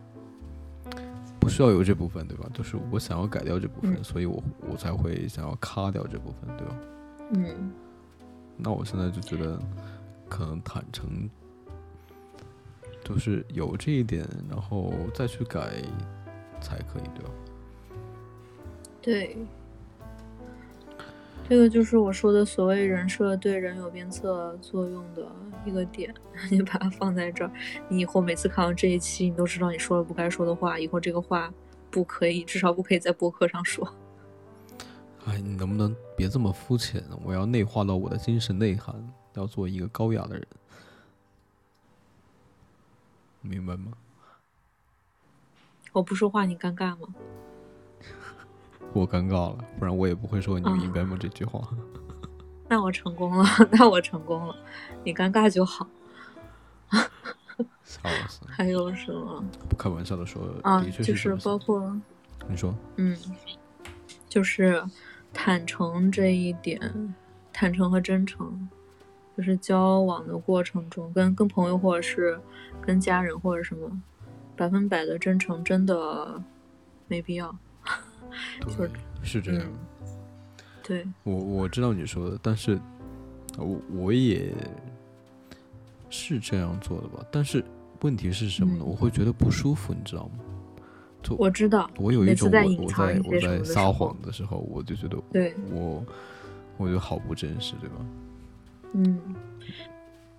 [1.40, 2.48] 不需要有这部分，对吧？
[2.52, 6.76] 就是我想要改掉这部分，所以我我才会想要卡掉这部分，对吧？
[7.34, 7.72] 嗯。
[8.56, 9.58] 那我现在就觉得，
[10.28, 11.28] 可能坦诚，
[13.02, 15.82] 就是有这一点，然后再去改
[16.60, 17.30] 才可以，对吧？
[19.02, 19.36] 对。
[21.46, 25.30] 这个就是我说的所谓人设对人有鞭策作用的
[25.66, 26.12] 一个点，
[26.50, 27.50] 你把它放在这儿，
[27.88, 31.52] 你以后每次看到这一期，你都知道你说了不该说的话，以后这个话
[31.90, 33.86] 不可以，至少不可以在播客上说。
[35.26, 37.04] 哎，你能不能别这么肤浅？
[37.22, 38.94] 我要内化到我的精神内涵，
[39.34, 40.46] 要做一个高雅的人，
[43.42, 43.92] 明白吗？
[45.92, 47.14] 我不说话，你尴尬吗？
[49.00, 51.60] 我尴尬了，不然我也不会说“你明白吗”这句话。
[52.68, 54.56] 那我成功了，那我成功了，
[55.04, 55.86] 你尴尬就好。
[57.84, 58.40] 笑死！
[58.46, 59.44] 还有什么？
[59.68, 61.94] 不开玩笑的说，啊，的确是包括
[62.48, 63.16] 你说，嗯，
[64.28, 64.82] 就是
[65.32, 67.14] 坦诚这一点，
[67.52, 68.68] 坦诚和真诚，
[69.36, 72.40] 就是交往的过程中，跟跟朋友或者是
[72.80, 73.90] 跟家人或者什么，
[74.56, 76.42] 百分百的真诚真的
[77.06, 77.54] 没必要。
[78.76, 78.88] 对，
[79.22, 79.66] 是这样。
[80.82, 82.78] 对，我我知道你说的，但是
[83.56, 84.52] 我我也
[86.10, 87.24] 是这样做的吧。
[87.30, 87.64] 但是
[88.02, 88.84] 问题是什么呢？
[88.84, 90.44] 我会觉得不舒服，你知道吗？
[91.22, 96.04] 就我知道，我有一种我我在我在撒谎的时候，我就觉得，对，我
[96.76, 97.96] 我觉得好不真实，对吧？
[98.92, 99.18] 嗯，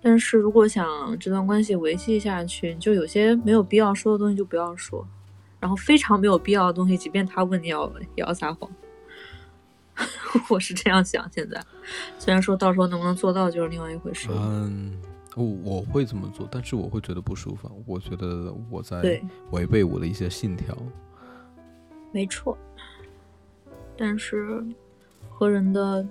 [0.00, 5.04] 但是如果想这段关系维系下去，就有些没有必要说的东西就不要说，
[5.66, 8.70] 然后非常没有必要的东西，即便他问你要也要撒谎。
[10.48, 11.60] 我是这样想，现在
[12.20, 14.28] 虽然说到时候能不能做到就是另外一回事。
[14.30, 14.96] 嗯，
[15.34, 19.20] 我我会这么做，但是我会觉得不舒服，我觉得我在，
[19.50, 20.72] 违背我的一些信条。
[22.12, 22.56] 没错。
[23.96, 24.64] 但是
[25.28, 26.06] 和人的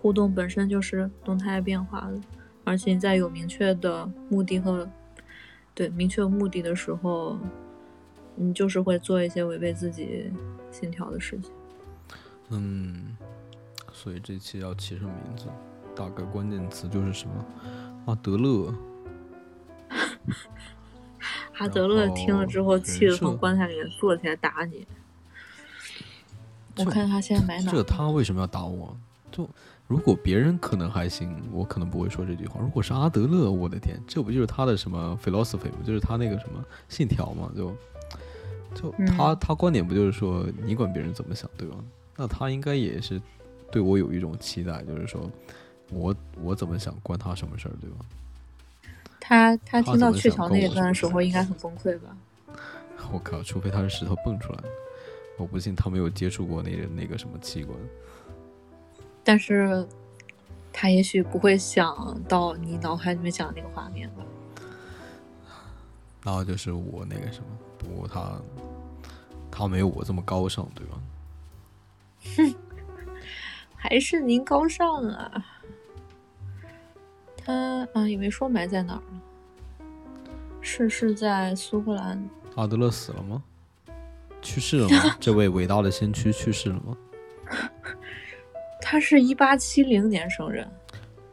[0.00, 2.20] 互动本身就是动态变化的，
[2.62, 4.88] 而且在有明确的目的和
[5.74, 7.36] 对明确目的的时候，
[8.42, 10.32] 你就是会做一些违背自己
[10.70, 11.52] 信条的事情。
[12.48, 13.14] 嗯，
[13.92, 15.44] 所以这期要起什么名字？
[15.94, 17.44] 大概关键词就是什么？
[18.06, 18.74] 阿德勒。
[21.58, 24.86] 阿德勒听了之后，气得从棺材里面坐起来打你。
[26.78, 27.82] 我看他现在埋哪这？
[27.82, 28.96] 他为什么要打我？
[29.30, 29.46] 就
[29.86, 32.58] 如果别人可能还行，我可能不会说这句话。
[32.58, 35.76] 如果是阿德勒，我的天，这不就是他的什么 philosophy 吗？
[35.84, 37.52] 就是他那个什么信条嘛？
[37.54, 37.76] 就
[38.74, 41.76] 就嗯他、他观点不就是说你管别人怎么想，对吧？
[42.16, 43.20] 那他应该也是
[43.70, 45.30] 对我有一种期待，就是说
[45.90, 47.96] 我我怎么想关他什么事儿，对吧？
[49.18, 52.16] 他他他听到鹊桥那一段的时候，应该很崩溃吧？
[53.12, 54.68] 我靠，除非他是石头蹦出来的，
[55.36, 57.76] 我不信他没有接触过那个那个什么器官。
[59.24, 59.86] 但是
[60.72, 64.24] 他也许不会想到你脑海里面想的那个画面吧？
[66.22, 67.46] 然后就是我那个什么，
[67.80, 68.40] 不过他
[69.50, 71.00] 他没有我这么高尚，对吧？
[72.36, 72.54] 哼
[73.74, 75.44] 还是您高尚啊！
[77.42, 79.20] 他啊也没说埋在哪儿呢，
[80.60, 82.22] 是是在苏格兰。
[82.56, 83.42] 阿德勒死了吗？
[84.42, 85.16] 去世了吗？
[85.18, 86.96] 这位伟大的先驱去世了吗？
[88.82, 90.70] 他是一八七零年生人，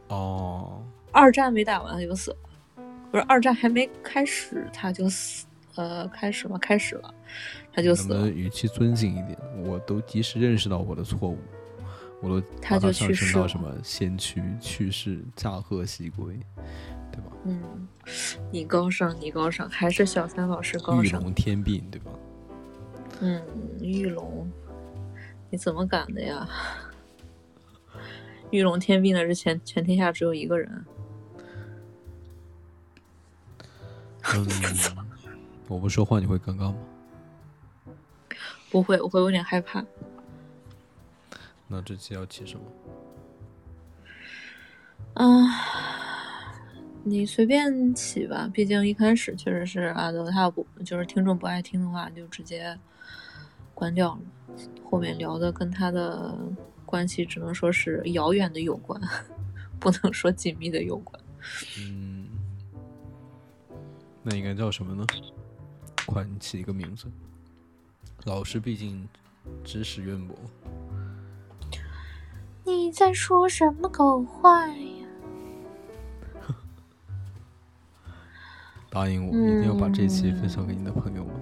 [0.08, 2.36] 哦，二战没打完他就死了，
[3.10, 5.44] 不是二战还没开始他就死，
[5.78, 7.14] 呃，开始了，开始了，
[7.72, 8.34] 他就死了不能。
[8.34, 9.38] 语气尊敬一点？
[9.62, 11.38] 我都及时认识到我的错误，
[12.20, 16.36] 我都他就去世了什么先驱去世、驾鹤西归，
[17.12, 17.30] 对吧？
[17.44, 17.86] 嗯，
[18.50, 21.04] 你高尚，你高尚，还是小三老师高尚。
[21.04, 22.10] 玉龙天命，对吧？
[23.20, 23.40] 嗯，
[23.80, 24.50] 玉龙，
[25.48, 26.48] 你怎么敢的呀？
[28.50, 30.84] 玉龙天命的是全全天下只有一个人。
[34.34, 34.44] 嗯，
[35.68, 36.76] 我不说话你会尴尬吗？
[38.70, 39.84] 不会，我会有点害怕。
[41.66, 42.64] 那这期要起什么？
[45.14, 45.46] 啊，
[47.02, 52.78] 你随便起吧，毕竟一开始确实是阿德，他要不就是听众不爱听的话，就直接
[53.74, 54.20] 关掉了。
[54.90, 56.34] 后面聊的跟他的
[56.86, 58.98] 关系只能说是遥远的有关，
[59.78, 61.22] 不能说紧密的有关。
[61.78, 62.28] 嗯，
[64.22, 65.06] 那应该叫什么呢？
[66.08, 67.06] 快，你起一个名字。
[68.24, 69.06] 老师毕竟
[69.62, 70.34] 知识渊博，
[72.64, 75.06] 你在说什么狗话呀？
[78.88, 81.34] 答应我一定要把这期分享给你的朋友们，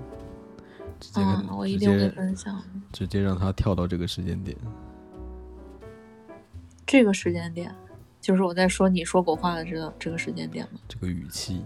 [0.98, 2.60] 直接啊、，我一定会分享。
[2.92, 4.56] 直接让他跳到这个时间点。
[6.84, 7.72] 这个时间点，
[8.20, 10.80] 就是我在说你说狗话的这个这个时间点吗？
[10.88, 11.62] 这个语气，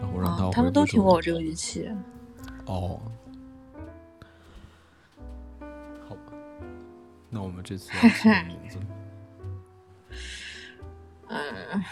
[0.00, 1.88] 然后让他啊，他们都听过我这个语气。
[2.66, 3.00] 哦。
[6.08, 6.32] 好吧，
[7.28, 8.78] 那我们这次要起 名字？
[11.28, 11.84] 嗯，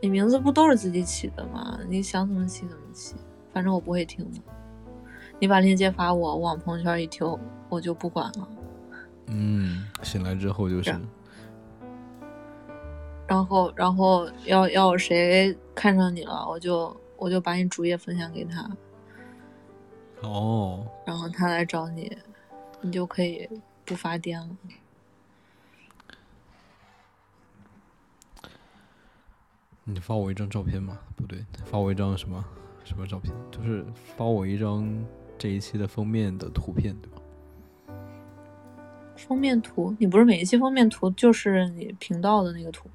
[0.00, 1.78] 你名字不都是自己起的吗？
[1.88, 3.14] 你想怎么起怎么起，
[3.52, 4.40] 反正我不会听的。
[5.38, 7.38] 你把链接发我，我往朋友圈一丢，
[7.68, 8.48] 我就不管了。
[9.26, 11.00] 嗯，醒来之后就是是
[13.26, 18.70] 然后，然后要要谁看上你了，我就我就把你主页分享给他，
[20.20, 22.16] 哦，然后他来找你，
[22.82, 23.48] 你就可以
[23.84, 24.56] 不发癫了。
[29.86, 30.98] 你发我一张照片吗？
[31.16, 32.42] 不对，发我一张什么
[32.84, 33.34] 什么照片？
[33.50, 33.84] 就是
[34.16, 34.86] 发我一张
[35.38, 37.18] 这一期的封面的图片，对吧？
[39.16, 42.94] 封面图，你不是每一期封面图就是你频道的那个图吗？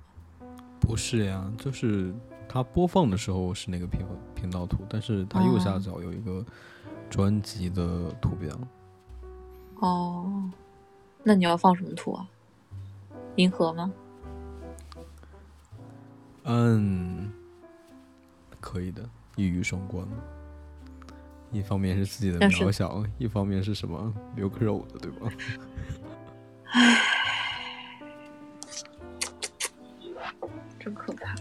[0.89, 2.11] 不是呀，就是
[2.47, 4.03] 它播放的时候是那个频
[4.33, 6.43] 频道图，但是它右下哦角有一个
[7.11, 8.49] 专辑的图标。
[9.81, 10.51] 哦，
[11.21, 12.27] 那你要放什么图啊？
[13.35, 13.93] 银河吗？
[16.45, 17.31] 嗯，
[18.59, 20.07] 可以的，一语双关。
[21.51, 25.31] 一方面是自己的渺小，一方面是什么留个肉的，对吧？
[30.79, 31.35] 真可怕。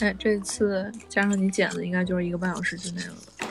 [0.00, 3.48] 哎，这次加上你剪的，应该就是一个半小时之内了吧？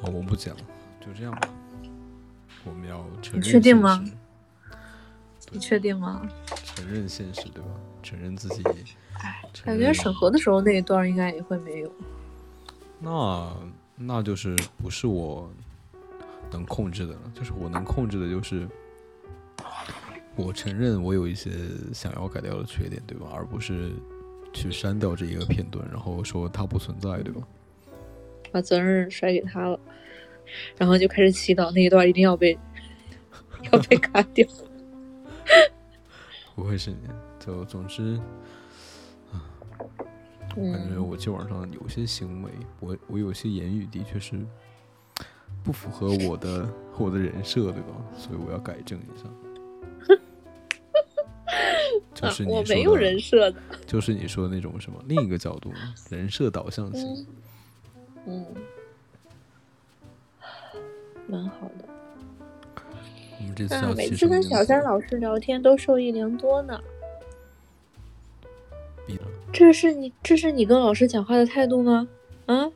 [0.00, 0.60] 好，我不剪了，
[1.00, 1.48] 就这样吧。
[2.64, 4.04] 我们要承认你确定吗？
[5.50, 6.22] 你确定吗？
[6.74, 7.68] 承认现实，对吧？
[8.02, 8.62] 承认自己。
[9.14, 11.92] 哎，感觉审核的时候那一段应该也会没有。
[12.98, 13.54] 那
[13.96, 15.50] 那就是不是我
[16.50, 18.66] 能控制的了，就是我能控制的就是
[20.40, 21.50] 我承认我有一些
[21.92, 23.28] 想要改掉的缺点，对吧？
[23.32, 23.92] 而不是
[24.52, 27.42] 去删掉这一个片段，然后说它不存在，对吧？
[28.52, 29.78] 把责任甩给他了，
[30.76, 32.58] 然后就开始祈祷那一段一定要被
[33.70, 34.46] 要被卡掉。
[36.56, 36.96] 不会是你，
[37.38, 38.18] 就总之，
[40.54, 42.50] 感觉嗯，我今晚上有些行为，
[42.80, 44.34] 我我有些言语的确是
[45.62, 46.68] 不符合我的
[46.98, 47.94] 我的人设，对吧？
[48.16, 49.24] 所以我要改正一下。
[52.20, 53.60] 就是我没有人设的。
[53.86, 55.72] 就是你说的那种什么另一个角度，
[56.10, 57.26] 人设导向型。
[58.26, 58.46] 嗯，嗯，
[61.26, 61.84] 蛮好的。
[63.38, 66.78] 我们这次啊，要每次跟小三老师聊天都受益良多呢。
[69.52, 72.06] 这是你这是你跟老师讲话的态度吗？
[72.46, 72.70] 啊？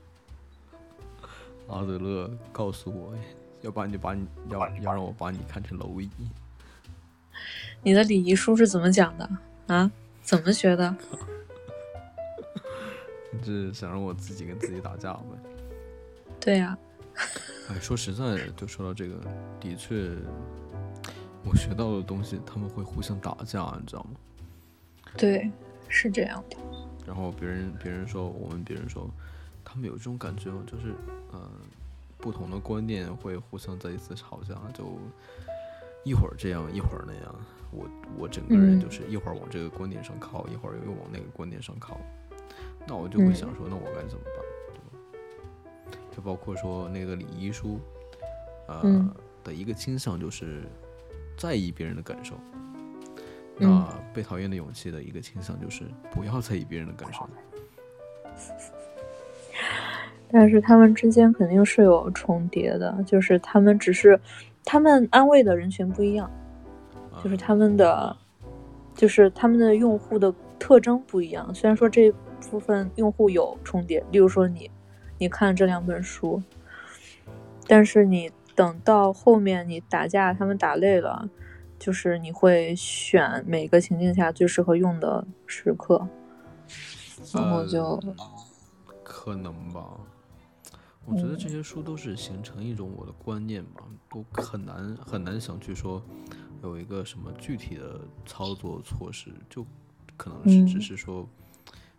[1.68, 3.14] 阿德勒告诉我，
[3.62, 6.10] 要把你把你要要让我把你看成蝼蚁。
[7.84, 9.28] 你的礼仪书是怎么讲的
[9.66, 9.90] 啊？
[10.22, 10.96] 怎么学的？
[13.30, 15.20] 你 这想让我自己跟自己打架呗？
[16.40, 16.76] 对呀、
[17.68, 19.20] 哎，说实在的，就说到这个，
[19.60, 20.10] 的确，
[21.44, 24.10] 我学到的东西他们会互相打架，你知道吗？
[25.18, 25.50] 对，
[25.88, 26.56] 是这样的。
[27.06, 29.08] 然后别人别人说我们别人说，
[29.62, 30.94] 他们有这种感觉吗，就是
[31.32, 31.50] 呃，
[32.16, 34.98] 不同的观念会互相在一次吵架，就
[36.02, 37.34] 一会儿这样一会儿那样。
[37.74, 41.98] 我我整个人嗯就是一会儿往这个观点上靠，一会儿又往那个观点上靠。
[42.86, 44.34] 那我就会嗯想说，那我该怎么办，
[44.72, 45.98] 对吧？
[46.14, 47.80] 就包括说那个李一书，
[48.68, 49.10] 呃、嗯
[49.42, 50.62] 的一个倾向就是
[51.36, 52.34] 在意别人的感受。
[52.36, 52.40] 嗯
[53.56, 57.28] 那被讨厌的勇气的一个倾向就是不要在意别人的感受。
[60.28, 64.18] 但是他们之间肯定是有重叠的，就是他们只是
[64.64, 66.28] 他们安慰的人群不一样，
[67.22, 68.16] 就是啊他们的
[68.94, 71.54] 就是他们的用户的特征不一样。
[71.54, 72.12] 虽然说这
[72.50, 74.70] 部分用户有重叠，例如说你
[75.18, 76.42] 你看这两本书，
[77.66, 81.28] 但是你等到后面你打架，他们打累了，
[81.78, 86.06] 就是你会选每个情境下最适合用的时刻，
[87.32, 89.84] 然后就呃可能吧。
[91.06, 96.02] 我觉得这些书都是形成一种我的观念吧，都很难很难想去说
[96.68, 99.64] 有一个什么具体的操作措施，就
[100.16, 101.28] 可能是只嗯是说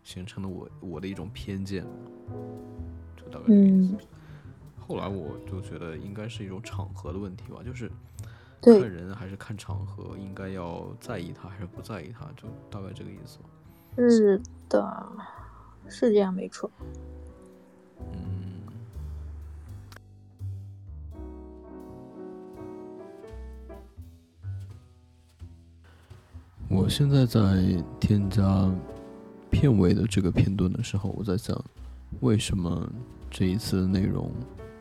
[0.02, 1.84] 形成了我我的一种偏见，
[3.16, 3.94] 就大概这个意思。
[3.94, 3.98] 嗯，
[4.78, 7.90] 后来我就觉得应该是一种场合的问题吧，就是
[8.60, 13.44] 看人还是看场合，应该要在意他还是不在意他，就大概这个意思吧。
[13.96, 15.06] 是的，
[15.88, 16.70] 是这样没错。
[17.98, 18.35] 嗯，
[26.76, 27.40] 我现在在
[27.98, 28.70] 添加
[29.50, 31.58] 片尾的这个片段的时候，我在想，
[32.20, 32.86] 为什么
[33.30, 34.30] 这一次的内容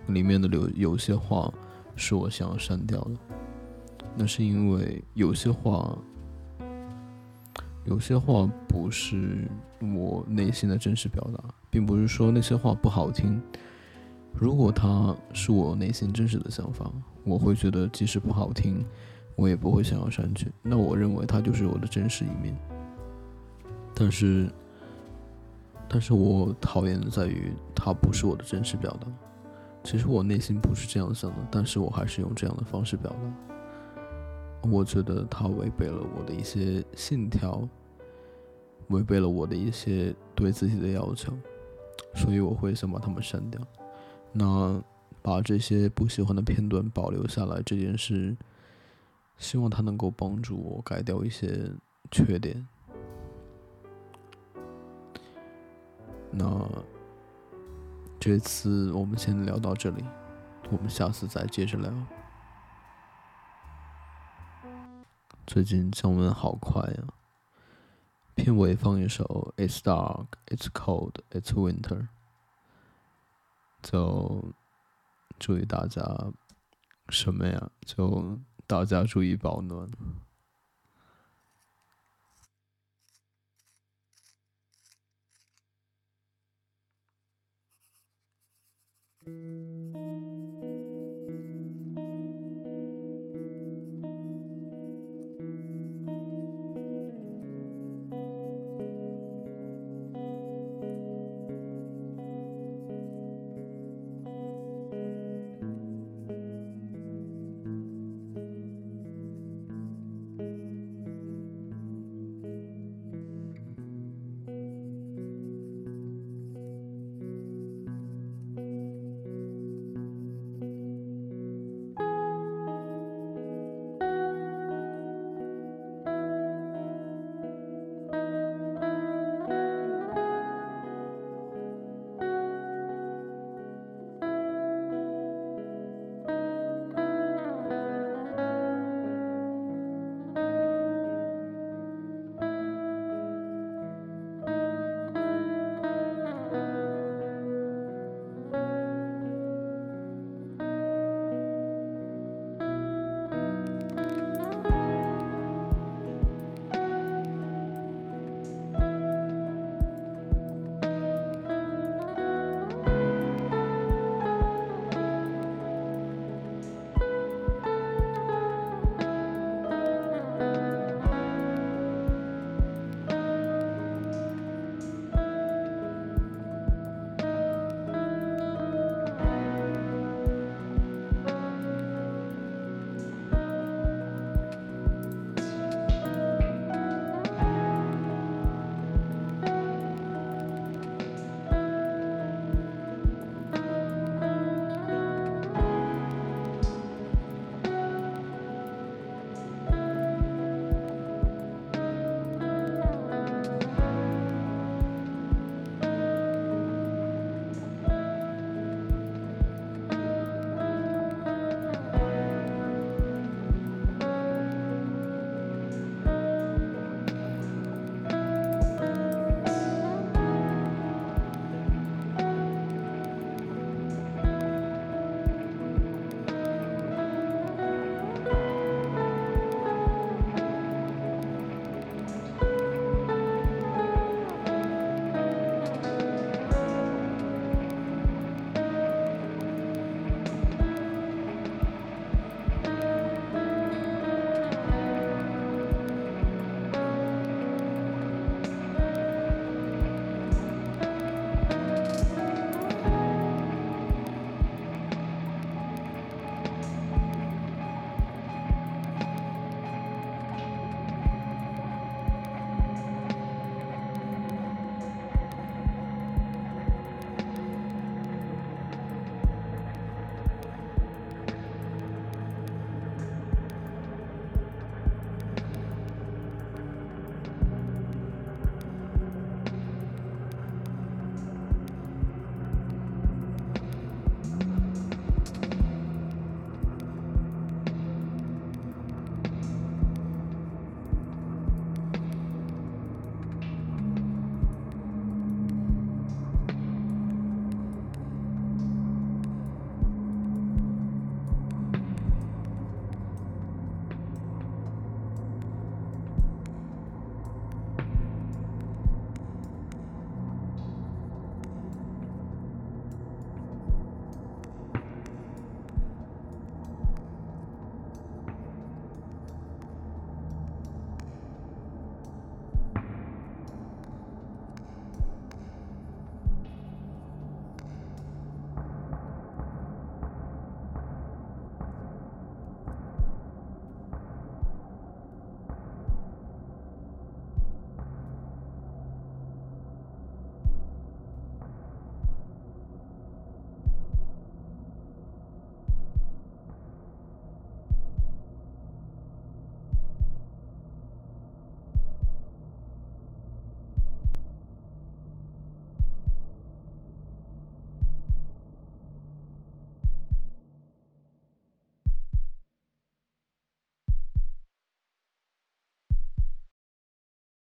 [0.08, 1.52] 里面的有有些话
[1.96, 3.12] 是我想要删掉的？
[4.14, 5.98] 那是因为有些话，
[7.86, 9.48] 有些话不是
[9.80, 13.42] 我内心的真实表达，并不是说那些话不好听。
[14.34, 16.92] 如果它是我内心真实的想法，
[17.24, 18.84] 我会觉得即使不好听，
[19.36, 20.52] 我也不会想要删去。
[20.62, 22.56] 那我认为它就是我的真实一面。
[23.94, 24.50] 但是，
[25.88, 29.08] 但是我讨厌的在于它不是我的真实表达。
[29.84, 34.70] 其实我内心不是这样想的，但是我还是用这样的方式表达。
[34.70, 37.68] 我觉得它违背了我的一些信条，
[38.88, 41.32] 违背了我的一些对自己的要求，
[42.16, 43.62] 所以我会想把它们删掉。
[44.34, 44.82] 那
[45.22, 48.36] 把这些不喜欢的片段保留下来这件事，
[49.38, 51.72] 希望它能够帮助我改掉一些
[52.12, 52.68] 缺点。
[56.32, 56.70] 那
[58.20, 60.04] 这次我们先聊到这里，
[60.72, 61.92] 我们下次再接着聊。
[65.46, 67.04] 最近降温好快呀、
[68.34, 72.02] 片尾放一首《It's Dark, It's Cold, It's Winter》，
[73.84, 74.44] 就
[75.38, 76.04] 祝予大家
[77.10, 77.70] 什么呀？
[77.86, 79.90] 就大家注意保暖。